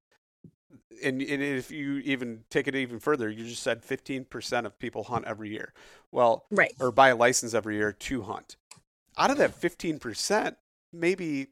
And, 1.03 1.21
and 1.23 1.43
if 1.43 1.71
you 1.71 1.97
even 1.99 2.45
take 2.51 2.69
it 2.69 2.75
even 2.77 2.99
further, 3.01 3.29
you 3.31 3.45
just 3.47 3.63
said 3.63 3.83
15% 3.83 4.67
of 4.67 4.79
people 4.79 5.05
hunt 5.05 5.25
every 5.27 5.49
year. 5.51 5.73
Well, 6.13 6.45
Right. 6.51 6.73
or 6.79 6.93
buy 6.93 7.09
a 7.09 7.17
license 7.17 7.55
every 7.55 7.77
year 7.77 7.91
to 7.93 8.23
hunt. 8.23 8.57
Out 9.17 9.31
of 9.31 9.39
that 9.39 9.59
15%, 9.59 10.57
maybe 10.93 11.49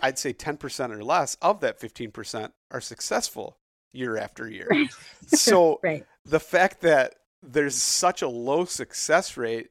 I'd 0.00 0.18
say 0.18 0.32
10% 0.32 0.90
or 0.90 1.02
less 1.04 1.36
of 1.42 1.60
that 1.60 1.80
15% 1.80 2.52
are 2.70 2.80
successful 2.80 3.58
year 3.92 4.16
after 4.16 4.48
year. 4.48 4.68
Right. 4.70 4.88
So 5.28 5.80
Right. 5.82 6.06
the 6.24 6.40
fact 6.40 6.80
that 6.82 7.14
there's 7.42 7.74
such 7.74 8.22
a 8.22 8.28
low 8.28 8.64
success 8.64 9.36
rate 9.36 9.70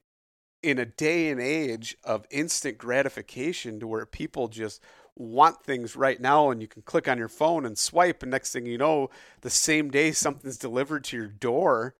in 0.64 0.78
a 0.78 0.86
day 0.86 1.30
and 1.30 1.41
age 1.41 1.97
of 2.03 2.26
instant 2.30 2.78
gratification 2.78 3.80
to 3.80 3.88
where 3.88 4.05
people 4.05 4.47
just 4.47 4.82
want 5.16 5.64
things 5.64 5.95
right 5.95 6.22
now 6.22 6.49
and 6.49 6.62
you 6.62 6.68
can 6.68 6.82
click 6.84 7.07
on 7.07 7.18
your 7.18 7.28
phone 7.28 7.66
and 7.66 7.78
swipe 7.78 8.22
and 8.24 8.32
next 8.32 8.53
thing 8.53 8.66
you 8.66 8.78
know 8.78 9.09
the 9.41 9.49
same 9.49 9.89
day 9.91 10.12
something's 10.12 10.57
delivered 10.57 11.03
to 11.03 11.18
your 11.18 11.28
door 11.28 11.95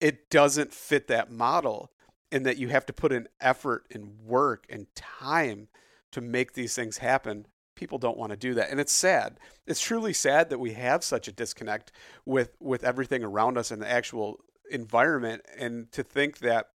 it 0.00 0.30
doesn't 0.30 0.72
fit 0.72 1.08
that 1.08 1.30
model 1.30 1.90
in 2.30 2.42
that 2.44 2.56
you 2.56 2.68
have 2.68 2.86
to 2.86 2.92
put 2.92 3.12
in 3.12 3.28
effort 3.40 3.84
and 3.90 4.18
work 4.24 4.64
and 4.70 4.86
time 4.94 5.68
to 6.12 6.20
make 6.20 6.52
these 6.52 6.74
things 6.74 6.98
happen 6.98 7.46
people 7.74 7.98
don't 7.98 8.18
want 8.18 8.30
to 8.30 8.36
do 8.36 8.54
that. 8.54 8.70
And 8.70 8.78
it's 8.78 8.92
sad. 8.92 9.38
It's 9.66 9.80
truly 9.80 10.12
sad 10.12 10.50
that 10.50 10.60
we 10.60 10.74
have 10.74 11.02
such 11.02 11.26
a 11.26 11.32
disconnect 11.32 11.90
with 12.24 12.56
with 12.60 12.84
everything 12.84 13.24
around 13.24 13.58
us 13.58 13.70
and 13.70 13.82
the 13.82 13.90
actual 13.90 14.38
environment 14.70 15.42
and 15.58 15.90
to 15.92 16.02
think 16.02 16.38
that 16.38 16.68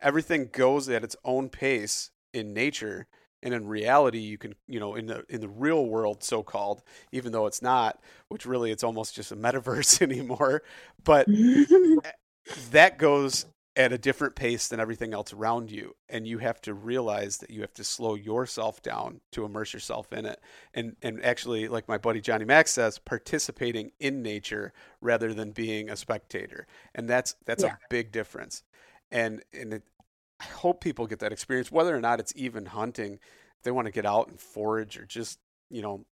everything 0.00 0.48
goes 0.52 0.88
at 0.88 1.04
its 1.04 1.16
own 1.24 1.48
pace 1.48 2.10
in 2.32 2.52
nature 2.52 3.06
and 3.42 3.54
in 3.54 3.66
reality 3.66 4.18
you 4.18 4.38
can 4.38 4.54
you 4.66 4.80
know 4.80 4.94
in 4.94 5.06
the 5.06 5.24
in 5.28 5.40
the 5.40 5.48
real 5.48 5.86
world 5.86 6.24
so 6.24 6.42
called 6.42 6.82
even 7.12 7.30
though 7.32 7.46
it's 7.46 7.62
not 7.62 8.00
which 8.28 8.46
really 8.46 8.70
it's 8.70 8.82
almost 8.82 9.14
just 9.14 9.30
a 9.30 9.36
metaverse 9.36 10.00
anymore 10.10 10.62
but 11.04 11.26
that 12.72 12.98
goes 12.98 13.46
at 13.76 13.92
a 13.92 13.98
different 13.98 14.34
pace 14.34 14.66
than 14.68 14.80
everything 14.80 15.14
else 15.14 15.32
around 15.32 15.70
you 15.70 15.94
and 16.08 16.26
you 16.26 16.38
have 16.38 16.60
to 16.60 16.74
realize 16.74 17.38
that 17.38 17.50
you 17.50 17.60
have 17.60 17.72
to 17.72 17.84
slow 17.84 18.14
yourself 18.16 18.82
down 18.82 19.20
to 19.30 19.44
immerse 19.44 19.72
yourself 19.72 20.12
in 20.12 20.26
it. 20.26 20.40
And 20.74 20.96
and 21.02 21.24
actually 21.24 21.68
like 21.68 21.86
my 21.88 21.96
buddy 21.96 22.20
Johnny 22.20 22.44
Max 22.44 22.72
says 22.72 22.98
participating 22.98 23.92
in 24.00 24.22
nature 24.22 24.72
rather 25.00 25.32
than 25.32 25.52
being 25.52 25.88
a 25.88 25.96
spectator. 25.96 26.66
And 26.94 27.08
that's 27.08 27.36
that's 27.46 27.62
Yeah. 27.62 27.74
a 27.74 27.78
big 27.88 28.10
difference. 28.10 28.64
And 29.10 29.42
and 29.52 29.74
it, 29.74 29.84
I 30.40 30.44
hope 30.46 30.80
people 30.80 31.06
get 31.06 31.20
that 31.20 31.32
experience. 31.32 31.70
Whether 31.70 31.94
or 31.96 32.00
not 32.00 32.18
it's 32.20 32.32
even 32.36 32.66
hunting 32.66 33.14
if 33.14 33.62
they 33.62 33.70
want 33.70 33.86
to 33.86 33.92
get 33.92 34.06
out 34.06 34.28
and 34.28 34.40
forage 34.40 34.98
or 34.98 35.06
just 35.06 35.38
you 35.70 35.82
know 35.82 36.04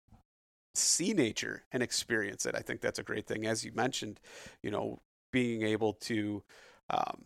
see 0.75 1.13
nature 1.13 1.63
and 1.71 1.81
experience 1.81 2.45
it 2.45 2.55
I 2.55 2.59
think 2.59 2.81
that's 2.81 2.99
a 2.99 3.03
great 3.03 3.25
thing. 3.27 3.45
As 3.47 3.65
you 3.65 3.71
mentioned 3.73 4.19
you 4.61 4.71
know 4.71 5.01
being 5.31 5.63
able 5.63 5.93
to 5.93 6.43
um, 6.89 7.25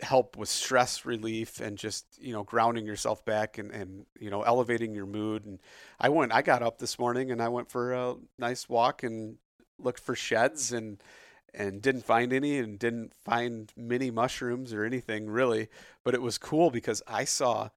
help 0.00 0.36
with 0.36 0.48
stress 0.48 1.04
relief 1.04 1.60
and 1.60 1.76
just 1.76 2.06
you 2.20 2.32
know 2.32 2.42
grounding 2.42 2.86
yourself 2.86 3.24
back 3.24 3.58
and 3.58 3.70
and 3.70 4.06
you 4.18 4.30
know 4.30 4.42
elevating 4.42 4.94
your 4.94 5.06
mood. 5.06 5.44
And 5.44 5.58
i 5.98 6.08
went 6.08 6.32
i 6.32 6.42
got 6.42 6.62
up 6.62 6.78
this 6.78 6.98
morning 6.98 7.30
and 7.30 7.42
i 7.42 7.48
went 7.48 7.70
for 7.70 7.92
a 7.92 8.16
nice 8.38 8.68
walk 8.68 9.02
and 9.02 9.36
looked 9.78 10.00
for 10.00 10.14
sheds 10.14 10.72
and 10.72 11.02
and 11.54 11.80
didn't 11.80 12.04
find 12.04 12.32
any 12.32 12.58
and 12.58 12.78
didn't 12.78 13.12
find 13.24 13.72
many 13.76 14.10
mushrooms 14.10 14.72
or 14.72 14.84
anything 14.84 15.28
really. 15.28 15.68
But 16.04 16.14
it 16.14 16.22
was 16.22 16.38
cool 16.38 16.70
because 16.70 17.02
i 17.06 17.24
saw 17.24 17.70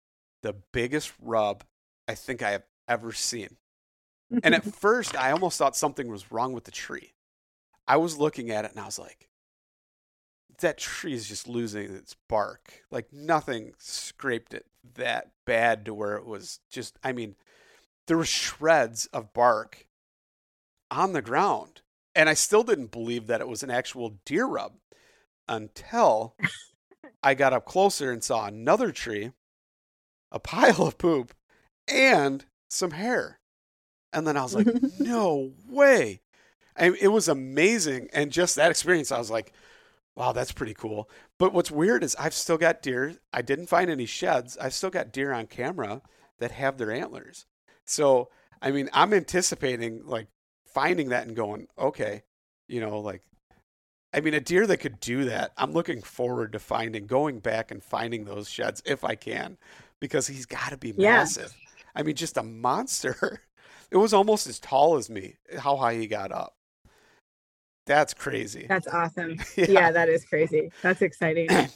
the 0.43 0.53
biggest 0.71 1.13
rub 1.21 1.63
i 2.07 2.15
think 2.15 2.41
i 2.41 2.51
have 2.51 2.63
ever 2.87 3.13
seen. 3.13 3.57
And 4.43 4.53
at 4.53 4.63
first 4.75 5.15
i 5.15 5.31
almost 5.31 5.57
thought 5.57 5.75
something 5.75 6.07
was 6.07 6.31
wrong 6.31 6.53
with 6.53 6.65
the 6.65 6.71
tree. 6.71 7.13
I 7.87 7.97
was 7.97 8.17
looking 8.17 8.51
at 8.51 8.65
it 8.65 8.71
and 8.71 8.79
i 8.79 8.85
was 8.85 8.99
like 8.99 9.30
that 10.59 10.77
tree 10.77 11.13
is 11.13 11.27
just 11.27 11.47
losing 11.47 11.93
its 11.93 12.15
bark. 12.27 12.83
Like 12.91 13.11
nothing 13.11 13.73
scraped 13.77 14.53
it 14.53 14.65
that 14.95 15.31
bad 15.45 15.85
to 15.85 15.93
where 15.93 16.15
it 16.15 16.25
was 16.25 16.59
just 16.69 16.97
I 17.03 17.11
mean, 17.11 17.35
there 18.07 18.17
were 18.17 18.25
shreds 18.25 19.05
of 19.07 19.33
bark 19.33 19.85
on 20.89 21.13
the 21.13 21.21
ground. 21.21 21.81
And 22.13 22.27
I 22.27 22.33
still 22.33 22.63
didn't 22.63 22.91
believe 22.91 23.27
that 23.27 23.39
it 23.39 23.47
was 23.47 23.63
an 23.63 23.71
actual 23.71 24.17
deer 24.25 24.45
rub 24.45 24.73
until 25.47 26.35
I 27.23 27.33
got 27.33 27.53
up 27.53 27.65
closer 27.65 28.11
and 28.11 28.23
saw 28.23 28.45
another 28.45 28.91
tree, 28.91 29.31
a 30.31 30.39
pile 30.39 30.81
of 30.81 30.97
poop, 30.97 31.33
and 31.87 32.45
some 32.69 32.91
hair. 32.91 33.39
And 34.11 34.27
then 34.27 34.35
I 34.35 34.43
was 34.43 34.55
like, 34.55 34.67
no 34.99 35.51
way. 35.69 36.21
I 36.75 36.91
it 36.99 37.09
was 37.09 37.27
amazing. 37.27 38.09
And 38.13 38.31
just 38.31 38.55
that 38.55 38.71
experience, 38.71 39.11
I 39.11 39.19
was 39.19 39.31
like, 39.31 39.53
Wow, 40.15 40.33
that's 40.33 40.51
pretty 40.51 40.73
cool. 40.73 41.09
But 41.39 41.53
what's 41.53 41.71
weird 41.71 42.03
is 42.03 42.15
I've 42.15 42.33
still 42.33 42.57
got 42.57 42.81
deer. 42.81 43.15
I 43.31 43.41
didn't 43.41 43.67
find 43.67 43.89
any 43.89 44.05
sheds. 44.05 44.57
I've 44.57 44.73
still 44.73 44.89
got 44.89 45.13
deer 45.13 45.31
on 45.31 45.47
camera 45.47 46.01
that 46.39 46.51
have 46.51 46.77
their 46.77 46.91
antlers. 46.91 47.45
So, 47.85 48.29
I 48.61 48.71
mean, 48.71 48.89
I'm 48.93 49.13
anticipating 49.13 50.05
like 50.05 50.27
finding 50.65 51.09
that 51.09 51.27
and 51.27 51.35
going, 51.35 51.67
okay, 51.77 52.23
you 52.67 52.81
know, 52.81 52.99
like, 52.99 53.21
I 54.13 54.19
mean, 54.21 54.33
a 54.33 54.41
deer 54.41 54.67
that 54.67 54.77
could 54.77 54.99
do 54.99 55.25
that, 55.25 55.53
I'm 55.57 55.71
looking 55.71 56.01
forward 56.01 56.51
to 56.53 56.59
finding, 56.59 57.07
going 57.07 57.39
back 57.39 57.71
and 57.71 57.81
finding 57.83 58.25
those 58.25 58.49
sheds 58.49 58.81
if 58.85 59.03
I 59.05 59.15
can, 59.15 59.57
because 60.01 60.27
he's 60.27 60.45
got 60.45 60.69
to 60.71 60.77
be 60.77 60.93
Yeah. 60.95 61.29
massive. 61.31 61.53
I 61.95 62.03
mean, 62.03 62.15
just 62.15 62.37
a 62.37 62.43
monster. 62.43 63.43
It 63.91 63.97
was 63.97 64.13
almost 64.13 64.47
as 64.47 64.57
tall 64.57 64.95
as 64.95 65.09
me, 65.09 65.35
how 65.59 65.75
high 65.75 65.95
he 65.95 66.07
got 66.07 66.31
up. 66.31 66.55
That's 67.85 68.13
crazy. 68.13 68.65
That's 68.67 68.87
awesome. 68.87 69.37
Yeah. 69.57 69.91
that 69.91 70.09
is 70.09 70.25
crazy. 70.25 70.71
That's 70.81 71.01
exciting. 71.01 71.47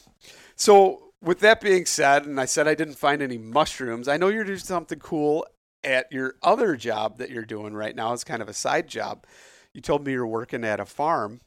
So, 0.58 1.12
with 1.22 1.40
that 1.40 1.60
being 1.60 1.84
said, 1.84 2.24
and 2.24 2.40
I 2.40 2.46
said 2.46 2.66
I 2.66 2.74
didn't 2.74 2.94
find 2.94 3.20
any 3.20 3.36
mushrooms, 3.36 4.08
I 4.08 4.16
know 4.16 4.28
you're 4.28 4.42
doing 4.42 4.58
something 4.58 4.98
cool 4.98 5.46
at 5.84 6.10
your 6.10 6.36
other 6.42 6.76
job 6.76 7.18
that 7.18 7.28
you're 7.30 7.44
doing 7.44 7.74
right 7.74 7.94
now. 7.94 8.14
It's 8.14 8.24
kind 8.24 8.40
of 8.40 8.48
a 8.48 8.54
side 8.54 8.88
job. 8.88 9.26
You 9.74 9.82
told 9.82 10.06
me 10.06 10.12
you're 10.12 10.26
working 10.26 10.64
at 10.64 10.80
a 10.80 10.86
farm. 10.86 11.42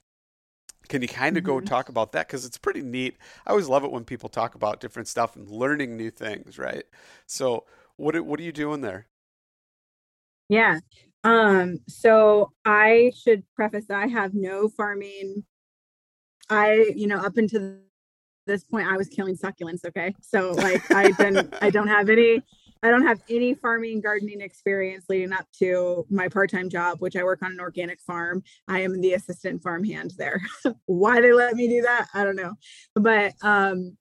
Can 0.89 1.01
you 1.01 1.07
kind 1.07 1.37
of 1.37 1.43
go 1.43 1.59
Mhm. 1.59 1.65
talk 1.65 1.89
about 1.89 2.11
that? 2.11 2.27
Because 2.27 2.45
it's 2.45 2.57
pretty 2.59 2.81
neat. 2.83 3.17
I 3.47 3.49
always 3.49 3.67
love 3.67 3.83
it 3.83 3.91
when 3.91 4.05
people 4.05 4.29
talk 4.29 4.53
about 4.53 4.79
different 4.79 5.07
stuff 5.07 5.35
and 5.35 5.49
learning 5.49 5.97
new 5.97 6.11
things, 6.11 6.59
right? 6.59 6.83
So, 7.25 7.65
what 7.95 8.19
what 8.21 8.39
are 8.39 8.43
you 8.43 8.51
doing 8.51 8.81
there? 8.81 9.07
Yeah. 10.49 10.79
Um, 11.23 11.79
so 11.87 12.51
I 12.65 13.11
should 13.15 13.43
preface 13.55 13.85
that 13.87 13.97
I 13.97 14.07
have 14.07 14.33
no 14.33 14.69
farming. 14.69 15.43
I, 16.49 16.93
you 16.95 17.07
know, 17.07 17.17
up 17.17 17.37
until 17.37 17.77
this 18.47 18.63
point, 18.63 18.87
I 18.87 18.97
was 18.97 19.07
killing 19.07 19.37
succulents. 19.37 19.85
Okay. 19.85 20.15
So 20.21 20.51
like 20.51 20.89
I 20.91 21.11
didn't, 21.11 21.53
I 21.61 21.69
don't 21.69 21.87
have 21.87 22.09
any, 22.09 22.41
I 22.81 22.89
don't 22.89 23.05
have 23.05 23.21
any 23.29 23.53
farming 23.53 24.01
gardening 24.01 24.41
experience 24.41 25.05
leading 25.09 25.33
up 25.33 25.45
to 25.59 26.05
my 26.09 26.29
part-time 26.29 26.69
job, 26.69 27.01
which 27.01 27.15
I 27.15 27.23
work 27.23 27.43
on 27.43 27.51
an 27.51 27.59
organic 27.59 27.99
farm. 28.01 28.41
I 28.67 28.79
am 28.79 28.99
the 29.01 29.13
assistant 29.13 29.61
farm 29.61 29.83
hand 29.83 30.13
there. 30.17 30.41
Why 30.85 31.21
they 31.21 31.33
let 31.33 31.55
me 31.55 31.67
do 31.67 31.81
that, 31.81 32.07
I 32.13 32.23
don't 32.23 32.37
know. 32.37 32.55
But 32.95 33.33
um 33.41 33.97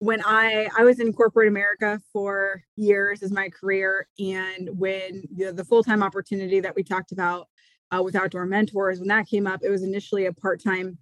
when 0.00 0.22
I 0.24 0.68
I 0.76 0.84
was 0.84 1.00
in 1.00 1.12
corporate 1.12 1.48
America 1.48 2.00
for 2.12 2.62
years 2.76 3.22
as 3.22 3.32
my 3.32 3.48
career, 3.48 4.06
and 4.18 4.68
when 4.78 5.24
the, 5.34 5.52
the 5.52 5.64
full 5.64 5.82
time 5.82 6.02
opportunity 6.02 6.60
that 6.60 6.76
we 6.76 6.82
talked 6.82 7.12
about 7.12 7.48
uh, 7.90 8.02
with 8.02 8.14
outdoor 8.14 8.46
mentors, 8.46 9.00
when 9.00 9.08
that 9.08 9.26
came 9.26 9.46
up, 9.46 9.60
it 9.62 9.70
was 9.70 9.82
initially 9.82 10.26
a 10.26 10.32
part 10.32 10.62
time 10.62 10.98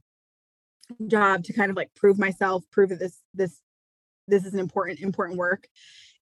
job 1.08 1.42
to 1.44 1.52
kind 1.52 1.70
of 1.70 1.76
like 1.76 1.90
prove 1.94 2.18
myself, 2.18 2.64
prove 2.70 2.90
that 2.90 3.00
this 3.00 3.20
this 3.34 3.60
this 4.28 4.44
is 4.44 4.54
an 4.54 4.60
important 4.60 5.00
important 5.00 5.38
work. 5.38 5.68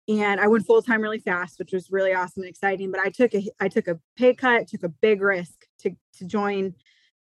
And 0.07 0.39
I 0.39 0.49
went 0.49 0.67
full 0.67 0.83
time 0.83 1.01
really 1.01 1.21
fast, 1.21 1.59
which 1.59 1.73
was 1.73 1.91
really 1.91 2.13
awesome 2.13 2.43
and 2.43 2.51
exciting. 2.51 2.91
But 2.91 3.01
I 3.01 3.11
took 3.11 3.35
a 3.35 3.43
I 3.61 3.69
took 3.69 3.87
a 3.87 4.01
pay 4.17 4.35
cut, 4.35 4.69
took 4.69 4.83
a 4.83 4.89
big 4.89 5.23
risk 5.23 5.65
to 5.81 5.91
to 6.19 6.27
join 6.27 6.75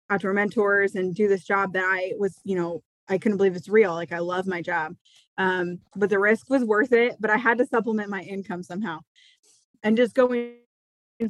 outdoor 0.09 0.32
mentors 0.32 0.94
and 0.94 1.14
do 1.14 1.28
this 1.28 1.44
job 1.44 1.72
that 1.74 1.84
I 1.84 2.12
was, 2.18 2.38
you 2.44 2.57
know, 2.57 2.82
I 3.09 3.18
couldn't 3.18 3.38
believe 3.38 3.57
it's 3.57 3.68
real. 3.68 3.94
Like 3.94 4.12
I 4.12 4.18
love 4.18 4.46
my 4.46 4.62
job 4.62 4.94
um 5.39 5.78
but 5.97 6.11
the 6.11 6.18
risk 6.18 6.49
was 6.51 6.64
worth 6.64 6.93
it 6.93 7.16
but 7.20 7.30
i 7.30 7.37
had 7.37 7.59
to 7.59 7.66
supplement 7.66 8.11
my 8.11 8.20
income 8.22 8.62
somehow 8.62 8.99
and 9.83 9.97
just 9.97 10.14
going 10.14 10.57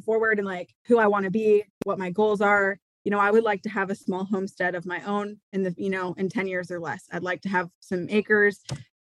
forward 0.05 0.39
and 0.39 0.47
like 0.47 0.73
who 0.85 0.97
i 0.97 1.07
want 1.07 1.23
to 1.23 1.31
be 1.31 1.63
what 1.83 1.99
my 1.99 2.09
goals 2.09 2.41
are 2.41 2.79
you 3.03 3.11
know 3.11 3.19
i 3.19 3.31
would 3.31 3.43
like 3.43 3.61
to 3.61 3.69
have 3.69 3.89
a 3.89 3.95
small 3.95 4.25
homestead 4.25 4.75
of 4.75 4.85
my 4.85 5.01
own 5.05 5.37
in 5.53 5.63
the 5.63 5.73
you 5.77 5.89
know 5.89 6.13
in 6.17 6.27
10 6.27 6.47
years 6.47 6.71
or 6.71 6.79
less 6.79 7.05
i'd 7.13 7.23
like 7.23 7.41
to 7.41 7.49
have 7.49 7.69
some 7.79 8.07
acres 8.09 8.63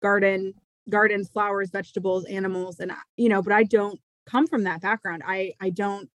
garden 0.01 0.53
gardens, 0.89 1.29
flowers, 1.29 1.69
vegetables, 1.69 2.25
animals, 2.25 2.79
and 2.79 2.91
you 3.15 3.29
know, 3.29 3.41
but 3.41 3.53
I 3.53 3.63
don't 3.63 3.99
come 4.25 4.47
from 4.47 4.63
that 4.63 4.81
background. 4.81 5.23
I 5.25 5.53
I 5.61 5.69
don't 5.69 6.09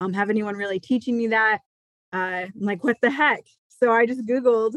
um, 0.00 0.12
have 0.12 0.30
anyone 0.30 0.56
really 0.56 0.80
teaching 0.80 1.16
me 1.16 1.28
that. 1.28 1.58
Uh, 2.12 2.46
I'm 2.46 2.52
like, 2.56 2.84
what 2.84 2.96
the 3.02 3.10
heck? 3.10 3.44
So 3.68 3.90
I 3.90 4.06
just 4.06 4.26
Googled 4.26 4.74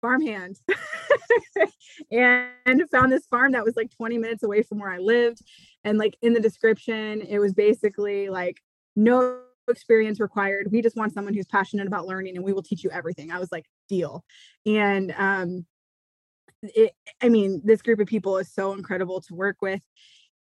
farmhand 0.00 0.58
and 2.10 2.90
found 2.90 3.12
this 3.12 3.26
farm 3.26 3.52
that 3.52 3.64
was 3.64 3.76
like 3.76 3.90
20 3.96 4.18
minutes 4.18 4.42
away 4.42 4.62
from 4.62 4.78
where 4.78 4.90
I 4.90 4.98
lived. 4.98 5.42
And 5.84 5.98
like 5.98 6.16
in 6.22 6.32
the 6.32 6.40
description, 6.40 7.22
it 7.22 7.38
was 7.38 7.54
basically 7.54 8.28
like 8.28 8.58
no 8.96 9.40
experience 9.68 10.20
required. 10.20 10.68
We 10.70 10.82
just 10.82 10.96
want 10.96 11.12
someone 11.12 11.34
who's 11.34 11.46
passionate 11.46 11.86
about 11.86 12.06
learning 12.06 12.36
and 12.36 12.44
we 12.44 12.52
will 12.52 12.62
teach 12.62 12.84
you 12.84 12.90
everything. 12.90 13.30
I 13.30 13.38
was 13.38 13.52
like, 13.52 13.66
deal. 13.88 14.24
And 14.66 15.14
um 15.16 15.66
it 16.62 16.92
I 17.22 17.28
mean, 17.28 17.60
this 17.64 17.82
group 17.82 18.00
of 18.00 18.06
people 18.06 18.38
is 18.38 18.52
so 18.52 18.72
incredible 18.72 19.20
to 19.22 19.34
work 19.34 19.56
with. 19.60 19.82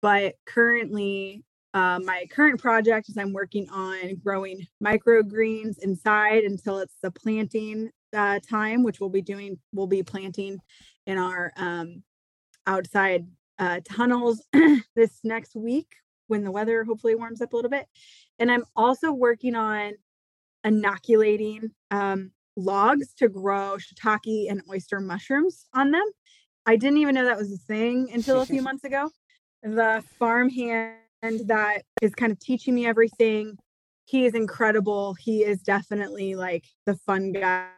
But 0.00 0.34
currently, 0.46 1.44
uh, 1.72 1.98
my 2.04 2.26
current 2.30 2.60
project 2.60 3.08
is 3.08 3.16
I'm 3.16 3.32
working 3.32 3.68
on 3.70 4.16
growing 4.22 4.66
microgreens 4.82 5.78
inside 5.80 6.44
until 6.44 6.78
it's 6.78 6.94
the 7.02 7.10
planting 7.10 7.90
uh, 8.14 8.40
time, 8.40 8.82
which 8.82 9.00
we'll 9.00 9.10
be 9.10 9.22
doing. 9.22 9.58
We'll 9.72 9.86
be 9.86 10.02
planting 10.02 10.58
in 11.06 11.18
our 11.18 11.52
um, 11.56 12.02
outside 12.66 13.26
uh, 13.58 13.80
tunnels 13.84 14.42
this 14.96 15.20
next 15.24 15.54
week 15.54 15.88
when 16.26 16.44
the 16.44 16.50
weather 16.50 16.84
hopefully 16.84 17.14
warms 17.14 17.40
up 17.40 17.52
a 17.52 17.56
little 17.56 17.70
bit. 17.70 17.86
And 18.38 18.50
I'm 18.50 18.64
also 18.74 19.12
working 19.12 19.54
on 19.54 19.92
inoculating 20.64 21.70
um, 21.90 22.32
logs 22.56 23.12
to 23.14 23.28
grow 23.28 23.76
shiitake 23.76 24.50
and 24.50 24.62
oyster 24.70 25.00
mushrooms 25.00 25.66
on 25.74 25.90
them. 25.90 26.04
I 26.66 26.76
didn't 26.76 26.98
even 26.98 27.14
know 27.14 27.24
that 27.24 27.36
was 27.36 27.52
a 27.52 27.58
thing 27.58 28.08
until 28.12 28.40
a 28.40 28.46
few 28.46 28.62
months 28.68 28.84
ago. 28.84 29.10
The 29.62 30.02
farmhand 30.18 30.96
that 31.22 31.82
is 32.00 32.14
kind 32.14 32.32
of 32.32 32.38
teaching 32.40 32.74
me 32.74 32.86
everything. 32.86 33.56
He 34.06 34.26
is 34.26 34.34
incredible. 34.34 35.14
He 35.14 35.44
is 35.44 35.60
definitely 35.60 36.34
like 36.34 36.64
the 36.86 36.94
fun 36.94 37.32
guy 37.32 37.68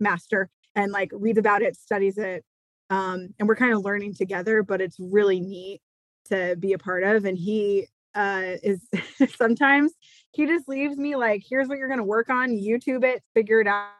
master 0.00 0.48
and 0.74 0.92
like 0.92 1.10
reads 1.12 1.38
about 1.38 1.62
it, 1.62 1.76
studies 1.76 2.18
it. 2.18 2.44
Um, 2.90 3.28
and 3.38 3.48
we're 3.48 3.56
kind 3.56 3.72
of 3.72 3.84
learning 3.84 4.14
together, 4.14 4.62
but 4.62 4.80
it's 4.80 4.96
really 4.98 5.40
neat 5.40 5.80
to 6.28 6.56
be 6.58 6.72
a 6.72 6.78
part 6.78 7.04
of. 7.04 7.24
And 7.24 7.38
he 7.38 7.86
uh, 8.14 8.56
is 8.62 8.86
sometimes 9.36 9.92
he 10.32 10.46
just 10.46 10.68
leaves 10.68 10.96
me 10.96 11.16
like, 11.16 11.42
here's 11.48 11.68
what 11.68 11.78
you're 11.78 11.88
going 11.88 11.98
to 11.98 12.04
work 12.04 12.30
on, 12.30 12.50
YouTube 12.50 13.04
it, 13.04 13.22
figure 13.34 13.60
it 13.60 13.66
out. 13.66 13.90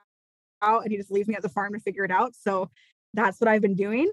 And 0.62 0.90
he 0.90 0.96
just 0.96 1.10
leaves 1.10 1.28
me 1.28 1.34
at 1.34 1.42
the 1.42 1.48
farm 1.48 1.72
to 1.72 1.80
figure 1.80 2.04
it 2.04 2.10
out. 2.10 2.34
So 2.34 2.70
that's 3.14 3.40
what 3.40 3.48
I've 3.48 3.62
been 3.62 3.74
doing. 3.74 4.10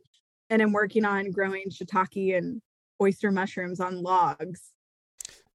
And 0.50 0.62
I'm 0.62 0.74
working 0.74 1.06
on 1.06 1.32
growing 1.32 1.66
shiitake 1.70 2.38
and 2.38 2.62
oyster 3.02 3.32
mushrooms 3.32 3.80
on 3.80 4.02
logs 4.02 4.62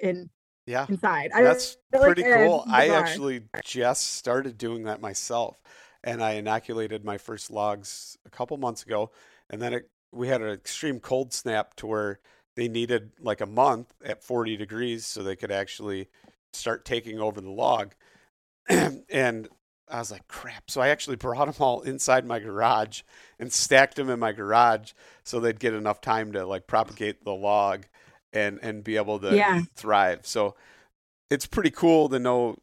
in 0.01 0.31
yeah 0.67 0.87
inside. 0.89 1.31
That's 1.35 1.77
pretty 1.93 2.23
cool. 2.23 2.65
I 2.69 2.89
actually 2.91 3.43
just 3.65 4.15
started 4.15 4.57
doing 4.57 4.85
that 4.85 5.01
myself 5.01 5.59
and 6.05 6.23
I 6.23 6.33
inoculated 6.33 7.05
my 7.05 7.19
first 7.19 7.51
logs 7.51 8.17
a 8.25 8.31
couple 8.31 8.57
months 8.59 8.85
ago, 8.85 9.11
and 9.51 9.61
then 9.61 9.73
it, 9.73 9.91
we 10.13 10.29
had 10.29 10.43
an 10.43 10.51
extreme 10.51 11.01
cold 11.01 11.33
snap 11.33 11.75
to 11.77 11.87
where 11.87 12.21
they 12.55 12.69
needed 12.69 13.13
like 13.19 13.41
a 13.41 13.47
month 13.47 13.93
at 14.05 14.23
40 14.23 14.57
degrees 14.57 15.05
so 15.05 15.23
they 15.23 15.35
could 15.35 15.51
actually 15.51 16.09
start 16.53 16.85
taking 16.85 17.19
over 17.19 17.41
the 17.41 17.51
log. 17.51 17.95
and 18.69 19.49
I 19.89 19.99
was 19.99 20.11
like, 20.11 20.29
crap. 20.29 20.71
So 20.71 20.81
I 20.81 20.89
actually 20.89 21.17
brought 21.17 21.47
them 21.47 21.55
all 21.59 21.81
inside 21.83 22.25
my 22.25 22.39
garage 22.39 23.03
and 23.39 23.53
stacked 23.53 23.97
them 23.97 24.09
in 24.09 24.21
my 24.21 24.33
garage 24.33 24.93
so 25.25 25.41
they'd 25.41 25.59
get 25.59 25.75
enough 25.75 26.01
time 26.01 26.33
to 26.33 26.47
like 26.47 26.67
propagate 26.67 27.25
the 27.25 27.35
log 27.35 27.87
and 28.33 28.59
and 28.63 28.83
be 28.83 28.97
able 28.97 29.19
to 29.21 29.35
yeah. 29.35 29.63
thrive. 29.75 30.27
So 30.27 30.55
it's 31.31 31.47
pretty 31.47 31.71
cool 31.71 32.09
to 32.11 32.19
know 32.19 32.57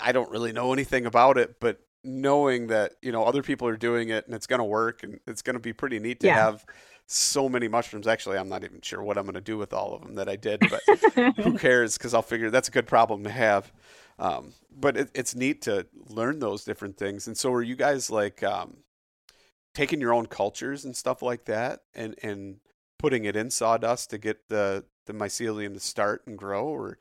I 0.00 0.12
don't 0.12 0.30
really 0.30 0.52
know 0.52 0.72
anything 0.72 1.06
about 1.06 1.38
it, 1.38 1.60
but 1.60 1.80
knowing 2.08 2.68
that 2.68 2.94
you 3.02 3.12
know 3.12 3.24
other 3.24 3.42
people 3.42 3.68
are 3.68 3.76
doing 3.76 4.08
it 4.08 4.26
and 4.26 4.34
it's 4.34 4.46
going 4.46 4.58
to 4.58 4.64
work 4.64 5.02
and 5.02 5.20
it's 5.26 5.42
going 5.42 5.54
to 5.54 5.60
be 5.60 5.72
pretty 5.72 5.98
neat 5.98 6.20
to 6.20 6.26
yeah. 6.26 6.34
have 6.34 6.64
so 7.06 7.48
many 7.48 7.68
mushrooms. 7.68 8.06
Actually 8.06 8.38
i'm 8.38 8.48
not 8.48 8.64
even 8.64 8.80
sure 8.80 9.02
what 9.02 9.18
i'm 9.18 9.24
going 9.24 9.34
to 9.34 9.40
do 9.40 9.56
with 9.56 9.72
all 9.72 9.94
of 9.94 10.02
them 10.02 10.14
that 10.16 10.28
i 10.28 10.36
did 10.36 10.60
but 10.60 11.36
who 11.36 11.56
cares? 11.58 11.96
Because 11.96 12.14
i'll 12.14 12.22
figure 12.22 12.50
that's 12.50 12.68
a 12.68 12.72
good 12.72 12.86
problem 12.86 13.24
to 13.24 13.30
have. 13.30 13.72
Um, 14.18 14.52
but 14.76 14.96
it, 14.96 15.10
it's 15.14 15.34
neat 15.34 15.62
to 15.62 15.86
learn 16.08 16.40
those 16.40 16.64
different 16.64 16.96
things. 16.96 17.28
And 17.28 17.36
so 17.36 17.52
are 17.52 17.62
you 17.62 17.76
guys 17.76 18.10
like 18.10 18.42
um, 18.42 18.78
taking 19.74 20.00
your 20.00 20.12
own 20.12 20.26
cultures 20.26 20.84
and 20.84 20.96
stuff 20.96 21.22
like 21.22 21.44
that 21.44 21.82
and 21.94 22.16
and 22.22 22.56
putting 22.98 23.24
it 23.24 23.36
in 23.36 23.50
sawdust 23.50 24.10
to 24.10 24.18
get 24.18 24.48
the 24.48 24.84
the 25.06 25.12
mycelium 25.12 25.74
to 25.74 25.80
start 25.80 26.26
and 26.26 26.36
grow 26.36 26.66
or 26.66 26.98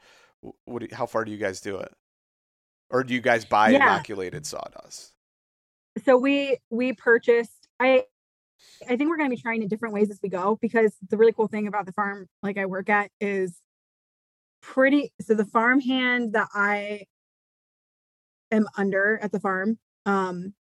what 0.66 0.92
how 0.92 1.06
far 1.06 1.26
do 1.26 1.32
you 1.32 1.38
guys 1.38 1.60
do 1.60 1.78
it 1.78 1.92
or 2.90 3.04
do 3.04 3.14
you 3.14 3.22
guys 3.22 3.46
buy 3.46 3.70
yeah. 3.70 3.78
inoculated 3.78 4.46
sawdust? 4.46 5.14
So 6.06 6.18
we 6.18 6.58
we 6.70 6.94
purchased. 6.94 7.68
I 7.80 8.04
I 8.84 8.96
think 8.96 9.10
we're 9.10 9.18
going 9.18 9.30
to 9.30 9.36
be 9.36 9.42
trying 9.42 9.62
in 9.62 9.68
different 9.68 9.94
ways 9.94 10.10
as 10.10 10.20
we 10.22 10.30
go 10.30 10.58
because 10.62 10.96
the 11.10 11.18
really 11.18 11.34
cool 11.34 11.48
thing 11.48 11.68
about 11.68 11.86
the 11.86 11.94
farm 11.94 12.28
like 12.44 12.58
I 12.58 12.66
work 12.66 12.90
at 12.90 13.12
is 13.20 13.60
pretty. 14.62 15.12
So 15.22 15.34
the 15.34 15.46
farm 15.46 15.80
hand 15.80 16.34
that 16.34 16.50
I 16.54 17.06
am 18.52 18.68
under 18.78 19.20
at 19.22 19.32
the 19.32 19.40
farm, 19.40 19.78
um, 20.06 20.54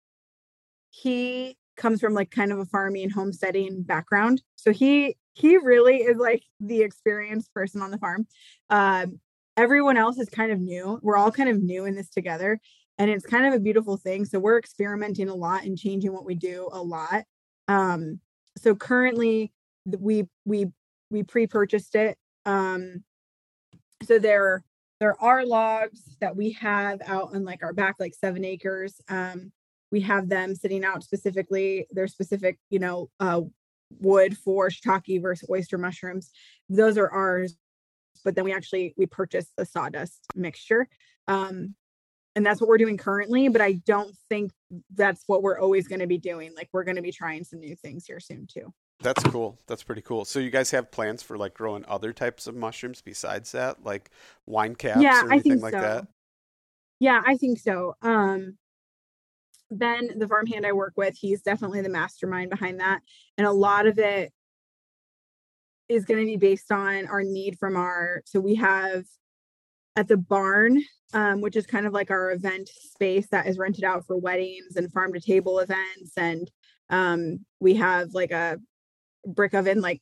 he 0.90 1.56
comes 1.76 2.00
from 2.00 2.14
like 2.14 2.30
kind 2.30 2.52
of 2.52 2.58
a 2.58 2.64
farming 2.64 3.04
and 3.04 3.12
homesteading 3.12 3.82
background. 3.82 4.42
So 4.56 4.72
he 4.72 5.16
he 5.34 5.58
really 5.58 5.98
is 5.98 6.16
like 6.16 6.42
the 6.60 6.80
experienced 6.82 7.52
person 7.52 7.82
on 7.82 7.90
the 7.90 7.98
farm. 7.98 8.26
Um, 8.70 9.20
everyone 9.56 9.96
else 9.96 10.18
is 10.18 10.28
kind 10.28 10.52
of 10.52 10.60
new. 10.60 10.98
We're 11.02 11.16
all 11.16 11.32
kind 11.32 11.48
of 11.48 11.62
new 11.62 11.84
in 11.84 11.94
this 11.94 12.10
together. 12.10 12.60
And 12.98 13.10
it's 13.10 13.26
kind 13.26 13.46
of 13.46 13.52
a 13.52 13.60
beautiful 13.60 13.96
thing. 13.96 14.24
So 14.24 14.38
we're 14.38 14.58
experimenting 14.58 15.28
a 15.28 15.34
lot 15.34 15.64
and 15.64 15.78
changing 15.78 16.12
what 16.12 16.24
we 16.24 16.34
do 16.34 16.68
a 16.72 16.82
lot. 16.82 17.24
Um, 17.68 18.20
so 18.56 18.74
currently 18.74 19.52
we 19.84 20.26
we 20.44 20.66
we 21.10 21.22
pre-purchased 21.22 21.94
it. 21.94 22.16
Um, 22.46 23.04
so 24.02 24.18
there 24.18 24.64
there 24.98 25.20
are 25.22 25.44
logs 25.44 26.00
that 26.20 26.36
we 26.36 26.52
have 26.52 27.00
out 27.06 27.34
on 27.34 27.44
like 27.44 27.62
our 27.62 27.74
back, 27.74 27.96
like 28.00 28.14
seven 28.14 28.44
acres. 28.44 29.00
Um, 29.08 29.52
we 29.92 30.00
have 30.00 30.28
them 30.28 30.54
sitting 30.54 30.84
out 30.84 31.04
specifically. 31.04 31.86
They're 31.90 32.08
specific, 32.08 32.58
you 32.70 32.78
know, 32.78 33.10
uh, 33.20 33.42
wood 34.00 34.36
for 34.38 34.68
shiitake 34.68 35.20
versus 35.20 35.48
oyster 35.50 35.78
mushrooms. 35.78 36.30
Those 36.68 36.98
are 36.98 37.10
ours 37.10 37.56
but 38.24 38.34
then 38.34 38.44
we 38.44 38.52
actually 38.52 38.94
we 38.96 39.06
purchased 39.06 39.52
the 39.56 39.64
sawdust 39.64 40.26
mixture 40.34 40.88
um 41.28 41.74
and 42.34 42.44
that's 42.44 42.60
what 42.60 42.68
we're 42.68 42.78
doing 42.78 42.96
currently 42.96 43.48
but 43.48 43.60
i 43.60 43.72
don't 43.86 44.14
think 44.28 44.52
that's 44.94 45.24
what 45.26 45.42
we're 45.42 45.58
always 45.58 45.86
going 45.88 46.00
to 46.00 46.06
be 46.06 46.18
doing 46.18 46.52
like 46.54 46.68
we're 46.72 46.84
going 46.84 46.96
to 46.96 47.02
be 47.02 47.12
trying 47.12 47.44
some 47.44 47.60
new 47.60 47.76
things 47.76 48.04
here 48.06 48.20
soon 48.20 48.46
too. 48.46 48.72
That's 49.00 49.22
cool 49.24 49.58
that's 49.66 49.82
pretty 49.82 50.02
cool. 50.02 50.24
So 50.24 50.38
you 50.38 50.50
guys 50.50 50.70
have 50.70 50.90
plans 50.90 51.22
for 51.22 51.36
like 51.36 51.54
growing 51.54 51.84
other 51.86 52.12
types 52.12 52.46
of 52.46 52.56
mushrooms 52.56 53.02
besides 53.02 53.52
that 53.52 53.84
like 53.84 54.10
wine 54.46 54.74
caps 54.74 55.02
yeah, 55.02 55.22
or 55.22 55.32
anything 55.32 55.60
like 55.60 55.74
so. 55.74 55.80
that 55.80 56.06
yeah 56.98 57.22
i 57.26 57.36
think 57.36 57.58
so 57.58 57.94
um 58.02 58.56
ben 59.70 60.18
the 60.18 60.28
farmhand 60.28 60.64
i 60.64 60.72
work 60.72 60.94
with 60.96 61.16
he's 61.16 61.42
definitely 61.42 61.80
the 61.80 61.88
mastermind 61.88 62.50
behind 62.50 62.80
that 62.80 63.00
and 63.36 63.46
a 63.46 63.52
lot 63.52 63.86
of 63.86 63.98
it 63.98 64.32
is 65.88 66.04
going 66.04 66.20
to 66.20 66.26
be 66.26 66.36
based 66.36 66.72
on 66.72 67.06
our 67.06 67.22
need 67.22 67.58
from 67.58 67.76
our 67.76 68.22
so 68.24 68.40
we 68.40 68.54
have 68.54 69.04
at 69.96 70.08
the 70.08 70.16
barn 70.16 70.80
um, 71.14 71.40
which 71.40 71.56
is 71.56 71.66
kind 71.66 71.86
of 71.86 71.92
like 71.92 72.10
our 72.10 72.32
event 72.32 72.68
space 72.68 73.28
that 73.30 73.46
is 73.46 73.58
rented 73.58 73.84
out 73.84 74.04
for 74.06 74.16
weddings 74.16 74.76
and 74.76 74.92
farm 74.92 75.12
to 75.12 75.20
table 75.20 75.58
events 75.60 76.12
and 76.16 76.50
um, 76.90 77.40
we 77.60 77.74
have 77.74 78.14
like 78.14 78.30
a 78.30 78.58
brick 79.26 79.54
oven 79.54 79.80
like 79.80 80.00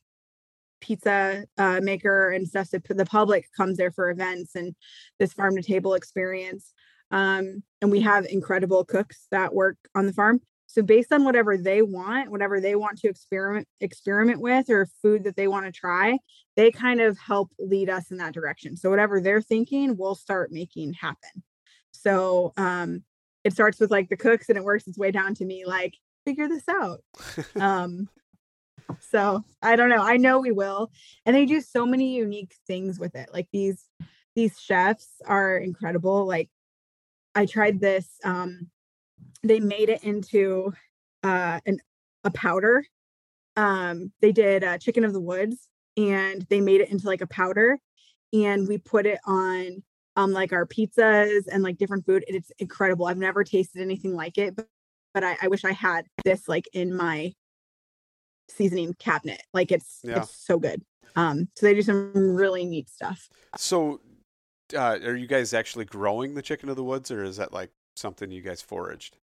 pizza 0.81 1.45
uh, 1.57 1.79
maker 1.81 2.29
and 2.29 2.47
stuff 2.47 2.67
so 2.67 2.79
the 2.89 3.05
public 3.05 3.45
comes 3.55 3.77
there 3.77 3.91
for 3.91 4.09
events 4.09 4.55
and 4.55 4.75
this 5.19 5.33
farm 5.33 5.55
to 5.55 5.61
table 5.61 5.93
experience. 5.93 6.73
Um, 7.11 7.63
and 7.81 7.91
we 7.91 8.01
have 8.01 8.25
incredible 8.25 8.83
cooks 8.83 9.27
that 9.31 9.53
work 9.53 9.77
on 9.95 10.05
the 10.05 10.13
farm 10.13 10.41
so 10.67 10.81
based 10.81 11.13
on 11.13 11.23
whatever 11.23 11.57
they 11.57 11.81
want, 11.81 12.31
whatever 12.31 12.59
they 12.59 12.75
want 12.75 12.97
to 12.99 13.07
experiment 13.07 13.67
experiment 13.79 14.41
with 14.41 14.69
or 14.69 14.87
food 15.01 15.23
that 15.23 15.35
they 15.35 15.47
want 15.47 15.65
to 15.65 15.71
try, 15.71 16.17
they 16.55 16.71
kind 16.71 17.01
of 17.01 17.17
help 17.17 17.51
lead 17.59 17.89
us 17.89 18.11
in 18.11 18.17
that 18.17 18.33
direction. 18.33 18.75
So 18.75 18.89
whatever 18.89 19.21
they're 19.21 19.41
thinking, 19.41 19.95
we'll 19.97 20.15
start 20.15 20.51
making 20.51 20.93
happen. 20.93 21.43
So 21.91 22.53
um 22.57 23.03
it 23.43 23.53
starts 23.53 23.79
with 23.79 23.91
like 23.91 24.09
the 24.09 24.17
cooks 24.17 24.49
and 24.49 24.57
it 24.57 24.63
works 24.63 24.87
its 24.87 24.97
way 24.97 25.11
down 25.11 25.35
to 25.35 25.45
me 25.45 25.65
like 25.65 25.95
figure 26.25 26.47
this 26.47 26.67
out. 26.67 27.01
um 27.59 28.09
so 28.99 29.43
I 29.61 29.75
don't 29.75 29.89
know. 29.89 30.03
I 30.03 30.17
know 30.17 30.39
we 30.39 30.51
will. 30.51 30.91
And 31.25 31.35
they 31.35 31.45
do 31.45 31.61
so 31.61 31.85
many 31.85 32.15
unique 32.15 32.55
things 32.67 32.99
with 32.99 33.15
it. 33.15 33.29
Like 33.33 33.47
these 33.53 33.85
these 34.35 34.59
chefs 34.59 35.21
are 35.25 35.57
incredible. 35.57 36.25
Like 36.25 36.49
I 37.33 37.45
tried 37.45 37.79
this 37.79 38.09
um 38.23 38.69
they 39.43 39.59
made 39.59 39.89
it 39.89 40.03
into 40.03 40.73
uh, 41.23 41.59
an 41.65 41.79
a 42.23 42.31
powder 42.31 42.83
um, 43.57 44.11
they 44.21 44.31
did 44.31 44.63
uh, 44.63 44.77
chicken 44.77 45.03
of 45.03 45.13
the 45.13 45.21
woods 45.21 45.69
and 45.97 46.45
they 46.49 46.59
made 46.59 46.81
it 46.81 46.89
into 46.89 47.07
like 47.07 47.21
a 47.21 47.27
powder 47.27 47.79
and 48.33 48.67
we 48.67 48.77
put 48.77 49.05
it 49.05 49.19
on 49.25 49.81
um 50.17 50.31
like 50.31 50.53
our 50.53 50.65
pizzas 50.65 51.43
and 51.51 51.63
like 51.63 51.77
different 51.77 52.05
food. 52.05 52.23
It's 52.27 52.51
incredible. 52.59 53.05
I've 53.05 53.17
never 53.17 53.43
tasted 53.43 53.81
anything 53.81 54.13
like 54.13 54.37
it, 54.37 54.55
but, 54.55 54.67
but 55.13 55.23
I, 55.23 55.37
I 55.43 55.47
wish 55.47 55.63
I 55.63 55.71
had 55.71 56.05
this 56.23 56.47
like 56.47 56.67
in 56.73 56.95
my 56.95 57.33
seasoning 58.49 58.93
cabinet. 58.95 59.41
Like 59.53 59.71
it's 59.71 59.99
Yeah. 60.03 60.19
it's 60.19 60.35
so 60.45 60.59
good. 60.59 60.83
Um, 61.15 61.47
so 61.55 61.65
they 61.65 61.73
do 61.73 61.81
some 61.81 62.35
really 62.35 62.65
neat 62.65 62.89
stuff. 62.89 63.29
So, 63.57 64.01
uh, 64.75 64.99
are 65.03 65.15
you 65.15 65.27
guys 65.27 65.53
actually 65.53 65.85
growing 65.85 66.33
the 66.33 66.41
chicken 66.41 66.67
of 66.67 66.75
the 66.75 66.83
woods, 66.83 67.09
or 67.09 67.23
is 67.23 67.37
that 67.37 67.53
like 67.53 67.71
something 67.95 68.31
you 68.31 68.41
guys 68.41 68.61
foraged? 68.61 69.17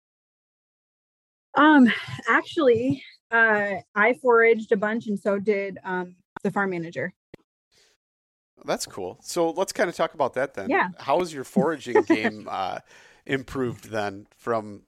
Um, 1.54 1.92
actually, 2.28 3.02
uh, 3.30 3.74
I 3.94 4.14
foraged 4.14 4.72
a 4.72 4.76
bunch, 4.76 5.06
and 5.06 5.18
so 5.18 5.38
did 5.38 5.78
um 5.84 6.16
the 6.42 6.50
farm 6.50 6.70
manager. 6.70 7.12
That's 8.64 8.86
cool. 8.86 9.18
So 9.22 9.50
let's 9.50 9.72
kind 9.72 9.88
of 9.88 9.96
talk 9.96 10.14
about 10.14 10.34
that 10.34 10.54
then. 10.54 10.68
Yeah. 10.68 10.88
How 10.98 11.18
has 11.20 11.32
your 11.32 11.44
foraging 11.44 12.02
game 12.02 12.46
uh, 12.50 12.80
improved 13.26 13.90
then 13.90 14.26
from 14.36 14.82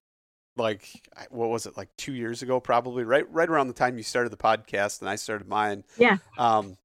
like 0.56 0.86
what 1.30 1.48
was 1.48 1.64
it 1.64 1.76
like 1.78 1.88
two 1.96 2.12
years 2.12 2.42
ago 2.42 2.60
probably 2.60 3.04
right 3.04 3.24
right 3.32 3.48
around 3.48 3.68
the 3.68 3.72
time 3.72 3.96
you 3.96 4.02
started 4.02 4.30
the 4.30 4.36
podcast 4.36 5.00
and 5.00 5.08
I 5.08 5.16
started 5.16 5.48
mine. 5.48 5.84
Yeah. 5.96 6.18
Um, 6.36 6.76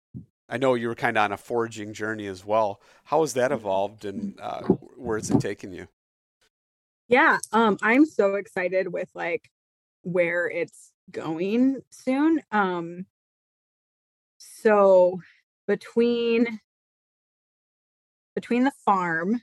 I 0.49 0.57
know 0.57 0.75
you 0.75 0.87
were 0.87 0.95
kind 0.95 1.17
of 1.17 1.23
on 1.25 1.31
a 1.33 1.37
foraging 1.37 1.93
journey 1.93 2.27
as 2.27 2.45
well. 2.45 2.79
How 3.03 3.19
has 3.21 3.33
that 3.33 3.51
evolved 3.51 4.05
and 4.05 4.39
uh, 4.39 4.61
where's 4.61 5.29
it 5.29 5.41
taken 5.41 5.73
you? 5.73 5.89
Yeah, 7.07 7.37
um, 7.53 7.77
I'm 7.81 8.05
so 8.05 8.35
excited 8.35 8.91
with 8.91 9.09
like 9.13 9.49
where 10.03 10.49
it's 10.49 10.91
going 11.11 11.81
soon. 11.89 12.41
Um, 12.51 13.05
so 14.37 15.21
between 15.67 16.59
between 18.35 18.63
the 18.63 18.71
farm 18.85 19.41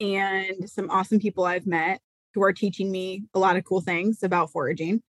and 0.00 0.68
some 0.68 0.90
awesome 0.90 1.18
people 1.18 1.44
I've 1.44 1.66
met 1.66 2.00
who 2.34 2.42
are 2.42 2.52
teaching 2.52 2.90
me 2.90 3.24
a 3.34 3.38
lot 3.38 3.56
of 3.56 3.64
cool 3.64 3.80
things 3.80 4.22
about 4.22 4.50
foraging, 4.50 5.02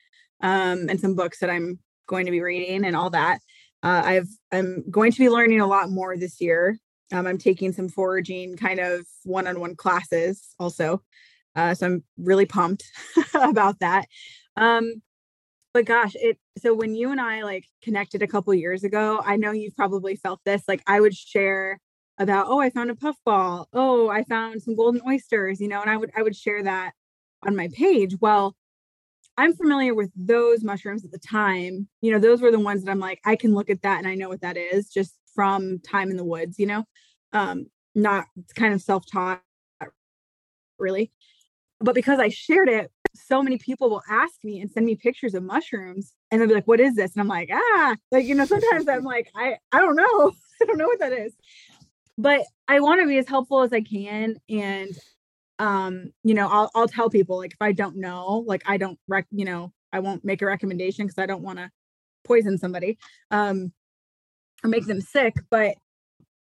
um, 0.42 0.88
and 0.90 1.00
some 1.00 1.16
books 1.16 1.40
that 1.40 1.50
I'm 1.50 1.80
going 2.08 2.26
to 2.26 2.32
be 2.32 2.42
reading 2.42 2.86
and 2.86 2.96
all 2.96 3.10
that. 3.12 3.40
Uh, 3.84 4.02
I've 4.04 4.28
I'm 4.52 4.90
going 4.90 5.12
to 5.12 5.20
be 5.20 5.30
learning 5.30 5.62
a 5.62 5.68
lot 5.68 5.90
more 5.90 6.18
this 6.18 6.42
year 6.42 6.78
um, 7.12 7.28
I'm 7.28 7.38
taking 7.38 7.72
some 7.72 7.90
foraging 7.90 8.58
kind 8.58 8.80
of 8.80 9.06
one-on-one 9.24 9.76
classes 9.76 10.56
also. 10.60 11.02
Uh, 11.56 11.74
so 11.74 11.88
I'm 11.88 12.04
really 12.18 12.46
pumped 12.46 12.84
about 13.34 13.80
that. 13.80 14.08
Um, 14.56 15.02
but 15.74 15.86
gosh, 15.86 16.16
it 16.16 16.38
so 16.58 16.74
when 16.74 16.96
you 16.96 17.12
and 17.12 17.22
I 17.22 17.44
like 17.44 17.66
connected 17.84 18.22
a 18.22 18.28
couple 18.28 18.54
years 18.54 18.84
ago, 18.84 19.22
I 19.24 19.38
know 19.38 19.52
you've 19.52 19.76
probably 19.76 20.16
felt 20.16 20.42
this. 20.46 20.64
Like 20.68 20.84
I 20.88 21.00
would 21.00 21.16
share 21.16 21.80
about, 22.18 22.48
oh, 22.50 22.60
I 22.60 22.70
found 22.70 22.92
a 22.92 22.96
puffball. 22.96 23.68
Oh, 23.72 24.10
I 24.10 24.24
found 24.24 24.62
some 24.62 24.76
golden 24.76 25.02
oysters, 25.08 25.62
you 25.62 25.68
know, 25.68 25.82
and 25.82 25.90
I 25.90 25.98
would 25.98 26.12
I 26.16 26.24
would 26.24 26.36
share 26.36 26.64
that 26.64 26.94
on 27.46 27.56
my 27.56 27.70
page. 27.70 28.16
Well, 28.20 28.56
I'm 29.38 29.54
familiar 29.54 29.94
with 29.94 30.12
those 30.16 30.64
mushrooms 30.64 31.06
at 31.06 31.12
the 31.12 31.20
time. 31.20 31.88
You 32.02 32.12
know, 32.12 32.20
those 32.20 32.42
were 32.42 32.52
the 32.52 32.60
ones 32.60 32.84
that 32.84 32.92
I'm 32.92 33.00
like, 33.00 33.22
I 33.26 33.36
can 33.36 33.54
look 33.54 33.70
at 33.70 33.82
that 33.84 34.00
and 34.00 34.08
I 34.08 34.16
know 34.16 34.28
what 34.28 34.42
that 34.42 34.58
is 34.58 34.90
just 34.90 35.16
from 35.40 35.80
time 35.80 36.12
in 36.12 36.18
the 36.18 36.26
woods, 36.26 36.60
you 36.60 36.66
know. 36.66 36.84
Um, 37.32 37.68
not 37.96 38.26
kind 38.56 38.74
of 38.74 38.82
self-taught 38.82 39.42
really. 40.78 41.14
But 41.80 41.96
because 41.96 42.20
I 42.20 42.28
shared 42.28 42.68
it, 42.68 42.92
so 43.16 43.42
many 43.42 43.58
people 43.58 43.90
will 43.90 44.02
ask 44.10 44.34
me 44.44 44.60
and 44.60 44.70
send 44.70 44.86
me 44.86 44.98
pictures 44.98 45.34
of 45.34 45.44
mushrooms 45.44 46.14
and 46.30 46.42
they'll 46.42 46.50
be 46.50 46.56
like, 46.56 46.68
what 46.68 46.82
is 46.82 46.96
this? 46.96 47.14
And 47.14 47.22
I'm 47.22 47.30
like, 47.30 47.50
ah, 47.54 47.96
like, 48.12 48.26
you 48.26 48.36
know, 48.36 48.44
sometimes 48.44 48.90
I'm 48.90 49.06
like, 49.06 49.32
I, 49.34 49.56
I 49.72 49.80
don't 49.80 49.96
know. 49.96 50.34
I 50.62 50.66
don't 50.66 50.78
know 50.78 50.88
what 50.88 51.00
that 51.00 51.14
is. 51.14 51.34
But 52.18 52.42
I 52.68 52.82
want 52.82 53.00
to 53.00 53.08
be 53.08 53.18
as 53.18 53.30
helpful 53.30 53.62
as 53.62 53.72
I 53.72 53.80
can. 53.80 54.36
And 54.50 54.92
um, 55.58 56.12
you 56.26 56.34
know, 56.34 56.50
I'll 56.50 56.70
I'll 56.76 56.90
tell 56.90 57.10
people 57.10 57.38
like 57.38 57.54
if 57.54 57.62
I 57.62 57.72
don't 57.72 57.96
know, 57.96 58.44
like 58.46 58.64
I 58.66 58.76
don't 58.76 59.00
rec, 59.08 59.26
you 59.32 59.46
know, 59.46 59.72
I 59.94 60.02
won't 60.02 60.26
make 60.26 60.42
a 60.42 60.46
recommendation 60.46 61.06
because 61.06 61.18
I 61.18 61.28
don't 61.28 61.44
want 61.44 61.60
to 61.60 61.72
poison 62.26 62.58
somebody 62.58 62.98
um 63.32 63.72
or 64.64 64.70
make 64.70 64.86
them 64.86 65.02
sick. 65.02 65.36
But 65.50 65.76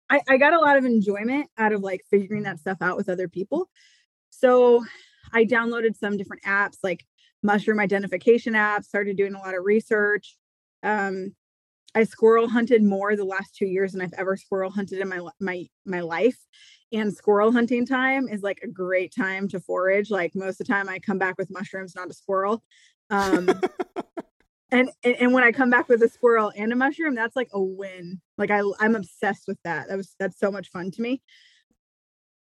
I, 0.09 0.21
I 0.29 0.37
got 0.37 0.53
a 0.53 0.59
lot 0.59 0.77
of 0.77 0.85
enjoyment 0.85 1.49
out 1.57 1.73
of 1.73 1.81
like 1.81 2.01
figuring 2.09 2.43
that 2.43 2.59
stuff 2.59 2.77
out 2.81 2.97
with 2.97 3.09
other 3.09 3.27
people. 3.27 3.69
So 4.29 4.83
I 5.33 5.45
downloaded 5.45 5.95
some 5.95 6.17
different 6.17 6.43
apps 6.43 6.77
like 6.83 7.05
mushroom 7.41 7.79
identification 7.79 8.53
apps, 8.53 8.85
started 8.85 9.17
doing 9.17 9.35
a 9.35 9.39
lot 9.39 9.55
of 9.55 9.63
research. 9.63 10.35
Um, 10.83 11.35
I 11.95 12.03
squirrel 12.03 12.49
hunted 12.49 12.83
more 12.83 13.15
the 13.15 13.23
last 13.23 13.55
two 13.55 13.65
years 13.65 13.93
than 13.93 14.01
I've 14.01 14.13
ever 14.17 14.35
squirrel 14.35 14.69
hunted 14.69 14.99
in 14.99 15.07
my 15.07 15.21
my 15.39 15.65
my 15.85 16.01
life. 16.01 16.37
And 16.91 17.13
squirrel 17.13 17.51
hunting 17.51 17.85
time 17.85 18.27
is 18.27 18.43
like 18.43 18.59
a 18.63 18.67
great 18.67 19.13
time 19.15 19.47
to 19.49 19.59
forage. 19.59 20.11
Like 20.11 20.35
most 20.35 20.59
of 20.61 20.67
the 20.67 20.73
time, 20.73 20.89
I 20.89 20.99
come 20.99 21.17
back 21.17 21.35
with 21.37 21.51
mushrooms, 21.51 21.95
not 21.95 22.09
a 22.09 22.13
squirrel. 22.13 22.63
Um, 23.09 23.49
and, 24.71 24.89
and 25.03 25.33
when 25.33 25.43
I 25.43 25.51
come 25.51 25.69
back 25.69 25.87
with 25.87 26.01
a 26.01 26.09
squirrel 26.09 26.51
and 26.55 26.73
a 26.73 26.75
mushroom, 26.75 27.15
that's 27.15 27.35
like 27.35 27.49
a 27.53 27.61
win. 27.61 28.21
Like 28.37 28.51
I 28.51 28.61
I'm 28.79 28.95
obsessed 28.95 29.43
with 29.47 29.59
that. 29.63 29.87
That 29.87 29.97
was 29.97 30.15
that's 30.19 30.39
so 30.39 30.51
much 30.51 30.69
fun 30.69 30.91
to 30.91 31.01
me. 31.01 31.21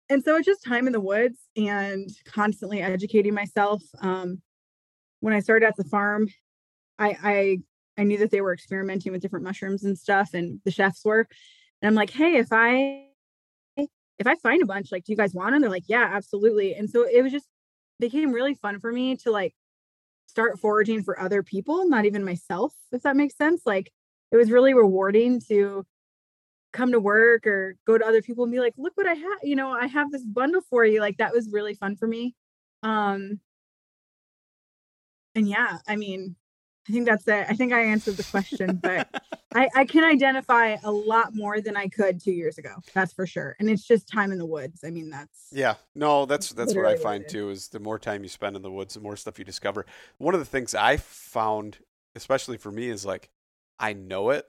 And 0.09 0.23
so 0.23 0.35
it's 0.35 0.45
just 0.45 0.63
time 0.63 0.87
in 0.87 0.93
the 0.93 0.99
woods 0.99 1.37
and 1.55 2.09
constantly 2.25 2.81
educating 2.81 3.33
myself. 3.33 3.83
Um, 4.01 4.41
when 5.19 5.33
I 5.33 5.39
started 5.39 5.67
at 5.67 5.77
the 5.77 5.83
farm, 5.83 6.27
I 6.97 7.17
I 7.23 7.57
I 7.97 8.03
knew 8.03 8.17
that 8.17 8.31
they 8.31 8.41
were 8.41 8.53
experimenting 8.53 9.11
with 9.11 9.21
different 9.21 9.45
mushrooms 9.45 9.83
and 9.83 9.97
stuff, 9.97 10.33
and 10.33 10.59
the 10.65 10.71
chefs 10.71 11.05
were. 11.05 11.27
And 11.81 11.87
I'm 11.87 11.95
like, 11.95 12.09
hey, 12.09 12.37
if 12.37 12.51
I 12.51 13.05
if 13.77 14.27
I 14.27 14.35
find 14.35 14.61
a 14.61 14.65
bunch, 14.65 14.91
like, 14.91 15.05
do 15.05 15.13
you 15.13 15.17
guys 15.17 15.33
want 15.33 15.53
them? 15.53 15.61
They're 15.61 15.69
like, 15.69 15.85
yeah, 15.87 16.09
absolutely. 16.13 16.75
And 16.75 16.89
so 16.89 17.07
it 17.07 17.21
was 17.21 17.31
just 17.31 17.47
became 17.99 18.33
really 18.33 18.55
fun 18.55 18.79
for 18.79 18.91
me 18.91 19.15
to 19.17 19.31
like 19.31 19.53
start 20.29 20.59
foraging 20.59 21.03
for 21.03 21.19
other 21.19 21.41
people, 21.41 21.87
not 21.89 22.05
even 22.05 22.23
myself, 22.23 22.73
if 22.91 23.01
that 23.01 23.15
makes 23.15 23.35
sense. 23.35 23.63
Like 23.65 23.91
it 24.31 24.37
was 24.37 24.51
really 24.51 24.73
rewarding 24.73 25.41
to 25.47 25.85
come 26.71 26.91
to 26.91 26.99
work 26.99 27.47
or 27.47 27.75
go 27.87 27.97
to 27.97 28.05
other 28.05 28.21
people 28.21 28.43
and 28.43 28.53
be 28.53 28.59
like, 28.59 28.75
look 28.77 28.93
what 28.95 29.07
I 29.07 29.15
have, 29.15 29.39
you 29.41 29.55
know, 29.55 29.71
I 29.71 29.87
have 29.87 30.11
this 30.11 30.23
bundle 30.23 30.61
for 30.69 30.85
you. 30.85 30.99
Like 30.99 31.17
that 31.17 31.33
was 31.33 31.49
really 31.51 31.73
fun 31.73 31.95
for 31.95 32.07
me. 32.07 32.35
Um 32.83 33.39
and 35.35 35.47
yeah, 35.47 35.77
I 35.87 35.95
mean, 35.95 36.35
I 36.87 36.91
think 36.91 37.05
that's 37.05 37.27
it. 37.27 37.45
I 37.47 37.53
think 37.53 37.73
I 37.73 37.81
answered 37.81 38.17
the 38.17 38.23
question, 38.23 38.79
but 38.81 39.07
I, 39.53 39.69
I 39.75 39.85
can 39.85 40.03
identify 40.03 40.77
a 40.83 40.91
lot 40.91 41.35
more 41.35 41.61
than 41.61 41.75
I 41.75 41.87
could 41.87 42.21
two 42.21 42.31
years 42.31 42.57
ago. 42.57 42.75
That's 42.93 43.13
for 43.13 43.27
sure. 43.27 43.55
And 43.59 43.69
it's 43.69 43.85
just 43.85 44.07
time 44.07 44.31
in 44.31 44.37
the 44.37 44.45
woods. 44.45 44.81
I 44.83 44.89
mean, 44.89 45.09
that's 45.09 45.49
Yeah, 45.51 45.75
no, 45.93 46.25
that's 46.25 46.51
that's 46.51 46.73
what 46.73 46.85
I 46.85 46.95
find 46.95 47.27
too. 47.27 47.49
Is 47.49 47.67
the 47.67 47.79
more 47.79 47.99
time 47.99 48.23
you 48.23 48.29
spend 48.29 48.55
in 48.55 48.61
the 48.61 48.71
woods, 48.71 48.93
the 48.95 49.01
more 49.01 49.15
stuff 49.15 49.37
you 49.37 49.45
discover. 49.45 49.85
One 50.17 50.33
of 50.33 50.39
the 50.39 50.45
things 50.45 50.73
I 50.73 50.97
found, 50.97 51.77
especially 52.15 52.57
for 52.57 52.71
me, 52.71 52.89
is 52.89 53.05
like 53.05 53.29
I 53.79 53.93
know 53.93 54.31
it, 54.31 54.45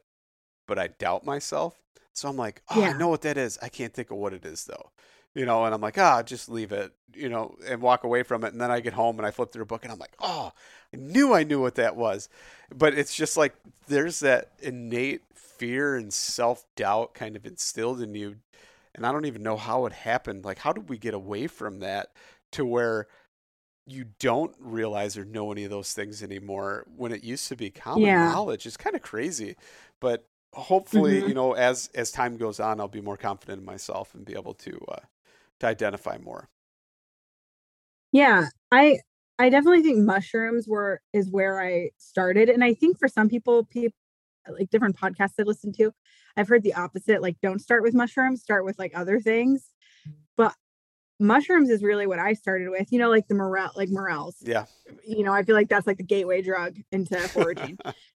but 0.66 0.78
I 0.78 0.88
doubt 0.88 1.24
myself. 1.24 1.80
So 2.14 2.28
I'm 2.28 2.36
like, 2.36 2.62
oh, 2.70 2.82
I 2.82 2.92
know 2.92 3.08
what 3.08 3.22
that 3.22 3.36
is. 3.36 3.58
I 3.62 3.68
can't 3.68 3.92
think 3.92 4.10
of 4.10 4.18
what 4.18 4.32
it 4.32 4.44
is 4.44 4.64
though. 4.64 4.90
You 5.34 5.46
know, 5.46 5.64
and 5.64 5.72
I'm 5.72 5.80
like, 5.80 5.96
ah, 5.96 6.22
just 6.24 6.48
leave 6.48 6.72
it, 6.72 6.92
you 7.14 7.28
know, 7.28 7.56
and 7.64 7.80
walk 7.80 8.02
away 8.02 8.24
from 8.24 8.42
it. 8.44 8.52
And 8.52 8.60
then 8.60 8.70
I 8.72 8.80
get 8.80 8.94
home 8.94 9.16
and 9.18 9.24
I 9.26 9.30
flip 9.30 9.52
through 9.52 9.62
a 9.62 9.66
book 9.66 9.84
and 9.84 9.92
I'm 9.92 9.98
like, 9.98 10.14
oh, 10.18 10.50
I 10.92 10.96
knew 10.96 11.32
I 11.32 11.44
knew 11.44 11.60
what 11.60 11.76
that 11.76 11.94
was. 11.94 12.28
But 12.74 12.94
it's 12.94 13.14
just 13.14 13.36
like 13.36 13.54
there's 13.86 14.20
that 14.20 14.52
innate 14.60 15.22
fear 15.34 15.94
and 15.96 16.12
self 16.12 16.64
doubt 16.74 17.14
kind 17.14 17.36
of 17.36 17.46
instilled 17.46 18.00
in 18.00 18.14
you 18.14 18.36
and 18.94 19.06
I 19.06 19.12
don't 19.12 19.26
even 19.26 19.42
know 19.42 19.56
how 19.56 19.86
it 19.86 19.92
happened. 19.92 20.44
Like, 20.44 20.58
how 20.58 20.72
did 20.72 20.88
we 20.88 20.98
get 20.98 21.14
away 21.14 21.46
from 21.46 21.80
that 21.80 22.10
to 22.52 22.64
where 22.64 23.06
you 23.86 24.06
don't 24.18 24.54
realize 24.58 25.16
or 25.16 25.24
know 25.24 25.52
any 25.52 25.64
of 25.64 25.70
those 25.70 25.92
things 25.92 26.22
anymore 26.22 26.86
when 26.96 27.12
it 27.12 27.24
used 27.24 27.48
to 27.48 27.56
be 27.56 27.70
common 27.70 28.02
Yeah. 28.02 28.20
knowledge? 28.20 28.66
It's 28.66 28.76
kind 28.76 28.96
of 28.96 29.02
crazy, 29.02 29.56
but 30.00 30.26
hopefully, 30.52 31.22
Mhm. 31.22 31.28
you 31.28 31.34
know, 31.34 31.52
as 31.54 31.90
as 31.94 32.10
time 32.10 32.36
goes 32.36 32.60
on, 32.60 32.80
I'll 32.80 32.88
be 32.88 33.00
more 33.00 33.16
confident 33.16 33.60
in 33.60 33.64
myself 33.66 34.14
and 34.14 34.24
be 34.24 34.34
able 34.34 34.54
to 34.54 34.84
uh, 34.88 35.00
to 35.60 35.66
identify 35.66 36.18
more. 36.18 36.48
Yeah, 38.12 38.46
I 38.72 38.98
I 39.38 39.48
definitely 39.48 39.82
think 39.82 39.98
mushrooms 39.98 40.66
were 40.68 41.00
is 41.12 41.30
where 41.30 41.60
I 41.62 41.90
started, 41.98 42.48
and 42.48 42.62
I 42.64 42.74
think 42.74 42.98
for 42.98 43.08
some 43.08 43.28
people, 43.28 43.64
people 43.64 43.96
like 44.48 44.70
different 44.70 44.96
podcasts 44.96 45.34
I 45.38 45.42
listen 45.42 45.72
to, 45.74 45.92
I've 46.36 46.48
heard 46.48 46.62
the 46.62 46.74
opposite. 46.74 47.22
Like, 47.22 47.36
don't 47.40 47.60
start 47.60 47.82
with 47.82 47.94
mushrooms, 47.94 48.40
start 48.42 48.64
with 48.64 48.78
like 48.78 48.92
other 48.94 49.20
things. 49.20 49.70
But 50.36 50.54
mushrooms 51.18 51.70
is 51.70 51.82
really 51.82 52.06
what 52.06 52.18
I 52.18 52.32
started 52.32 52.70
with. 52.70 52.90
You 52.90 52.98
know, 52.98 53.10
like 53.10 53.28
the 53.28 53.34
morel, 53.34 53.70
like 53.76 53.90
morels. 53.90 54.36
Yeah, 54.40 54.66
You 55.06 55.24
know, 55.24 55.32
I 55.32 55.42
feel 55.42 55.54
like 55.54 55.68
that's 55.68 55.86
like 55.86 55.98
the 55.98 56.02
gateway 56.02 56.42
drug 56.42 56.76
into 56.90 57.16
foraging. 57.28 57.78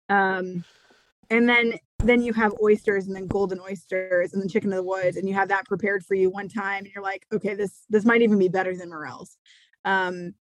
um, 0.10 0.64
and 1.30 1.48
then 1.50 1.74
then 2.04 2.22
you 2.22 2.34
have 2.34 2.54
oysters, 2.62 3.08
and 3.08 3.16
then 3.16 3.28
golden 3.28 3.60
oysters, 3.60 4.34
and 4.34 4.42
then 4.42 4.50
chicken 4.50 4.72
of 4.72 4.78
the 4.78 4.84
woods, 4.84 5.18
and 5.18 5.28
you 5.28 5.36
have 5.36 5.50
that 5.50 5.66
prepared 5.66 6.04
for 6.06 6.16
you 6.16 6.30
one 6.30 6.50
time, 6.50 6.86
and 6.86 6.94
you're 6.94 7.04
like, 7.04 7.26
okay, 7.32 7.54
this 7.54 7.86
this 7.90 8.06
might 8.06 8.22
even 8.22 8.40
be 8.40 8.48
better 8.50 8.76
than 8.76 8.90
morels. 8.90 9.38
Um, 9.86 10.34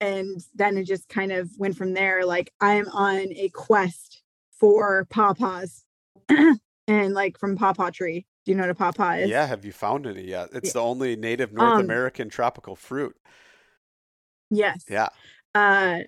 and 0.00 0.40
then 0.54 0.76
it 0.76 0.84
just 0.84 1.08
kind 1.08 1.30
of 1.32 1.50
went 1.58 1.76
from 1.76 1.94
there. 1.94 2.24
Like 2.26 2.52
I'm 2.60 2.88
on 2.88 3.32
a 3.34 3.48
quest 3.54 4.22
for 4.50 5.06
pawpaws 5.10 5.84
and 6.28 7.14
like 7.14 7.38
from 7.38 7.56
pawpaw 7.56 7.90
tree. 7.90 8.26
Do 8.44 8.50
you 8.50 8.56
know 8.56 8.64
what 8.64 8.70
a 8.70 8.74
pawpaw 8.74 9.12
is? 9.18 9.30
Yeah, 9.30 9.46
have 9.46 9.64
you 9.64 9.70
found 9.70 10.06
any 10.06 10.24
yet? 10.24 10.48
It's 10.52 10.72
the 10.72 10.80
only 10.80 11.14
native 11.14 11.52
North 11.52 11.74
Um, 11.74 11.80
American 11.82 12.28
tropical 12.28 12.74
fruit. 12.74 13.16
Yes. 14.50 14.84
Yeah. 14.90 15.08
Uh, 15.54 16.00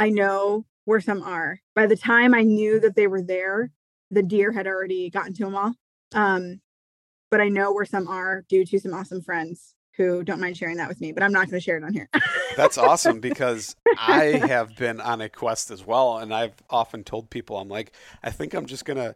I 0.00 0.10
know 0.10 0.66
where 0.88 1.00
some 1.02 1.22
are. 1.22 1.60
By 1.74 1.86
the 1.86 1.96
time 1.96 2.34
I 2.34 2.42
knew 2.42 2.80
that 2.80 2.96
they 2.96 3.06
were 3.06 3.20
there, 3.20 3.70
the 4.10 4.22
deer 4.22 4.52
had 4.52 4.66
already 4.66 5.10
gotten 5.10 5.34
to 5.34 5.44
them 5.44 5.54
all. 5.54 5.74
Um, 6.14 6.62
but 7.30 7.42
I 7.42 7.50
know 7.50 7.74
where 7.74 7.84
some 7.84 8.08
are 8.08 8.42
due 8.48 8.64
to 8.64 8.80
some 8.80 8.94
awesome 8.94 9.20
friends 9.20 9.74
who 9.98 10.24
don't 10.24 10.40
mind 10.40 10.56
sharing 10.56 10.78
that 10.78 10.88
with 10.88 10.98
me. 10.98 11.12
But 11.12 11.22
I'm 11.24 11.32
not 11.32 11.50
going 11.50 11.60
to 11.60 11.64
share 11.64 11.76
it 11.76 11.84
on 11.84 11.92
here. 11.92 12.08
That's 12.56 12.78
awesome 12.78 13.20
because 13.28 13.76
I 13.98 14.40
have 14.48 14.76
been 14.76 14.98
on 14.98 15.20
a 15.20 15.28
quest 15.28 15.70
as 15.70 15.84
well. 15.86 16.16
And 16.16 16.32
I've 16.32 16.54
often 16.70 17.04
told 17.04 17.28
people, 17.28 17.58
I'm 17.58 17.68
like, 17.68 17.92
I 18.22 18.30
think 18.30 18.54
I'm 18.54 18.64
just 18.64 18.86
going 18.86 18.96
to 18.96 19.14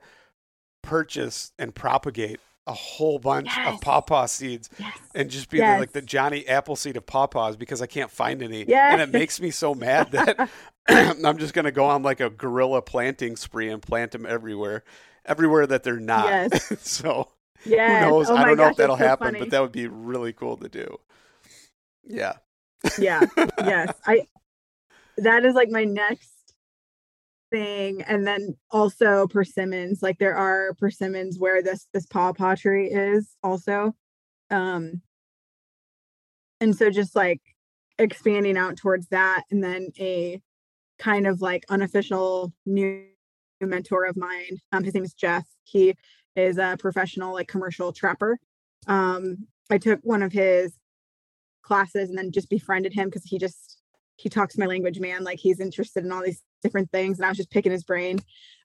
purchase 0.82 1.52
and 1.58 1.74
propagate 1.74 2.38
a 2.66 2.72
whole 2.72 3.18
bunch 3.18 3.50
of 3.66 3.80
pawpaw 3.80 4.26
seeds 4.26 4.70
yes. 4.78 4.96
and 5.14 5.30
just 5.30 5.50
be 5.50 5.58
the, 5.58 5.64
Yes. 5.64 5.80
like 5.80 5.92
the 5.92 6.02
Johnny 6.02 6.46
Appleseed 6.46 6.96
of 6.96 7.06
pawpaws 7.06 7.56
because 7.56 7.82
I 7.82 7.86
can't 7.86 8.10
find 8.10 8.42
any. 8.42 8.64
Yes. 8.64 8.92
And 8.92 9.00
it 9.00 9.10
makes 9.10 9.40
me 9.40 9.50
so 9.50 9.74
mad 9.74 10.12
that 10.12 10.48
I'm 10.88 11.38
just 11.38 11.54
going 11.54 11.64
to 11.66 11.72
go 11.72 11.84
on 11.86 12.02
like 12.02 12.20
a 12.20 12.30
guerrilla 12.30 12.82
planting 12.82 13.36
spree 13.36 13.68
and 13.70 13.80
plant 13.82 14.12
them 14.12 14.26
everywhere, 14.26 14.84
everywhere 15.24 15.66
that 15.66 15.82
they're 15.82 16.00
not. 16.00 16.26
Yes. 16.26 16.72
so 16.86 17.28
Yes. 17.64 18.04
who 18.04 18.10
knows? 18.10 18.28
Oh 18.30 18.34
I 18.36 18.44
don't 18.44 18.56
know 18.56 18.68
if 18.68 18.76
that'll 18.76 18.96
so 18.96 19.04
happen, 19.04 19.26
funny. 19.28 19.38
but 19.38 19.50
that 19.50 19.62
would 19.62 19.70
be 19.72 19.86
really 19.86 20.32
cool 20.32 20.56
to 20.56 20.68
do. 20.68 20.98
Yeah. 22.04 22.32
yeah 22.98 23.20
yes 23.64 23.92
i 24.06 24.26
that 25.18 25.44
is 25.44 25.54
like 25.54 25.68
my 25.70 25.84
next 25.84 26.32
thing 27.52 28.02
and 28.02 28.26
then 28.26 28.56
also 28.72 29.28
persimmons 29.28 30.02
like 30.02 30.18
there 30.18 30.34
are 30.34 30.74
persimmons 30.80 31.38
where 31.38 31.62
this 31.62 31.86
this 31.92 32.06
pawpaw 32.06 32.56
tree 32.56 32.88
is 32.88 33.36
also 33.44 33.94
um 34.50 35.00
and 36.60 36.74
so 36.74 36.90
just 36.90 37.14
like 37.14 37.40
expanding 38.00 38.56
out 38.56 38.76
towards 38.76 39.06
that 39.10 39.44
and 39.52 39.62
then 39.62 39.92
a 40.00 40.42
kind 41.02 41.26
of 41.26 41.42
like 41.42 41.64
unofficial 41.68 42.52
new 42.64 43.04
mentor 43.60 44.04
of 44.06 44.16
mine 44.16 44.56
um 44.72 44.84
his 44.84 44.94
name 44.94 45.04
is 45.04 45.14
jeff. 45.14 45.44
He 45.64 45.94
is 46.36 46.58
a 46.58 46.76
professional 46.78 47.34
like 47.34 47.48
commercial 47.48 47.92
trapper. 47.92 48.38
Um 48.86 49.48
i 49.70 49.78
took 49.78 50.00
one 50.02 50.22
of 50.22 50.32
his 50.32 50.72
classes 51.62 52.08
and 52.08 52.16
then 52.18 52.30
just 52.30 52.48
befriended 52.48 52.92
him 52.92 53.08
because 53.08 53.24
he 53.24 53.38
just 53.38 53.78
he 54.16 54.28
talks 54.28 54.56
my 54.56 54.66
language 54.66 55.00
man. 55.00 55.24
Like 55.24 55.40
he's 55.40 55.60
interested 55.60 56.04
in 56.04 56.12
all 56.12 56.22
these 56.22 56.42
different 56.62 56.90
things 56.92 57.18
and 57.18 57.26
i 57.26 57.28
was 57.28 57.38
just 57.38 57.50
picking 57.50 57.72
his 57.72 57.84
brain. 57.84 58.20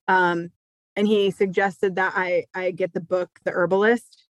Um 0.08 0.50
and 0.96 1.08
he 1.08 1.32
suggested 1.32 1.96
that 1.96 2.14
i 2.16 2.46
i 2.54 2.70
get 2.72 2.94
the 2.94 3.02
book 3.02 3.30
the 3.46 3.52
herbalist 3.52 4.28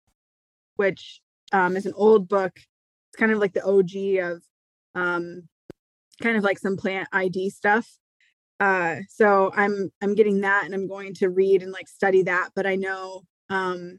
which 0.77 1.21
um 1.53 1.77
is 1.77 1.87
an 1.87 1.95
old 1.97 2.29
book. 2.29 2.53
It's 2.57 3.19
kind 3.19 3.33
of 3.33 3.39
like 3.39 3.53
the 3.53 3.65
og 3.65 3.91
of 4.33 4.43
um 4.95 5.49
kind 6.23 6.37
of 6.37 6.45
like 6.45 6.59
some 6.59 6.77
plant 6.77 7.09
id 7.13 7.51
stuff. 7.51 7.87
Uh 8.59 8.97
so 9.11 9.53
i'm 9.55 9.91
i'm 10.03 10.15
getting 10.15 10.41
that 10.41 10.65
and 10.65 10.75
i'm 10.75 10.89
going 10.89 11.13
to 11.13 11.29
read 11.29 11.63
and 11.63 11.73
like 11.73 11.87
study 11.87 12.23
that 12.23 12.49
but 12.57 12.65
i 12.65 12.75
know 12.75 13.21
um 13.51 13.99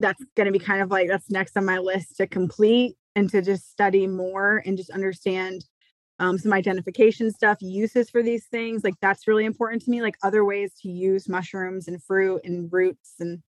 that's 0.00 0.22
going 0.36 0.46
to 0.46 0.52
be 0.52 0.58
kind 0.58 0.82
of 0.82 0.90
like 0.90 1.08
that's 1.08 1.30
next 1.30 1.56
on 1.56 1.64
my 1.64 1.78
list 1.78 2.16
to 2.16 2.26
complete 2.26 2.94
and 3.14 3.30
to 3.30 3.42
just 3.42 3.70
study 3.70 4.06
more 4.06 4.62
and 4.66 4.76
just 4.76 4.90
understand 4.90 5.64
um, 6.18 6.38
some 6.38 6.52
identification 6.52 7.30
stuff 7.30 7.58
uses 7.60 8.08
for 8.08 8.22
these 8.22 8.46
things 8.46 8.84
like 8.84 8.94
that's 9.02 9.28
really 9.28 9.44
important 9.44 9.82
to 9.82 9.90
me 9.90 10.02
like 10.02 10.16
other 10.22 10.44
ways 10.44 10.72
to 10.82 10.88
use 10.88 11.28
mushrooms 11.28 11.88
and 11.88 12.02
fruit 12.02 12.40
and 12.44 12.72
roots 12.72 13.14
and 13.20 13.42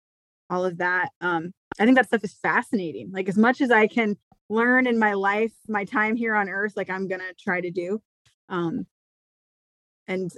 all 0.51 0.65
of 0.65 0.79
that 0.79 1.11
um, 1.21 1.53
i 1.79 1.85
think 1.85 1.97
that 1.97 2.07
stuff 2.07 2.25
is 2.25 2.35
fascinating 2.35 3.11
like 3.13 3.29
as 3.29 3.39
much 3.39 3.61
as 3.61 3.71
i 3.71 3.87
can 3.87 4.17
learn 4.49 4.87
in 4.87 4.99
my 4.99 5.13
life 5.15 5.53
my 5.69 5.85
time 5.85 6.17
here 6.17 6.35
on 6.35 6.49
earth 6.49 6.75
like 6.77 6.91
i'm 6.91 7.09
gonna 7.09 7.33
try 7.39 7.61
to 7.61 7.71
do 7.71 8.01
um, 8.49 8.87
and 10.07 10.31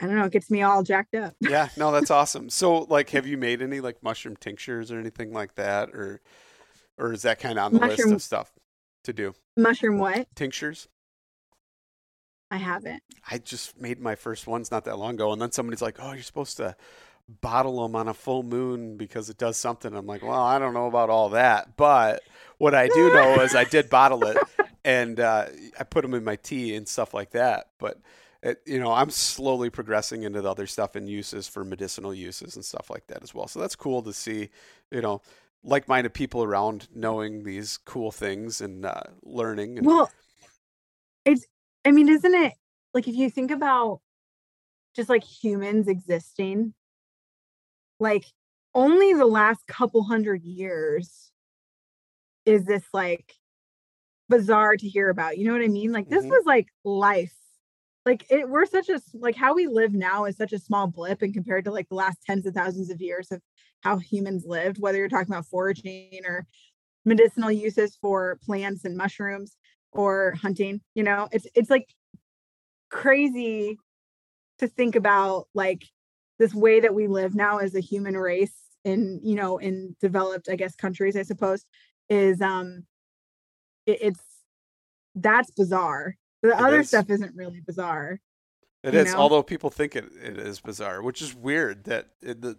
i 0.00 0.06
don't 0.06 0.16
know 0.16 0.24
it 0.24 0.32
gets 0.32 0.50
me 0.50 0.62
all 0.62 0.82
jacked 0.82 1.14
up 1.14 1.34
Yeah, 1.48 1.68
no, 1.76 1.92
that's 1.92 2.10
awesome. 2.10 2.48
So, 2.50 2.80
like, 2.84 3.10
have 3.10 3.26
you 3.26 3.36
made 3.36 3.60
any 3.62 3.80
like 3.80 4.02
mushroom 4.02 4.36
tinctures 4.36 4.90
or 4.90 4.98
anything 4.98 5.32
like 5.32 5.54
that, 5.56 5.90
or 5.90 6.20
or 6.96 7.12
is 7.12 7.22
that 7.22 7.40
kind 7.40 7.58
of 7.58 7.66
on 7.66 7.72
the 7.72 7.86
list 7.86 8.10
of 8.10 8.22
stuff 8.22 8.52
to 9.04 9.12
do? 9.12 9.34
mushroom 9.56 9.98
what 9.98 10.26
Tinctures. 10.34 10.88
i 12.50 12.56
haven't 12.56 13.02
I 13.30 13.38
just 13.38 13.80
made 13.80 14.00
my 14.00 14.14
first 14.14 14.46
ones 14.46 14.70
not 14.70 14.84
that 14.84 14.98
long 14.98 15.14
ago, 15.14 15.32
and 15.32 15.40
then 15.42 15.52
somebody's 15.52 15.82
like, 15.82 15.98
"Oh, 16.00 16.12
you're 16.12 16.22
supposed 16.22 16.56
to 16.56 16.74
bottle 17.40 17.82
them 17.82 17.94
on 17.96 18.08
a 18.08 18.14
full 18.14 18.42
moon 18.42 18.96
because 18.96 19.28
it 19.30 19.38
does 19.38 19.56
something." 19.56 19.94
I'm 19.94 20.06
like, 20.06 20.22
"Well, 20.22 20.40
I 20.40 20.58
don't 20.58 20.74
know 20.74 20.86
about 20.86 21.10
all 21.10 21.28
that, 21.30 21.76
but 21.76 22.22
what 22.62 22.76
I 22.76 22.86
do 22.86 23.12
know 23.14 23.40
is 23.40 23.56
I 23.56 23.64
did 23.64 23.90
bottle 23.90 24.24
it, 24.24 24.36
and 24.84 25.18
uh, 25.18 25.46
I 25.80 25.82
put 25.82 26.02
them 26.02 26.14
in 26.14 26.22
my 26.22 26.36
tea 26.36 26.76
and 26.76 26.86
stuff 26.86 27.12
like 27.12 27.32
that." 27.32 27.70
But 27.80 28.00
it, 28.40 28.62
you 28.64 28.78
know, 28.78 28.92
I'm 28.92 29.10
slowly 29.10 29.68
progressing 29.68 30.22
into 30.22 30.40
the 30.40 30.48
other 30.48 30.68
stuff 30.68 30.94
and 30.94 31.08
uses 31.08 31.48
for 31.48 31.64
medicinal 31.64 32.14
uses 32.14 32.54
and 32.54 32.64
stuff 32.64 32.88
like 32.88 33.08
that 33.08 33.24
as 33.24 33.34
well. 33.34 33.48
So 33.48 33.58
that's 33.58 33.74
cool 33.74 34.00
to 34.02 34.12
see, 34.12 34.50
you 34.92 35.00
know, 35.00 35.22
like-minded 35.64 36.14
people 36.14 36.44
around 36.44 36.86
knowing 36.94 37.42
these 37.42 37.78
cool 37.78 38.12
things 38.12 38.60
and 38.60 38.86
uh, 38.86 39.02
learning. 39.24 39.78
And, 39.78 39.86
Well, 39.86 40.08
it's, 41.24 41.44
I 41.84 41.90
mean, 41.90 42.08
isn't 42.08 42.34
it 42.34 42.52
like 42.94 43.08
if 43.08 43.16
you 43.16 43.28
think 43.28 43.50
about 43.50 44.00
just 44.94 45.08
like 45.08 45.24
humans 45.24 45.88
existing, 45.88 46.74
like 47.98 48.24
only 48.72 49.14
the 49.14 49.26
last 49.26 49.66
couple 49.66 50.04
hundred 50.04 50.44
years 50.44 51.31
is 52.44 52.64
this 52.64 52.84
like 52.92 53.34
bizarre 54.28 54.76
to 54.76 54.88
hear 54.88 55.10
about. 55.10 55.38
You 55.38 55.46
know 55.46 55.52
what 55.52 55.62
I 55.62 55.68
mean? 55.68 55.92
Like 55.92 56.08
this 56.08 56.24
Mhm. 56.24 56.30
was 56.30 56.44
like 56.46 56.68
life. 56.84 57.36
Like 58.04 58.26
it, 58.30 58.48
we're 58.48 58.66
such 58.66 58.88
a 58.88 59.00
like 59.14 59.36
how 59.36 59.54
we 59.54 59.66
live 59.66 59.94
now 59.94 60.24
is 60.24 60.36
such 60.36 60.52
a 60.52 60.58
small 60.58 60.86
blip, 60.88 61.22
and 61.22 61.32
compared 61.34 61.64
to 61.66 61.70
like 61.72 61.88
the 61.88 61.94
last 61.94 62.22
tens 62.24 62.46
of 62.46 62.54
thousands 62.54 62.90
of 62.90 63.00
years 63.00 63.30
of 63.30 63.40
how 63.82 63.98
humans 63.98 64.44
lived, 64.46 64.80
whether 64.80 64.98
you're 64.98 65.08
talking 65.08 65.32
about 65.32 65.46
foraging 65.46 66.20
or 66.26 66.46
medicinal 67.04 67.50
uses 67.50 67.96
for 67.96 68.38
plants 68.44 68.84
and 68.84 68.96
mushrooms 68.96 69.56
or 69.92 70.34
hunting 70.40 70.80
you 70.94 71.02
know 71.02 71.28
it's 71.32 71.46
it's 71.54 71.70
like 71.70 71.86
crazy 72.90 73.78
to 74.58 74.68
think 74.68 74.94
about 74.96 75.48
like 75.54 75.84
this 76.38 76.54
way 76.54 76.80
that 76.80 76.94
we 76.94 77.06
live 77.06 77.34
now 77.34 77.58
as 77.58 77.74
a 77.74 77.80
human 77.80 78.16
race 78.16 78.54
in 78.84 79.20
you 79.22 79.34
know 79.34 79.58
in 79.58 79.94
developed 80.00 80.48
i 80.48 80.56
guess 80.56 80.74
countries 80.74 81.16
i 81.16 81.22
suppose 81.22 81.64
is 82.12 82.40
um 82.40 82.84
it, 83.86 83.98
it's 84.02 84.20
that's 85.14 85.50
bizarre 85.50 86.16
the 86.42 86.56
other 86.58 86.80
is. 86.80 86.88
stuff 86.88 87.08
isn't 87.10 87.34
really 87.36 87.60
bizarre 87.60 88.20
It 88.84 88.94
is, 88.94 89.12
know? 89.14 89.20
although 89.20 89.42
people 89.42 89.70
think 89.70 89.94
it, 89.94 90.06
it 90.22 90.38
is 90.38 90.58
bizarre, 90.60 91.02
which 91.02 91.22
is 91.22 91.34
weird. 91.34 91.84
That 91.84 92.08
it, 92.20 92.40
the, 92.42 92.56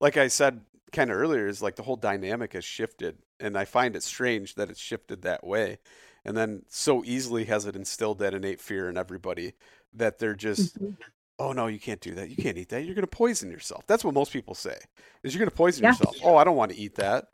like 0.00 0.16
I 0.16 0.28
said 0.28 0.60
kind 0.92 1.10
of 1.10 1.16
earlier, 1.16 1.48
is 1.48 1.60
like 1.62 1.74
the 1.76 1.82
whole 1.82 1.96
dynamic 1.96 2.52
has 2.52 2.64
shifted, 2.64 3.18
and 3.40 3.58
I 3.58 3.64
find 3.64 3.96
it 3.96 4.04
strange 4.04 4.54
that 4.54 4.70
it's 4.70 4.80
shifted 4.80 5.22
that 5.22 5.44
way, 5.44 5.78
and 6.24 6.36
then 6.36 6.62
so 6.68 7.02
easily 7.04 7.44
has 7.46 7.66
it 7.66 7.74
instilled 7.74 8.20
that 8.20 8.34
innate 8.34 8.60
fear 8.60 8.88
in 8.88 8.96
everybody 8.96 9.54
that 9.92 10.18
they're 10.20 10.36
just, 10.36 10.78
Mhm. 10.80 10.96
oh 11.40 11.52
no, 11.52 11.66
you 11.66 11.80
can't 11.80 12.00
do 12.00 12.14
that, 12.14 12.30
you 12.30 12.36
can't 12.36 12.56
eat 12.56 12.68
that, 12.68 12.84
you're 12.84 12.94
going 12.94 13.02
to 13.10 13.18
poison 13.24 13.50
yourself. 13.50 13.84
That's 13.88 14.04
what 14.04 14.14
most 14.14 14.32
people 14.32 14.54
say, 14.54 14.78
is 15.24 15.34
you're 15.34 15.40
going 15.40 15.50
to 15.50 15.56
poison 15.56 15.82
Yeah. 15.82 15.90
yourself. 15.90 16.14
Oh, 16.22 16.36
I 16.36 16.44
don't 16.44 16.56
want 16.56 16.70
to 16.70 16.78
eat 16.78 16.94
that, 16.96 17.30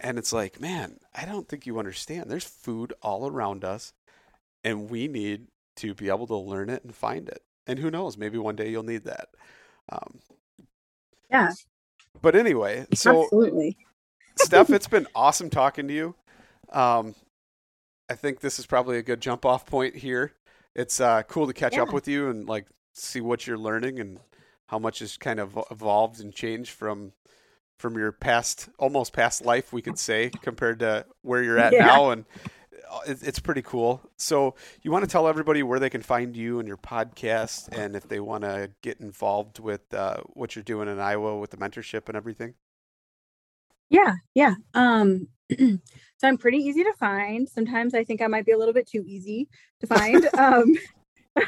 and 0.00 0.18
it's 0.18 0.32
like, 0.32 0.60
man, 0.60 0.98
I 1.14 1.24
don't 1.24 1.48
think 1.48 1.66
you 1.66 1.78
understand. 1.78 2.30
There's 2.30 2.44
food 2.44 2.92
all 3.02 3.26
around 3.28 3.64
us, 3.64 3.92
and 4.64 4.90
we 4.90 5.08
need 5.08 5.48
to 5.76 5.94
be 5.94 6.08
able 6.08 6.26
to 6.26 6.36
learn 6.36 6.70
it 6.70 6.84
and 6.84 6.94
find 6.94 7.28
it. 7.28 7.42
And 7.66 7.78
who 7.78 7.90
knows, 7.90 8.16
maybe 8.16 8.38
one 8.38 8.56
day 8.56 8.70
you'll 8.70 8.82
need 8.82 9.04
that. 9.04 9.28
Um, 9.90 10.20
yeah 11.30 11.52
but 12.22 12.36
anyway, 12.36 12.86
so 12.94 13.24
absolutely 13.24 13.76
Steph, 14.36 14.70
it's 14.70 14.88
been 14.88 15.06
awesome 15.14 15.50
talking 15.50 15.88
to 15.88 15.94
you. 15.94 16.14
Um, 16.70 17.14
I 18.08 18.14
think 18.14 18.40
this 18.40 18.58
is 18.58 18.66
probably 18.66 18.98
a 18.98 19.02
good 19.02 19.20
jump 19.20 19.44
off 19.44 19.66
point 19.66 19.96
here. 19.96 20.32
It's 20.74 21.00
uh, 21.00 21.22
cool 21.24 21.46
to 21.46 21.52
catch 21.52 21.78
up 21.78 21.92
with 21.92 22.08
you 22.08 22.28
and 22.28 22.48
like 22.48 22.66
see 22.92 23.20
what 23.20 23.46
you're 23.46 23.58
learning 23.58 24.00
and 24.00 24.20
how 24.66 24.78
much 24.78 25.00
has 25.00 25.16
kind 25.16 25.40
of 25.40 25.58
evolved 25.70 26.20
and 26.20 26.32
changed 26.32 26.70
from 26.70 27.12
from 27.80 27.96
your 27.96 28.12
past, 28.12 28.68
almost 28.78 29.12
past 29.12 29.44
life, 29.44 29.72
we 29.72 29.82
could 29.82 29.98
say, 29.98 30.30
compared 30.42 30.80
to 30.80 31.06
where 31.22 31.42
you're 31.42 31.58
at 31.58 31.72
Yeah. 31.72 31.86
now. 31.86 32.10
And 32.10 32.24
uh, 32.90 33.00
it's 33.06 33.40
pretty 33.40 33.62
cool. 33.62 34.02
So, 34.16 34.54
you 34.82 34.90
want 34.90 35.04
to 35.04 35.10
tell 35.10 35.26
everybody 35.26 35.62
where 35.62 35.78
they 35.78 35.90
can 35.90 36.02
find 36.02 36.36
you 36.36 36.58
and 36.58 36.68
your 36.68 36.76
podcast, 36.76 37.68
and 37.76 37.96
if 37.96 38.06
they 38.08 38.20
want 38.20 38.44
to 38.44 38.70
get 38.82 39.00
involved 39.00 39.58
with 39.60 39.92
uh, 39.94 40.18
what 40.34 40.54
you're 40.54 40.62
doing 40.62 40.88
in 40.88 40.98
Iowa 41.00 41.38
with 41.38 41.50
the 41.50 41.56
mentorship 41.56 42.08
and 42.08 42.16
everything. 42.16 42.54
Yeah, 43.88 44.14
yeah. 44.34 44.54
Um, 44.74 45.28
so 45.58 45.78
I'm 46.22 46.38
pretty 46.38 46.58
easy 46.58 46.84
to 46.84 46.92
find. 46.98 47.48
Sometimes 47.48 47.94
I 47.94 48.04
think 48.04 48.22
I 48.22 48.26
might 48.26 48.46
be 48.46 48.52
a 48.52 48.58
little 48.58 48.74
bit 48.74 48.86
too 48.88 49.02
easy 49.06 49.48
to 49.80 49.86
find. 49.86 50.28
um, 50.38 50.74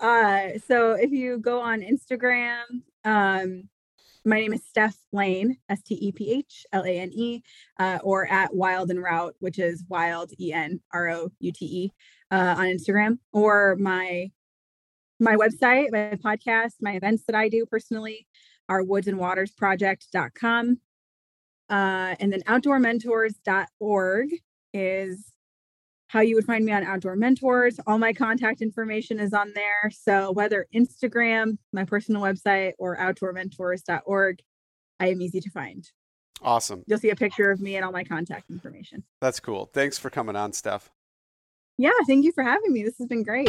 uh, 0.00 0.58
so 0.66 0.92
if 0.92 1.10
you 1.10 1.38
go 1.38 1.60
on 1.60 1.80
Instagram, 1.80 2.62
um, 3.04 3.68
my 4.24 4.40
name 4.40 4.52
is 4.52 4.64
Steph 4.66 4.96
Lane, 5.12 5.56
S 5.68 5.82
T 5.82 5.94
E 5.94 6.12
P 6.12 6.30
H 6.30 6.64
L 6.72 6.84
A 6.84 6.98
N 6.98 7.10
E, 7.12 7.42
uh, 7.78 7.98
or 8.02 8.30
at 8.30 8.54
Wild 8.54 8.90
En 8.90 8.98
Route, 8.98 9.34
which 9.40 9.58
is 9.58 9.84
Wild 9.88 10.32
E 10.40 10.52
N 10.52 10.80
R 10.92 11.08
O 11.10 11.30
U 11.40 11.52
T 11.52 11.64
E, 11.64 11.92
uh, 12.30 12.54
on 12.58 12.66
Instagram, 12.66 13.18
or 13.32 13.76
my 13.78 14.30
my 15.20 15.36
website, 15.36 15.92
my 15.92 16.16
podcast, 16.22 16.74
my 16.80 16.92
events 16.92 17.24
that 17.26 17.36
I 17.36 17.48
do 17.48 17.64
personally 17.66 18.26
are 18.68 18.82
woodsandwatersproject.com. 18.82 20.78
Uh, 21.70 22.14
and 22.20 22.32
then 22.32 22.42
outdoormentors.org 22.42 24.28
is 24.74 25.31
how 26.12 26.20
you 26.20 26.34
would 26.34 26.44
find 26.44 26.62
me 26.62 26.72
on 26.72 26.84
Outdoor 26.84 27.16
Mentors. 27.16 27.80
All 27.86 27.96
my 27.96 28.12
contact 28.12 28.60
information 28.60 29.18
is 29.18 29.32
on 29.32 29.50
there. 29.54 29.90
So 29.90 30.30
whether 30.30 30.66
Instagram, 30.74 31.56
my 31.72 31.86
personal 31.86 32.20
website, 32.20 32.72
or 32.78 32.98
outdoormentors.org, 32.98 34.38
I 35.00 35.06
am 35.08 35.22
easy 35.22 35.40
to 35.40 35.50
find. 35.50 35.90
Awesome. 36.42 36.84
You'll 36.86 36.98
see 36.98 37.08
a 37.08 37.16
picture 37.16 37.50
of 37.50 37.62
me 37.62 37.76
and 37.76 37.84
all 37.84 37.92
my 37.92 38.04
contact 38.04 38.50
information. 38.50 39.04
That's 39.22 39.40
cool. 39.40 39.70
Thanks 39.72 39.96
for 39.96 40.10
coming 40.10 40.36
on, 40.36 40.52
Steph. 40.52 40.90
Yeah, 41.78 41.92
thank 42.06 42.26
you 42.26 42.32
for 42.32 42.44
having 42.44 42.74
me. 42.74 42.82
This 42.82 42.98
has 42.98 43.08
been 43.08 43.22
great. 43.22 43.48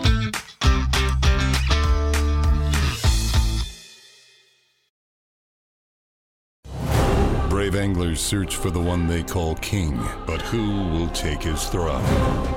Brave 7.71 7.83
anglers 7.83 8.19
search 8.19 8.57
for 8.57 8.69
the 8.69 8.81
one 8.81 9.07
they 9.07 9.23
call 9.23 9.55
king, 9.55 9.97
but 10.25 10.41
who 10.41 10.89
will 10.89 11.07
take 11.09 11.41
his 11.41 11.63
throne? 11.69 12.03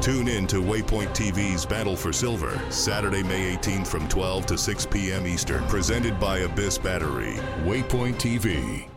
Tune 0.01 0.27
in 0.27 0.45
to 0.49 0.61
Waypoint 0.61 1.11
TV's 1.11 1.65
Battle 1.65 1.95
for 1.95 2.12
Silver, 2.12 2.61
Saturday, 2.69 3.23
May 3.23 3.55
18th 3.55 3.87
from 3.87 4.09
12 4.09 4.47
to 4.47 4.59
6 4.59 4.87
p.m. 4.87 5.25
Eastern, 5.25 5.62
presented 5.69 6.19
by 6.19 6.39
Abyss 6.39 6.79
Battery. 6.79 7.35
Waypoint 7.62 8.17
TV. 8.17 8.89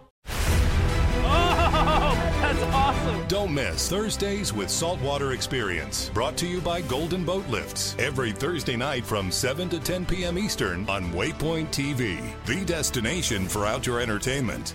Oh, 1.20 2.16
that's 2.42 2.64
awesome. 2.74 3.28
Don't 3.28 3.54
miss 3.54 3.88
Thursdays 3.88 4.52
with 4.52 4.72
Saltwater 4.72 5.34
Experience, 5.34 6.10
brought 6.16 6.36
to 6.38 6.48
you 6.48 6.62
by 6.62 6.82
Golden 6.82 7.26
Boat 7.26 7.48
Lifts, 7.48 7.96
every 8.00 8.32
Thursday 8.32 8.76
night 8.76 9.06
from 9.06 9.32
7 9.32 9.70
to 9.70 9.80
10 9.80 10.08
p.m. 10.08 10.40
Eastern 10.40 10.90
on 10.90 11.12
Waypoint 11.12 11.68
TV, 11.68 12.34
the 12.48 12.66
destination 12.66 13.48
for 13.48 13.68
outdoor 13.68 14.00
entertainment. 14.00 14.74